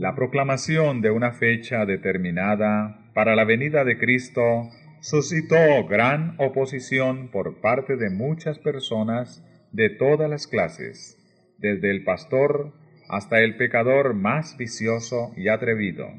La 0.05 0.15
proclamación 0.15 1.01
de 1.01 1.11
una 1.11 1.33
fecha 1.33 1.87
determinada 1.87 3.11
para 3.15 3.35
la 3.35 3.45
venida 3.45 3.85
de 3.85 3.97
Cristo 3.97 4.69
suscitó 5.01 5.57
gran 5.89 6.35
oposición 6.37 7.31
por 7.31 7.63
parte 7.63 7.97
de 7.97 8.11
muchas 8.11 8.59
personas 8.59 9.43
de 9.73 9.89
todas 9.89 10.29
las 10.29 10.47
clases, 10.47 11.17
desde 11.57 11.91
el 11.91 12.05
pastor 12.05 12.75
hasta 13.09 13.41
el 13.41 13.57
pecador 13.57 14.13
más 14.13 14.59
vicioso 14.59 15.33
y 15.39 15.49
atrevido. 15.49 16.11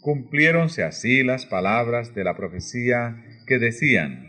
Cumpliéronse 0.00 0.82
así 0.82 1.22
las 1.22 1.44
palabras 1.44 2.14
de 2.14 2.24
la 2.24 2.34
profecía 2.34 3.22
que 3.46 3.58
decían, 3.58 4.26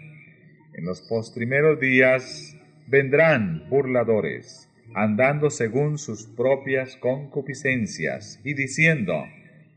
en 0.73 0.83
los 0.83 1.01
postrimeros 1.07 1.79
días 1.79 2.57
vendrán 2.87 3.69
burladores 3.69 4.69
andando 4.95 5.49
según 5.49 5.97
sus 5.97 6.25
propias 6.25 6.95
concupiscencias 6.95 8.39
y 8.45 8.53
diciendo, 8.53 9.25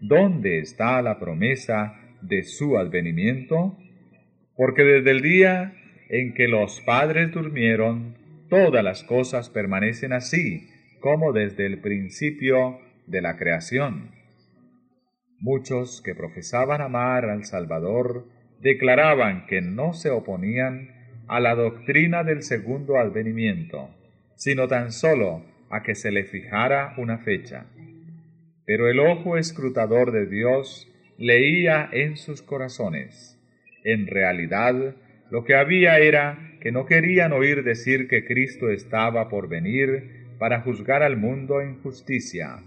¿dónde 0.00 0.60
está 0.60 1.02
la 1.02 1.18
promesa 1.18 1.94
de 2.22 2.44
su 2.44 2.78
advenimiento? 2.78 3.76
Porque 4.54 4.84
desde 4.84 5.10
el 5.10 5.20
día 5.20 5.74
en 6.08 6.34
que 6.34 6.46
los 6.46 6.80
padres 6.82 7.32
durmieron, 7.32 8.16
todas 8.48 8.84
las 8.84 9.02
cosas 9.02 9.50
permanecen 9.50 10.12
así 10.12 10.68
como 11.00 11.32
desde 11.32 11.66
el 11.66 11.80
principio 11.80 12.78
de 13.08 13.20
la 13.20 13.36
creación. 13.36 14.12
Muchos 15.40 16.00
que 16.00 16.14
profesaban 16.14 16.80
amar 16.80 17.24
al 17.24 17.44
Salvador 17.44 18.28
declaraban 18.60 19.46
que 19.46 19.62
no 19.62 19.94
se 19.94 20.10
oponían 20.10 20.90
a 21.26 21.40
la 21.40 21.56
doctrina 21.56 22.22
del 22.22 22.42
segundo 22.42 22.98
advenimiento 22.98 23.97
sino 24.38 24.68
tan 24.68 24.92
solo 24.92 25.44
a 25.68 25.82
que 25.82 25.94
se 25.94 26.12
le 26.12 26.24
fijara 26.24 26.94
una 26.96 27.18
fecha. 27.18 27.66
Pero 28.64 28.88
el 28.88 29.00
ojo 29.00 29.36
escrutador 29.36 30.12
de 30.12 30.26
Dios 30.26 30.88
leía 31.18 31.88
en 31.92 32.16
sus 32.16 32.40
corazones. 32.40 33.36
En 33.84 34.06
realidad, 34.06 34.94
Lo 35.30 35.44
que 35.44 35.54
había 35.54 35.98
era 35.98 36.38
que 36.62 36.72
no 36.72 36.86
querían 36.86 37.34
oír 37.34 37.62
decir 37.62 38.08
que 38.08 38.24
Cristo 38.24 38.70
estaba 38.70 39.28
por 39.28 39.46
venir 39.46 40.26
para 40.38 40.62
juzgar 40.62 41.02
al 41.02 41.18
mundo 41.18 41.60
en 41.60 41.82
justicia. 41.82 42.62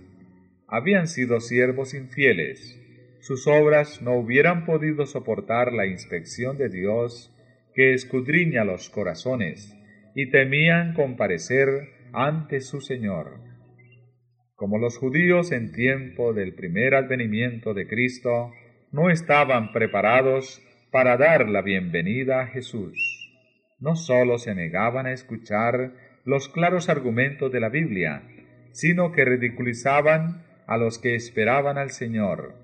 Habían 0.68 1.08
sido 1.08 1.40
siervos 1.40 1.96
infieles. 1.96 2.80
Sus 3.20 3.48
obras 3.48 4.04
no 4.04 4.14
hubieran 4.14 4.66
podido 4.66 5.08
soportar 5.08 5.74
la 5.74 5.88
inspección 5.88 6.60
de 6.60 6.70
Dios 6.70 7.36
que 7.74 7.94
escudriña 7.94 8.64
los 8.64 8.92
corazones, 8.92 9.76
y 10.16 10.30
temían 10.30 10.94
comparecer 10.94 11.90
ante 12.14 12.62
su 12.62 12.82
Señor. 12.82 13.40
Como 14.56 14.78
los 14.78 14.98
judíos 14.98 15.52
en 15.52 15.72
tiempo 15.72 16.34
del 16.34 16.54
primer 16.54 16.96
advenimiento 16.96 17.74
de 17.74 17.88
Cristo 17.88 18.52
no 18.92 19.10
estaban 19.10 19.72
preparados 19.72 20.62
para 20.92 21.18
dar 21.18 21.50
la 21.50 21.62
bienvenida 21.62 22.42
a 22.42 22.48
Jesús, 22.48 22.96
no 23.80 23.96
sólo 23.96 24.38
se 24.38 24.54
negaban 24.54 25.08
a 25.08 25.14
escuchar 25.14 25.94
los 26.26 26.50
claros 26.50 26.90
argumentos 26.90 27.52
de 27.52 27.60
la 27.60 27.70
Biblia, 27.70 28.24
sino 28.72 29.12
que 29.12 29.26
ridiculizaban 29.26 30.44
a 30.68 30.78
los 30.78 31.00
que 31.00 31.16
esperaban 31.16 31.78
al 31.78 31.90
Señor. 31.90 32.56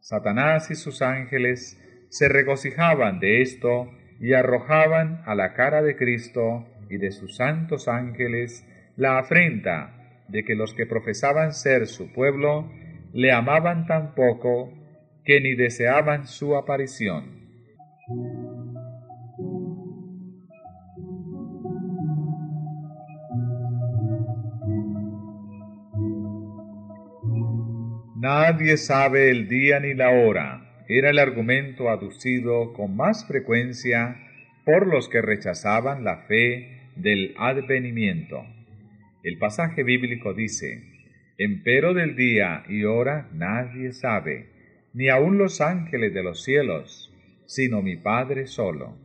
Satanás 0.00 0.70
y 0.70 0.74
sus 0.74 1.00
ángeles 1.00 1.80
se 2.10 2.28
regocijaban 2.28 3.20
de 3.20 3.40
esto 3.40 3.90
y 4.20 4.34
arrojaban 4.34 5.22
a 5.24 5.34
la 5.34 5.54
cara 5.54 5.82
de 5.82 5.96
Cristo 5.96 6.66
y 6.92 6.98
de 6.98 7.10
sus 7.10 7.36
santos 7.36 7.88
ángeles 7.88 8.66
la 8.96 9.18
afrenta 9.18 10.24
de 10.28 10.44
que 10.44 10.54
los 10.54 10.74
que 10.74 10.84
profesaban 10.84 11.54
ser 11.54 11.86
su 11.86 12.12
pueblo 12.12 12.70
le 13.14 13.32
amaban 13.32 13.86
tan 13.86 14.14
poco 14.14 14.70
que 15.24 15.40
ni 15.40 15.54
deseaban 15.54 16.26
su 16.26 16.54
aparición. 16.54 17.40
Nadie 28.16 28.76
sabe 28.76 29.30
el 29.30 29.48
día 29.48 29.80
ni 29.80 29.94
la 29.94 30.10
hora, 30.10 30.84
era 30.88 31.08
el 31.08 31.18
argumento 31.18 31.88
aducido 31.88 32.74
con 32.74 32.94
más 32.94 33.26
frecuencia 33.26 34.16
por 34.66 34.86
los 34.86 35.08
que 35.08 35.22
rechazaban 35.22 36.04
la 36.04 36.18
fe 36.28 36.71
del 36.96 37.34
advenimiento. 37.38 38.44
El 39.22 39.38
pasaje 39.38 39.82
bíblico 39.82 40.34
dice, 40.34 40.82
Empero 41.38 41.94
del 41.94 42.16
día 42.16 42.64
y 42.68 42.84
hora 42.84 43.28
nadie 43.32 43.92
sabe, 43.92 44.50
ni 44.92 45.08
aun 45.08 45.38
los 45.38 45.60
ángeles 45.60 46.12
de 46.12 46.22
los 46.22 46.42
cielos, 46.42 47.12
sino 47.46 47.82
mi 47.82 47.96
Padre 47.96 48.46
solo. 48.46 48.98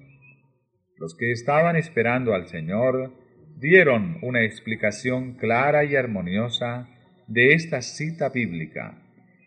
Los 0.97 1.15
que 1.15 1.31
estaban 1.31 1.75
esperando 1.75 2.33
al 2.33 2.47
Señor 2.47 3.13
dieron 3.57 4.17
una 4.21 4.43
explicación 4.43 5.33
clara 5.33 5.85
y 5.85 5.95
armoniosa 5.95 6.89
de 7.27 7.53
esta 7.53 7.81
cita 7.81 8.29
bíblica, 8.29 9.03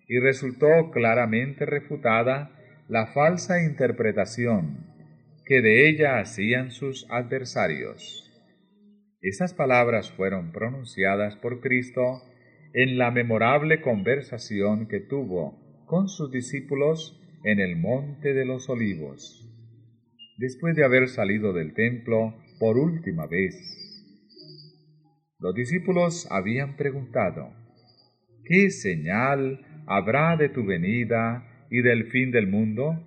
y 0.09 0.18
resultó 0.18 0.91
claramente 0.91 1.66
refutada 1.66 2.51
la 2.88 3.07
falsa 3.07 3.62
interpretación 3.62 4.91
que 5.45 5.61
de 5.62 5.88
ella 5.88 6.18
hacían 6.18 6.70
sus 6.70 7.07
adversarios. 7.11 8.30
Estas 9.23 9.53
palabras 9.53 10.11
fueron 10.12 10.51
pronunciadas 10.51 11.37
por 11.37 11.61
Cristo 11.61 12.23
en 12.73 12.97
la 12.97 13.11
memorable 13.11 13.83
conversación 13.83 14.89
que 14.89 15.01
tuvo 15.01 15.85
con 15.85 16.09
sus 16.09 16.31
discípulos 16.31 17.21
en 17.45 17.61
el 17.61 17.77
monte 17.77 18.33
de 18.33 18.47
los 18.47 18.71
olivos, 18.71 19.47
después 20.39 20.75
de 20.75 20.85
haber 20.85 21.09
salido 21.09 21.53
del 21.53 21.75
templo 21.75 22.35
por 22.59 22.79
última 22.79 23.27
vez. 23.27 23.55
Los 25.39 25.55
discípulos 25.55 26.27
habían 26.31 26.77
preguntado, 26.77 27.53
¿qué 28.45 28.71
señal 28.71 29.83
habrá 29.87 30.37
de 30.39 30.49
tu 30.49 30.64
venida 30.64 31.66
y 31.71 31.83
del 31.83 32.07
fin 32.07 32.31
del 32.31 32.47
mundo? 32.47 33.07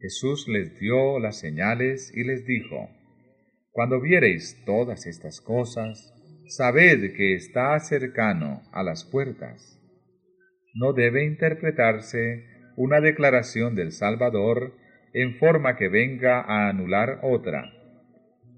Jesús 0.00 0.48
les 0.48 0.76
dio 0.80 1.20
las 1.20 1.38
señales 1.38 2.12
y 2.16 2.24
les 2.24 2.44
dijo, 2.46 2.88
Cuando 3.72 4.00
viereis 4.00 4.62
todas 4.66 5.06
estas 5.06 5.40
cosas, 5.40 6.12
sabed 6.48 7.14
que 7.14 7.34
está 7.34 7.78
cercano 7.78 8.62
a 8.72 8.82
las 8.82 9.04
puertas. 9.04 9.80
No 10.74 10.92
debe 10.92 11.24
interpretarse 11.24 12.46
una 12.76 13.00
declaración 13.00 13.76
del 13.76 13.92
Salvador 13.92 14.74
en 15.12 15.36
forma 15.38 15.76
que 15.76 15.88
venga 15.88 16.40
a 16.40 16.68
anular 16.68 17.20
otra. 17.22 17.72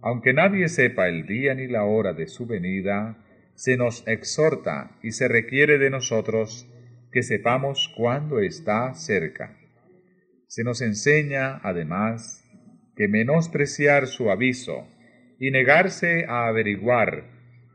Aunque 0.01 0.33
nadie 0.33 0.69
sepa 0.69 1.09
el 1.09 1.27
día 1.27 1.55
ni 1.55 1.67
la 1.67 1.85
hora 1.85 2.15
de 2.15 2.27
su 2.27 2.47
venida, 2.47 3.19
se 3.55 3.77
nos 3.77 4.07
exhorta 4.09 4.99
y 5.03 5.13
se 5.13 5.29
requiere 5.29 5.79
de 5.79 5.91
nosotros 5.91 6.69
que 7.13 7.23
sepamos 7.23 7.93
cuándo 7.97 8.41
está 8.41 8.95
cerca. 8.95 9.59
Se 10.49 10.65
nos 10.65 10.81
enseña, 10.81 11.61
además, 11.63 12.45
que 12.97 13.09
menospreciar 13.09 14.07
su 14.07 14.31
aviso 14.31 14.89
y 15.43 15.51
negarse 15.51 16.25
a 16.29 16.47
averiguar 16.47 17.25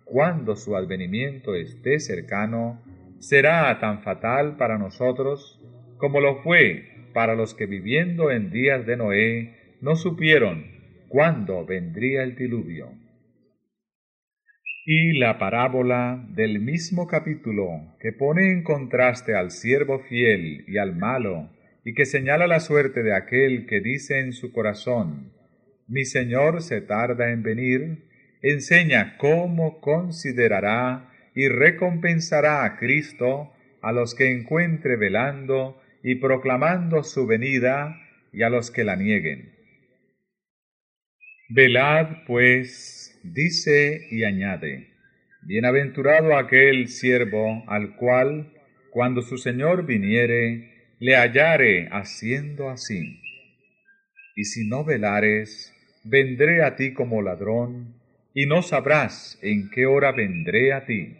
cuándo 0.05 0.55
su 0.55 0.78
advenimiento 0.78 1.53
esté 1.53 1.99
cercano 1.99 2.82
será 3.20 3.78
tan 3.82 4.03
fatal 4.03 4.55
para 4.55 4.78
nosotros 4.78 5.61
como 5.97 6.22
lo 6.22 6.41
fue 6.43 7.09
para 7.13 7.36
los 7.36 7.53
que 7.53 7.65
viviendo 7.65 8.32
en 8.32 8.51
días 8.51 8.86
de 8.86 8.95
Noé 8.95 9.57
no 9.82 9.97
supieron 9.97 10.63
cuándo 11.09 11.65
vendría 11.65 12.24
el 12.24 12.38
diluvio. 12.38 12.93
Y 14.86 15.20
la 15.20 15.38
parábola 15.38 16.26
del 16.30 16.61
mismo 16.61 17.05
capítulo 17.05 17.97
que 17.99 18.13
pone 18.13 18.53
en 18.53 18.63
contraste 18.63 19.36
al 19.36 19.51
siervo 19.51 19.99
fiel 19.99 20.63
y 20.70 20.78
al 20.78 20.95
malo, 20.95 21.49
y 21.84 21.93
que 21.93 22.05
señala 22.05 22.47
la 22.47 22.61
suerte 22.61 23.03
de 23.03 23.13
aquel 23.13 23.65
que 23.65 23.82
dice 23.82 24.20
en 24.20 24.32
su 24.32 24.53
corazón, 24.53 25.34
mi 25.88 26.05
Señor 26.05 26.61
se 26.61 26.81
tarda 26.81 27.31
en 27.31 27.43
venir, 27.43 28.05
enseña 28.41 29.17
cómo 29.17 29.79
considerará 29.79 31.09
y 31.33 31.47
recompensará 31.47 32.65
a 32.65 32.77
Cristo 32.77 33.53
a 33.81 33.91
los 33.91 34.15
que 34.15 34.31
encuentre 34.31 34.95
velando 34.95 35.81
y 36.03 36.15
proclamando 36.15 37.03
su 37.03 37.25
venida 37.25 37.95
y 38.33 38.43
a 38.43 38.49
los 38.49 38.71
que 38.71 38.83
la 38.83 38.95
nieguen. 38.95 39.53
Velad, 41.49 42.25
pues, 42.25 43.19
dice 43.23 44.07
y 44.11 44.23
añade, 44.23 44.89
Bienaventurado 45.43 46.35
aquel 46.35 46.89
siervo 46.89 47.63
al 47.67 47.95
cual, 47.95 48.53
cuando 48.91 49.21
su 49.21 49.38
Señor 49.38 49.85
viniere, 49.85 50.95
le 50.99 51.15
hallare 51.15 51.88
haciendo 51.91 52.69
así. 52.69 53.21
Y 54.35 54.43
si 54.43 54.67
no 54.67 54.83
velares, 54.83 55.73
vendré 56.08 56.64
a 56.64 56.76
ti 56.76 56.93
como 56.93 57.22
ladrón, 57.22 57.95
y 58.34 58.45
no 58.45 58.62
sabrás 58.62 59.38
en 59.41 59.70
qué 59.70 59.86
hora 59.86 60.12
vendré 60.12 60.74
a 60.74 60.86
ti. 60.86 61.18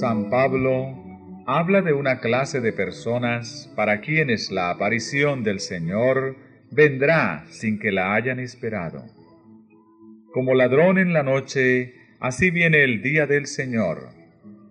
San 0.00 0.30
Pablo 0.30 0.96
habla 1.46 1.82
de 1.82 1.92
una 1.92 2.20
clase 2.20 2.60
de 2.60 2.72
personas 2.72 3.72
para 3.74 4.00
quienes 4.00 4.50
la 4.50 4.70
aparición 4.70 5.42
del 5.42 5.60
Señor 5.60 6.36
vendrá 6.70 7.44
sin 7.48 7.78
que 7.78 7.90
la 7.90 8.14
hayan 8.14 8.38
esperado. 8.38 9.17
Como 10.38 10.54
ladrón 10.54 10.98
en 10.98 11.12
la 11.12 11.24
noche, 11.24 11.94
así 12.20 12.52
viene 12.52 12.84
el 12.84 13.02
día 13.02 13.26
del 13.26 13.46
Señor. 13.46 14.10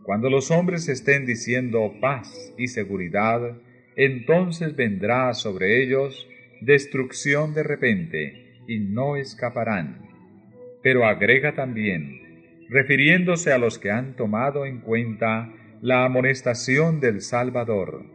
Cuando 0.04 0.30
los 0.30 0.50
hombres 0.50 0.88
estén 0.88 1.26
diciendo 1.26 1.96
paz 2.00 2.54
y 2.58 2.70
seguridad, 2.70 3.42
entonces 3.98 4.78
vendrá 4.78 5.34
sobre 5.34 5.84
ellos 5.84 6.26
destrucción 6.62 7.54
de 7.54 7.64
repente, 7.64 8.62
y 8.66 8.80
no 8.80 9.18
escaparán. 9.18 10.08
Pero 10.82 11.06
agrega 11.06 11.54
también, 11.54 12.64
refiriéndose 12.70 13.52
a 13.52 13.58
los 13.58 13.78
que 13.78 13.92
han 13.92 14.16
tomado 14.16 14.66
en 14.66 14.80
cuenta 14.80 15.54
la 15.82 16.06
amonestación 16.06 17.02
del 17.02 17.20
Salvador. 17.20 18.06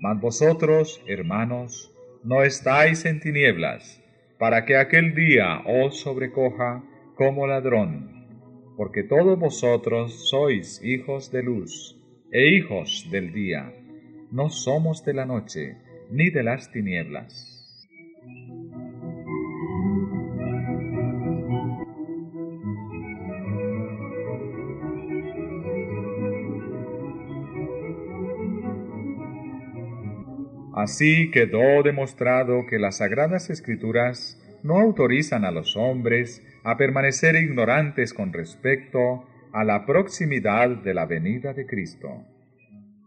Mas 0.00 0.20
vosotros, 0.20 1.00
hermanos, 1.06 1.94
no 2.24 2.42
estáis 2.42 3.04
en 3.04 3.20
tinieblas, 3.20 3.99
para 4.40 4.64
que 4.64 4.74
aquel 4.74 5.14
día 5.14 5.60
os 5.66 6.00
sobrecoja 6.00 6.82
como 7.14 7.46
ladrón, 7.46 7.92
porque 8.74 9.02
todos 9.04 9.38
vosotros 9.38 10.30
sois 10.30 10.82
hijos 10.82 11.30
de 11.30 11.42
luz 11.42 12.00
e 12.32 12.56
hijos 12.56 13.06
del 13.10 13.34
día, 13.34 13.70
no 14.32 14.48
somos 14.48 15.04
de 15.04 15.12
la 15.12 15.26
noche 15.26 15.76
ni 16.10 16.30
de 16.30 16.42
las 16.42 16.72
tinieblas. 16.72 17.59
Así 30.74 31.30
quedó 31.30 31.82
demostrado 31.82 32.66
que 32.66 32.78
las 32.78 32.98
sagradas 32.98 33.50
escrituras 33.50 34.40
no 34.62 34.78
autorizan 34.78 35.44
a 35.44 35.50
los 35.50 35.76
hombres 35.76 36.46
a 36.62 36.76
permanecer 36.76 37.34
ignorantes 37.36 38.14
con 38.14 38.32
respecto 38.32 39.26
a 39.52 39.64
la 39.64 39.84
proximidad 39.84 40.68
de 40.68 40.94
la 40.94 41.06
venida 41.06 41.54
de 41.54 41.66
Cristo. 41.66 42.24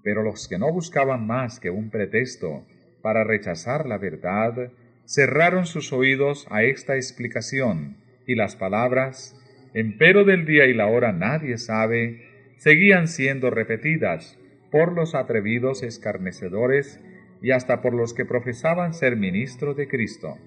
Pero 0.04 0.24
los 0.24 0.48
que 0.50 0.58
no 0.58 0.72
buscaban 0.74 1.26
más 1.26 1.60
que 1.60 1.70
un 1.70 1.90
pretexto 1.90 2.66
para 3.02 3.24
rechazar 3.24 3.86
la 3.86 3.98
verdad, 3.98 4.72
cerraron 5.06 5.66
sus 5.66 5.94
oídos 5.94 6.48
a 6.50 6.64
esta 6.64 6.96
explicación, 6.96 7.98
y 8.26 8.36
las 8.36 8.56
palabras, 8.56 9.40
empero 9.74 10.26
del 10.26 10.46
día 10.46 10.66
y 10.66 10.74
la 10.74 10.88
hora 10.88 11.12
nadie 11.12 11.58
sabe, 11.58 12.56
seguían 12.58 13.08
siendo 13.08 13.50
repetidas 13.50 14.38
por 14.72 14.94
los 14.94 15.16
atrevidos 15.16 15.84
escarnecedores 15.84 17.00
y 17.44 17.52
hasta 17.52 17.82
por 17.82 17.94
los 17.94 18.14
que 18.14 18.26
profesaban 18.26 18.94
ser 18.94 19.18
ministros 19.18 19.76
de 19.76 19.90
Cristo. 19.90 20.38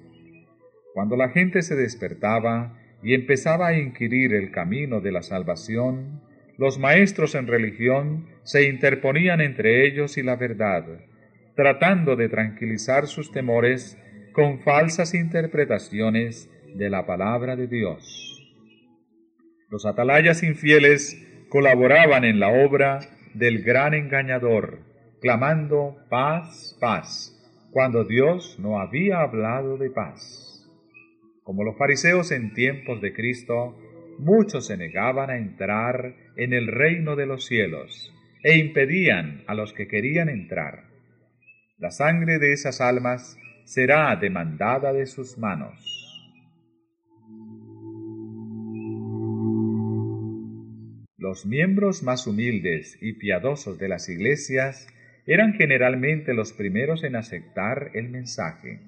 Cuando 0.95 1.15
la 1.15 1.29
gente 1.29 1.61
se 1.61 1.77
despertaba 1.77 2.81
y 3.03 3.13
empezaba 3.13 3.69
a 3.69 3.79
inquirir 3.79 4.33
el 4.33 4.51
camino 4.51 5.03
de 5.03 5.13
la 5.13 5.23
salvación, 5.23 6.23
los 6.57 6.79
maestros 6.79 7.35
en 7.35 7.47
religión 7.47 8.29
se 8.45 8.67
interponían 8.67 9.43
entre 9.43 9.87
ellos 9.87 10.17
y 10.17 10.23
la 10.23 10.37
verdad, 10.37 10.85
tratando 11.55 12.17
de 12.17 12.31
tranquilizar 12.31 13.07
sus 13.07 13.31
temores 13.31 13.99
con 14.33 14.61
falsas 14.61 15.13
interpretaciones 15.13 16.51
de 16.75 16.89
la 16.89 17.05
palabra 17.05 17.57
de 17.57 17.67
Dios. 17.67 18.43
Los 19.69 19.85
atalayas 19.85 20.43
infieles 20.43 21.23
colaboraban 21.51 22.25
en 22.25 22.41
la 22.41 22.49
obra 22.49 23.01
del 23.35 23.63
gran 23.63 23.93
engañador, 23.93 24.79
clamando 25.21 25.97
paz, 26.09 26.77
paz, 26.81 27.33
cuando 27.71 28.05
Dios 28.05 28.59
no 28.59 28.81
había 28.81 29.21
hablado 29.21 29.77
de 29.77 29.91
paz. 29.91 30.67
Como 31.43 31.65
los 31.65 31.77
fariseos 31.77 32.33
en 32.33 32.53
tiempos 32.55 33.01
de 33.01 33.13
Cristo, 33.13 33.77
muchos 34.19 34.67
se 34.67 34.77
negaban 34.77 35.31
a 35.31 35.37
entrar 35.37 36.15
en 36.37 36.53
el 36.53 36.67
reino 36.67 37.17
de 37.17 37.27
los 37.27 37.47
cielos 37.47 38.13
e 38.43 38.59
impedían 38.59 39.45
a 39.47 39.55
los 39.55 39.73
que 39.73 39.89
querían 39.89 40.29
entrar. 40.29 40.85
La 41.79 41.91
sangre 41.91 42.39
de 42.39 42.53
esas 42.53 42.81
almas 42.81 43.39
será 43.65 44.15
demandada 44.17 44.93
de 44.93 45.07
sus 45.07 45.39
manos. 45.39 46.07
Los 51.19 51.45
miembros 51.45 52.03
más 52.03 52.27
humildes 52.27 52.99
y 53.01 53.15
piadosos 53.15 53.79
de 53.79 53.89
las 53.89 54.09
iglesias 54.09 54.87
eran 55.27 55.55
generalmente 55.55 56.35
los 56.35 56.53
primeros 56.53 57.03
en 57.03 57.17
aceptar 57.17 57.91
el 57.95 58.09
mensaje. 58.11 58.81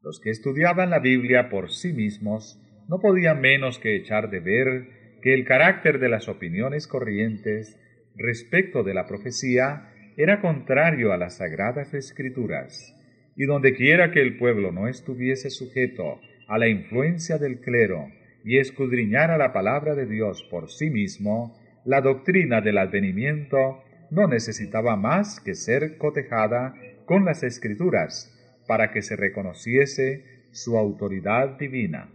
Los 0.00 0.20
que 0.20 0.30
estudiaban 0.30 0.90
la 0.90 1.00
Biblia 1.00 1.48
por 1.50 1.70
sí 1.70 1.92
mismos 1.92 2.62
no 2.88 3.00
podían 3.00 3.40
menos 3.40 3.78
que 3.78 3.96
echar 3.96 4.30
de 4.30 4.40
ver 4.40 4.88
que 5.22 5.34
el 5.34 5.44
carácter 5.44 5.98
de 5.98 6.08
las 6.08 6.28
opiniones 6.28 6.86
corrientes 6.86 7.78
respecto 8.16 8.82
de 8.82 8.94
la 8.94 9.06
profecía 9.06 9.92
era 10.16 10.40
contrario 10.40 11.12
a 11.12 11.16
las 11.16 11.38
sagradas 11.38 11.94
escrituras, 11.94 12.96
y 13.36 13.44
donde 13.44 13.74
quiera 13.74 14.10
que 14.10 14.20
el 14.20 14.38
pueblo 14.38 14.72
no 14.72 14.88
estuviese 14.88 15.50
sujeto 15.50 16.20
a 16.48 16.58
la 16.58 16.68
influencia 16.68 17.38
del 17.38 17.60
clero 17.60 18.08
y 18.44 18.58
escudriñara 18.58 19.36
la 19.36 19.52
palabra 19.52 19.94
de 19.94 20.06
Dios 20.06 20.46
por 20.50 20.70
sí 20.70 20.90
mismo, 20.90 21.56
la 21.84 22.00
doctrina 22.00 22.60
del 22.60 22.78
advenimiento 22.78 23.82
no 24.10 24.26
necesitaba 24.26 24.96
más 24.96 25.40
que 25.40 25.54
ser 25.54 25.96
cotejada 25.98 26.74
con 27.06 27.24
las 27.24 27.42
escrituras 27.42 28.32
para 28.66 28.90
que 28.92 29.02
se 29.02 29.16
reconociese 29.16 30.46
su 30.52 30.76
autoridad 30.76 31.58
divina. 31.58 32.08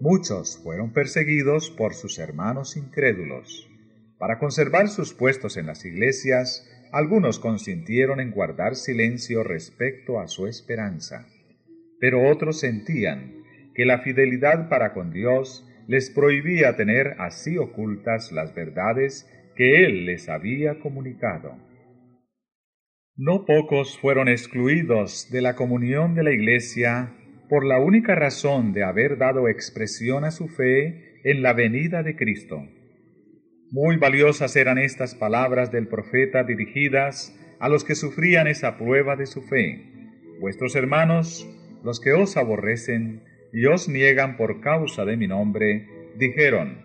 Muchos 0.00 0.58
fueron 0.62 0.92
perseguidos 0.92 1.70
por 1.70 1.92
sus 1.92 2.18
hermanos 2.18 2.76
incrédulos. 2.76 3.68
Para 4.18 4.38
conservar 4.38 4.88
sus 4.88 5.12
puestos 5.12 5.56
en 5.56 5.66
las 5.66 5.84
iglesias, 5.84 6.66
algunos 6.92 7.38
consintieron 7.38 8.20
en 8.20 8.30
guardar 8.30 8.76
silencio 8.76 9.42
respecto 9.42 10.20
a 10.20 10.28
su 10.28 10.46
esperanza, 10.46 11.26
pero 12.00 12.28
otros 12.30 12.60
sentían 12.60 13.42
que 13.74 13.84
la 13.84 13.98
fidelidad 13.98 14.68
para 14.68 14.94
con 14.94 15.12
Dios 15.12 15.67
les 15.88 16.10
prohibía 16.10 16.76
tener 16.76 17.16
así 17.18 17.56
ocultas 17.56 18.30
las 18.30 18.54
verdades 18.54 19.26
que 19.56 19.86
Él 19.86 20.04
les 20.04 20.28
había 20.28 20.78
comunicado. 20.80 21.56
No 23.16 23.46
pocos 23.46 23.98
fueron 23.98 24.28
excluidos 24.28 25.28
de 25.32 25.40
la 25.40 25.56
comunión 25.56 26.14
de 26.14 26.22
la 26.22 26.30
Iglesia 26.30 27.14
por 27.48 27.64
la 27.64 27.80
única 27.80 28.14
razón 28.14 28.74
de 28.74 28.84
haber 28.84 29.16
dado 29.16 29.48
expresión 29.48 30.24
a 30.24 30.30
su 30.30 30.48
fe 30.48 31.20
en 31.24 31.42
la 31.42 31.54
venida 31.54 32.02
de 32.02 32.14
Cristo. 32.16 32.62
Muy 33.70 33.96
valiosas 33.96 34.54
eran 34.56 34.76
estas 34.76 35.14
palabras 35.14 35.72
del 35.72 35.88
profeta 35.88 36.44
dirigidas 36.44 37.34
a 37.60 37.70
los 37.70 37.82
que 37.82 37.94
sufrían 37.94 38.46
esa 38.46 38.76
prueba 38.76 39.16
de 39.16 39.26
su 39.26 39.40
fe. 39.40 39.84
Vuestros 40.38 40.76
hermanos, 40.76 41.48
los 41.82 41.98
que 41.98 42.12
os 42.12 42.36
aborrecen, 42.36 43.22
y 43.52 43.66
os 43.66 43.88
niegan 43.88 44.36
por 44.36 44.60
causa 44.60 45.04
de 45.04 45.16
mi 45.16 45.26
nombre, 45.26 45.86
dijeron, 46.16 46.84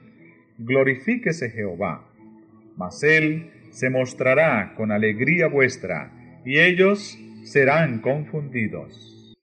Glorifíquese 0.58 1.50
Jehová. 1.50 2.10
Mas 2.78 3.04
él 3.04 3.52
se 3.72 3.90
mostrará 3.90 4.74
con 4.76 4.92
alegría 4.92 5.48
vuestra, 5.48 6.42
y 6.46 6.60
ellos 6.60 7.18
serán 7.44 8.00
confundidos. 8.00 9.36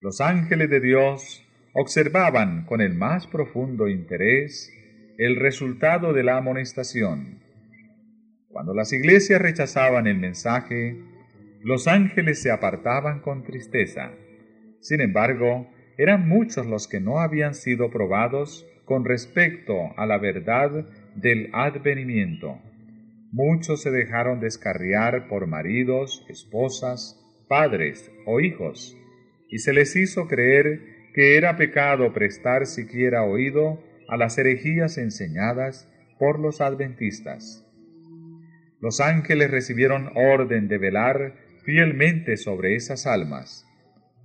Los 0.00 0.20
ángeles 0.20 0.68
de 0.70 0.80
Dios 0.80 1.46
observaban 1.74 2.64
con 2.64 2.80
el 2.80 2.94
más 2.94 3.26
profundo 3.26 3.88
interés 3.88 4.72
el 5.18 5.36
resultado 5.36 6.12
de 6.12 6.22
la 6.22 6.38
amonestación. 6.38 7.40
Cuando 8.48 8.74
las 8.74 8.92
iglesias 8.92 9.40
rechazaban 9.40 10.06
el 10.06 10.18
mensaje, 10.18 11.00
los 11.60 11.86
ángeles 11.86 12.42
se 12.42 12.50
apartaban 12.50 13.20
con 13.20 13.44
tristeza 13.44 14.12
sin 14.82 15.00
embargo, 15.00 15.70
eran 15.96 16.28
muchos 16.28 16.66
los 16.66 16.88
que 16.88 17.00
no 17.00 17.20
habían 17.20 17.54
sido 17.54 17.90
probados 17.90 18.66
con 18.84 19.04
respecto 19.04 19.96
a 19.96 20.06
la 20.06 20.18
verdad 20.18 20.86
del 21.14 21.50
advenimiento. 21.52 22.60
Muchos 23.30 23.82
se 23.82 23.90
dejaron 23.90 24.40
descarriar 24.40 25.28
por 25.28 25.46
maridos, 25.46 26.26
esposas, 26.28 27.18
padres 27.48 28.10
o 28.26 28.40
hijos, 28.40 28.98
y 29.48 29.58
se 29.58 29.72
les 29.72 29.94
hizo 29.94 30.26
creer 30.26 30.80
que 31.14 31.36
era 31.36 31.56
pecado 31.56 32.12
prestar 32.12 32.66
siquiera 32.66 33.22
oído 33.22 33.82
a 34.08 34.16
las 34.16 34.36
herejías 34.36 34.98
enseñadas 34.98 35.88
por 36.18 36.40
los 36.40 36.60
adventistas. 36.60 37.64
Los 38.80 39.00
ángeles 39.00 39.50
recibieron 39.50 40.10
orden 40.16 40.66
de 40.66 40.78
velar 40.78 41.36
fielmente 41.64 42.36
sobre 42.36 42.74
esas 42.74 43.06
almas, 43.06 43.64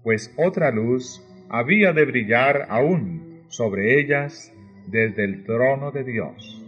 pues 0.08 0.34
otra 0.38 0.72
luz 0.72 1.22
había 1.50 1.92
de 1.92 2.06
brillar 2.06 2.68
aún 2.70 3.42
sobre 3.50 4.00
ellas 4.00 4.54
desde 4.86 5.26
el 5.26 5.44
trono 5.44 5.92
de 5.92 6.06
Dios. 6.06 6.64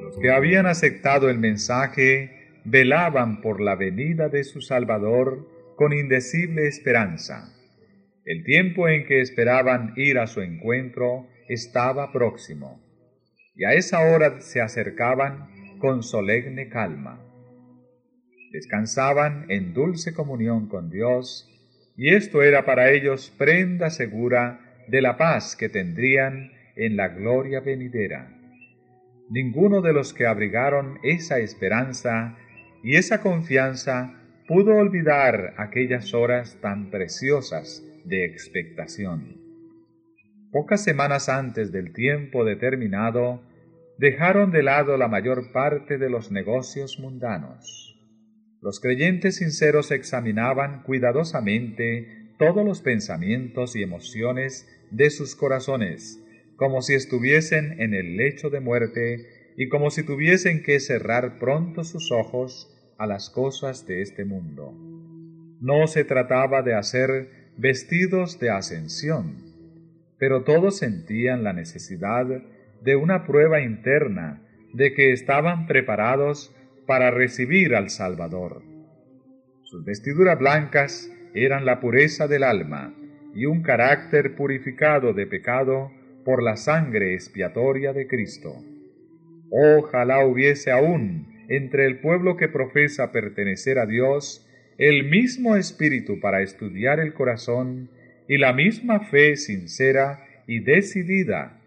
Los 0.00 0.18
que 0.20 0.30
habían 0.30 0.66
aceptado 0.66 1.30
el 1.30 1.38
mensaje 1.40 2.60
velaban 2.64 3.40
por 3.40 3.60
la 3.60 3.74
venida 3.74 4.28
de 4.28 4.44
su 4.44 4.60
Salvador 4.60 5.48
con 5.74 5.92
indecible 5.92 6.68
esperanza. 6.68 7.52
El 8.24 8.44
tiempo 8.44 8.88
en 8.88 9.04
que 9.04 9.20
esperaban 9.20 9.94
ir 9.96 10.20
a 10.20 10.28
su 10.28 10.42
encuentro 10.42 11.26
estaba 11.48 12.12
próximo, 12.12 12.80
y 13.56 13.64
a 13.64 13.72
esa 13.72 13.98
hora 13.98 14.40
se 14.40 14.60
acercaban 14.60 15.55
con 15.78 16.02
solemne 16.02 16.68
calma. 16.68 17.20
Descansaban 18.52 19.46
en 19.48 19.74
dulce 19.74 20.14
comunión 20.14 20.68
con 20.68 20.90
Dios, 20.90 21.52
y 21.96 22.14
esto 22.14 22.42
era 22.42 22.64
para 22.64 22.90
ellos 22.90 23.32
prenda 23.38 23.90
segura 23.90 24.60
de 24.88 25.02
la 25.02 25.16
paz 25.16 25.56
que 25.56 25.68
tendrían 25.68 26.52
en 26.76 26.96
la 26.96 27.08
gloria 27.08 27.60
venidera. 27.60 28.32
Ninguno 29.28 29.80
de 29.80 29.92
los 29.92 30.14
que 30.14 30.26
abrigaron 30.26 30.98
esa 31.02 31.38
esperanza 31.38 32.36
y 32.82 32.96
esa 32.96 33.20
confianza 33.20 34.14
pudo 34.46 34.76
olvidar 34.76 35.54
aquellas 35.56 36.14
horas 36.14 36.58
tan 36.60 36.90
preciosas 36.90 37.82
de 38.04 38.24
expectación. 38.24 39.40
Pocas 40.52 40.84
semanas 40.84 41.28
antes 41.28 41.72
del 41.72 41.92
tiempo 41.92 42.44
determinado, 42.44 43.42
dejaron 43.98 44.50
de 44.50 44.62
lado 44.62 44.96
la 44.96 45.08
mayor 45.08 45.52
parte 45.52 45.98
de 45.98 46.10
los 46.10 46.30
negocios 46.30 46.98
mundanos. 46.98 47.98
Los 48.60 48.80
creyentes 48.80 49.36
sinceros 49.36 49.90
examinaban 49.90 50.82
cuidadosamente 50.82 52.34
todos 52.38 52.64
los 52.64 52.82
pensamientos 52.82 53.76
y 53.76 53.82
emociones 53.82 54.68
de 54.90 55.10
sus 55.10 55.36
corazones, 55.36 56.22
como 56.56 56.82
si 56.82 56.94
estuviesen 56.94 57.80
en 57.80 57.94
el 57.94 58.16
lecho 58.16 58.50
de 58.50 58.60
muerte 58.60 59.54
y 59.56 59.68
como 59.68 59.90
si 59.90 60.02
tuviesen 60.02 60.62
que 60.62 60.80
cerrar 60.80 61.38
pronto 61.38 61.84
sus 61.84 62.12
ojos 62.12 62.72
a 62.98 63.06
las 63.06 63.30
cosas 63.30 63.86
de 63.86 64.02
este 64.02 64.24
mundo. 64.24 64.72
No 65.60 65.86
se 65.86 66.04
trataba 66.04 66.62
de 66.62 66.74
hacer 66.74 67.52
vestidos 67.56 68.38
de 68.38 68.50
ascensión, 68.50 69.36
pero 70.18 70.44
todos 70.44 70.78
sentían 70.78 71.42
la 71.42 71.52
necesidad 71.52 72.26
de 72.86 72.94
una 72.94 73.26
prueba 73.26 73.60
interna 73.60 74.40
de 74.72 74.94
que 74.94 75.10
estaban 75.10 75.66
preparados 75.66 76.54
para 76.86 77.10
recibir 77.10 77.74
al 77.74 77.90
Salvador. 77.90 78.62
Sus 79.64 79.84
vestiduras 79.84 80.38
blancas 80.38 81.10
eran 81.34 81.64
la 81.66 81.80
pureza 81.80 82.28
del 82.28 82.44
alma 82.44 82.94
y 83.34 83.46
un 83.46 83.62
carácter 83.62 84.36
purificado 84.36 85.12
de 85.14 85.26
pecado 85.26 85.90
por 86.24 86.44
la 86.44 86.56
sangre 86.56 87.14
expiatoria 87.14 87.92
de 87.92 88.06
Cristo. 88.06 88.54
Ojalá 89.50 90.24
hubiese 90.24 90.70
aún 90.70 91.26
entre 91.48 91.86
el 91.86 91.98
pueblo 91.98 92.36
que 92.36 92.48
profesa 92.48 93.10
pertenecer 93.10 93.80
a 93.80 93.86
Dios 93.86 94.48
el 94.78 95.08
mismo 95.10 95.56
espíritu 95.56 96.20
para 96.20 96.40
estudiar 96.40 97.00
el 97.00 97.14
corazón 97.14 97.90
y 98.28 98.38
la 98.38 98.52
misma 98.52 99.00
fe 99.00 99.34
sincera 99.36 100.24
y 100.46 100.60
decidida. 100.60 101.60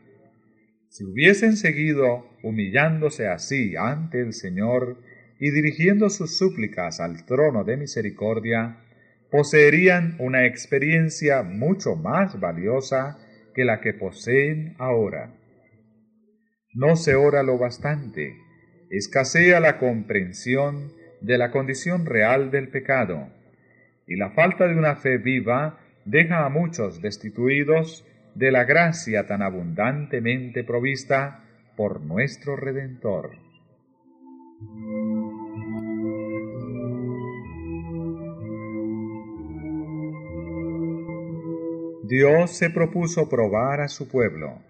Si 0.90 1.04
hubiesen 1.04 1.56
seguido 1.56 2.26
humillándose 2.42 3.28
así 3.28 3.76
ante 3.76 4.22
el 4.22 4.34
Señor 4.34 4.98
y 5.40 5.52
dirigiendo 5.52 6.10
sus 6.10 6.38
súplicas 6.38 7.00
al 7.00 7.26
trono 7.26 7.64
de 7.64 7.78
misericordia, 7.78 8.78
poseerían 9.30 10.16
una 10.18 10.48
experiencia 10.48 11.44
mucho 11.44 11.96
más 11.96 12.40
valiosa 12.40 13.20
que 13.54 13.66
la 13.66 13.82
que 13.82 13.94
poseen 13.94 14.76
ahora. 14.80 15.36
No 16.74 16.96
se 16.96 17.14
ora 17.14 17.44
lo 17.44 17.60
bastante, 17.60 18.36
escasea 18.90 19.60
la 19.60 19.78
comprensión 19.78 20.92
de 21.22 21.38
la 21.38 21.52
condición 21.52 22.08
real 22.08 22.50
del 22.50 22.70
pecado, 22.70 23.30
y 24.08 24.16
la 24.16 24.32
falta 24.32 24.68
de 24.68 24.76
una 24.76 24.96
fe 24.96 25.20
viva 25.20 25.80
deja 26.06 26.46
a 26.46 26.50
muchos 26.50 27.00
destituidos 27.02 28.06
de 28.40 28.54
la 28.54 28.64
gracia 28.64 29.28
tan 29.28 29.42
abundantemente 29.42 30.64
provista 30.64 31.44
por 31.76 32.00
nuestro 32.00 32.56
Redentor. 32.56 33.32
Dios 42.08 42.52
se 42.52 42.70
propuso 42.70 43.28
probar 43.28 43.82
a 43.82 43.90
su 43.90 44.08
pueblo. 44.08 44.62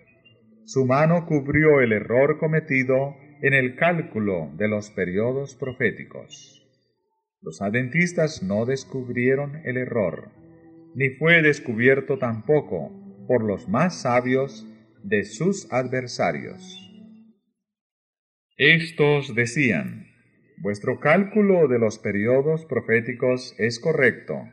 Su 0.65 0.87
mano 0.87 1.27
cubrió 1.27 1.79
el 1.81 1.91
error 1.91 2.39
cometido 2.39 3.17
en 3.43 3.53
el 3.53 3.75
cálculo 3.75 4.49
de 4.55 4.67
los 4.67 4.89
periodos 4.89 5.53
proféticos. 5.53 6.67
Los 7.43 7.61
adventistas 7.61 8.41
no 8.41 8.65
descubrieron 8.65 9.61
el 9.63 9.77
error, 9.77 10.31
ni 10.95 11.11
fue 11.11 11.43
descubierto 11.43 12.17
tampoco 12.17 13.08
por 13.29 13.45
los 13.45 13.69
más 13.69 14.01
sabios 14.01 14.67
de 15.03 15.23
sus 15.23 15.71
adversarios. 15.71 16.91
Estos 18.57 19.33
decían, 19.35 20.07
vuestro 20.57 20.99
cálculo 20.99 21.69
de 21.69 21.79
los 21.79 21.97
periodos 21.99 22.65
proféticos 22.65 23.55
es 23.57 23.79
correcto. 23.79 24.43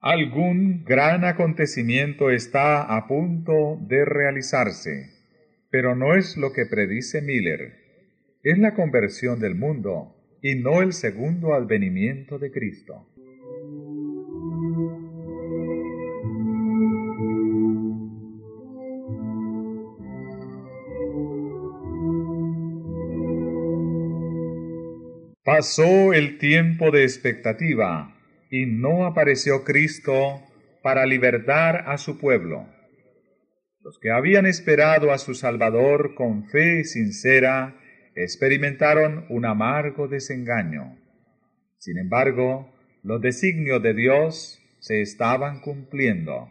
Algún 0.00 0.84
gran 0.84 1.24
acontecimiento 1.24 2.30
está 2.30 2.82
a 2.82 3.06
punto 3.06 3.78
de 3.80 4.04
realizarse 4.04 5.14
pero 5.74 5.96
no 5.96 6.14
es 6.14 6.36
lo 6.36 6.52
que 6.52 6.66
predice 6.66 7.20
Miller. 7.20 7.72
Es 8.44 8.58
la 8.58 8.74
conversión 8.74 9.40
del 9.40 9.56
mundo 9.56 10.14
y 10.40 10.54
no 10.54 10.82
el 10.82 10.92
segundo 10.92 11.52
advenimiento 11.52 12.38
de 12.38 12.52
Cristo. 12.52 13.08
Pasó 25.56 26.12
el 26.12 26.38
tiempo 26.38 26.90
de 26.90 27.04
expectativa 27.04 28.12
y 28.50 28.66
no 28.66 29.06
apareció 29.06 29.62
Cristo 29.62 30.42
para 30.82 31.06
libertar 31.06 31.84
a 31.86 31.96
su 31.96 32.18
pueblo. 32.18 32.66
Los 33.80 34.00
que 34.00 34.10
habían 34.10 34.46
esperado 34.46 35.12
a 35.12 35.18
su 35.18 35.32
Salvador 35.34 36.16
con 36.16 36.48
fe 36.48 36.82
sincera 36.82 37.76
experimentaron 38.16 39.26
un 39.28 39.44
amargo 39.44 40.08
desengaño. 40.08 40.98
Sin 41.78 41.98
embargo, 41.98 42.74
los 43.04 43.20
designios 43.20 43.80
de 43.80 43.94
Dios 43.94 44.60
se 44.80 45.02
estaban 45.02 45.60
cumpliendo. 45.60 46.48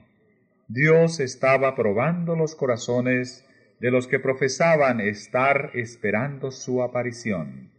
Dios 0.69 1.19
estaba 1.19 1.75
probando 1.75 2.37
los 2.37 2.55
corazones 2.55 3.45
de 3.81 3.91
los 3.91 4.07
que 4.07 4.19
profesaban 4.19 5.01
estar 5.01 5.71
esperando 5.73 6.51
su 6.51 6.81
aparición. 6.81 7.72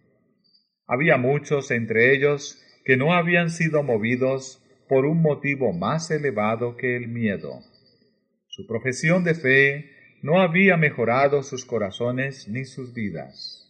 Había 0.87 1.17
muchos 1.17 1.71
entre 1.71 2.15
ellos 2.15 2.61
que 2.85 2.97
no 2.97 3.15
habían 3.15 3.51
sido 3.51 3.83
movidos 3.83 4.63
por 4.89 5.07
un 5.07 5.23
motivo 5.23 5.73
más 5.73 6.11
elevado 6.11 6.77
que 6.77 6.97
el 6.97 7.09
miedo. 7.09 7.61
Su 8.49 8.67
profesión 8.67 9.25
de 9.25 9.35
fe 9.35 9.91
no 10.23 10.41
había 10.41 10.77
mejorado 10.77 11.43
sus 11.43 11.65
corazones 11.65 12.49
ni 12.49 12.65
sus 12.65 12.95
vidas. 12.95 13.61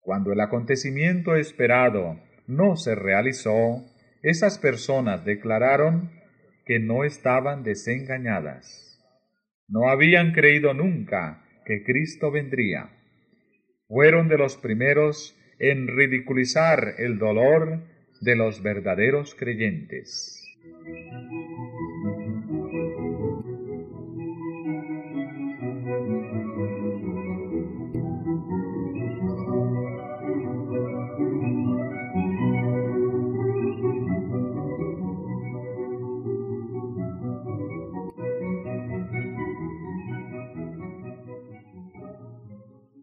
Cuando 0.00 0.32
el 0.32 0.40
acontecimiento 0.40 1.36
esperado 1.36 2.20
no 2.46 2.76
se 2.76 2.94
realizó, 2.94 3.84
esas 4.22 4.58
personas 4.58 5.24
declararon 5.24 6.10
que 6.66 6.78
no 6.78 7.04
estaban 7.04 7.62
desengañadas. 7.62 9.00
No 9.68 9.88
habían 9.88 10.32
creído 10.32 10.74
nunca 10.74 11.44
que 11.64 11.84
Cristo 11.84 12.30
vendría. 12.30 12.90
Fueron 13.88 14.28
de 14.28 14.38
los 14.38 14.56
primeros 14.56 15.36
en 15.62 15.86
ridiculizar 15.86 16.96
el 16.98 17.18
dolor 17.18 17.78
de 18.20 18.34
los 18.34 18.62
verdaderos 18.62 19.36
creyentes. 19.36 20.38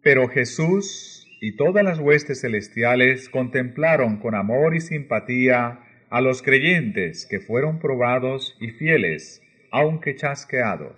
Pero 0.02 0.28
Jesús 0.28 1.19
y 1.42 1.56
todas 1.56 1.84
las 1.84 2.00
huestes 2.00 2.42
celestiales 2.42 3.30
contemplaron 3.30 4.20
con 4.20 4.36
amor 4.36 4.76
y 4.76 4.82
simpatía 4.82 5.80
a 6.10 6.22
los 6.22 6.42
creyentes 6.42 7.28
que 7.30 7.40
fueron 7.40 7.80
probados 7.80 8.58
y 8.60 8.72
fieles, 8.72 9.42
aunque 9.72 10.16
chasqueados. 10.16 10.98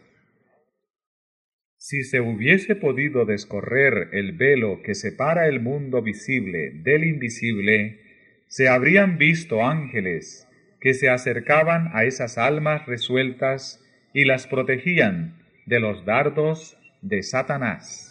Si 1.78 2.04
se 2.04 2.22
hubiese 2.22 2.76
podido 2.76 3.26
descorrer 3.26 4.10
el 4.14 4.34
velo 4.34 4.82
que 4.84 4.94
separa 4.94 5.48
el 5.48 5.60
mundo 5.60 6.02
visible 6.02 6.72
del 6.84 7.04
invisible, 7.04 8.00
se 8.48 8.68
habrían 8.68 9.18
visto 9.18 9.66
ángeles 9.66 10.48
que 10.80 10.94
se 10.94 11.10
acercaban 11.10 11.90
a 11.94 12.04
esas 12.04 12.38
almas 12.38 12.86
resueltas 12.86 13.84
y 14.14 14.26
las 14.26 14.48
protegían 14.48 15.40
de 15.66 15.80
los 15.80 16.06
dardos 16.06 16.78
de 17.02 17.24
Satanás. 17.24 18.11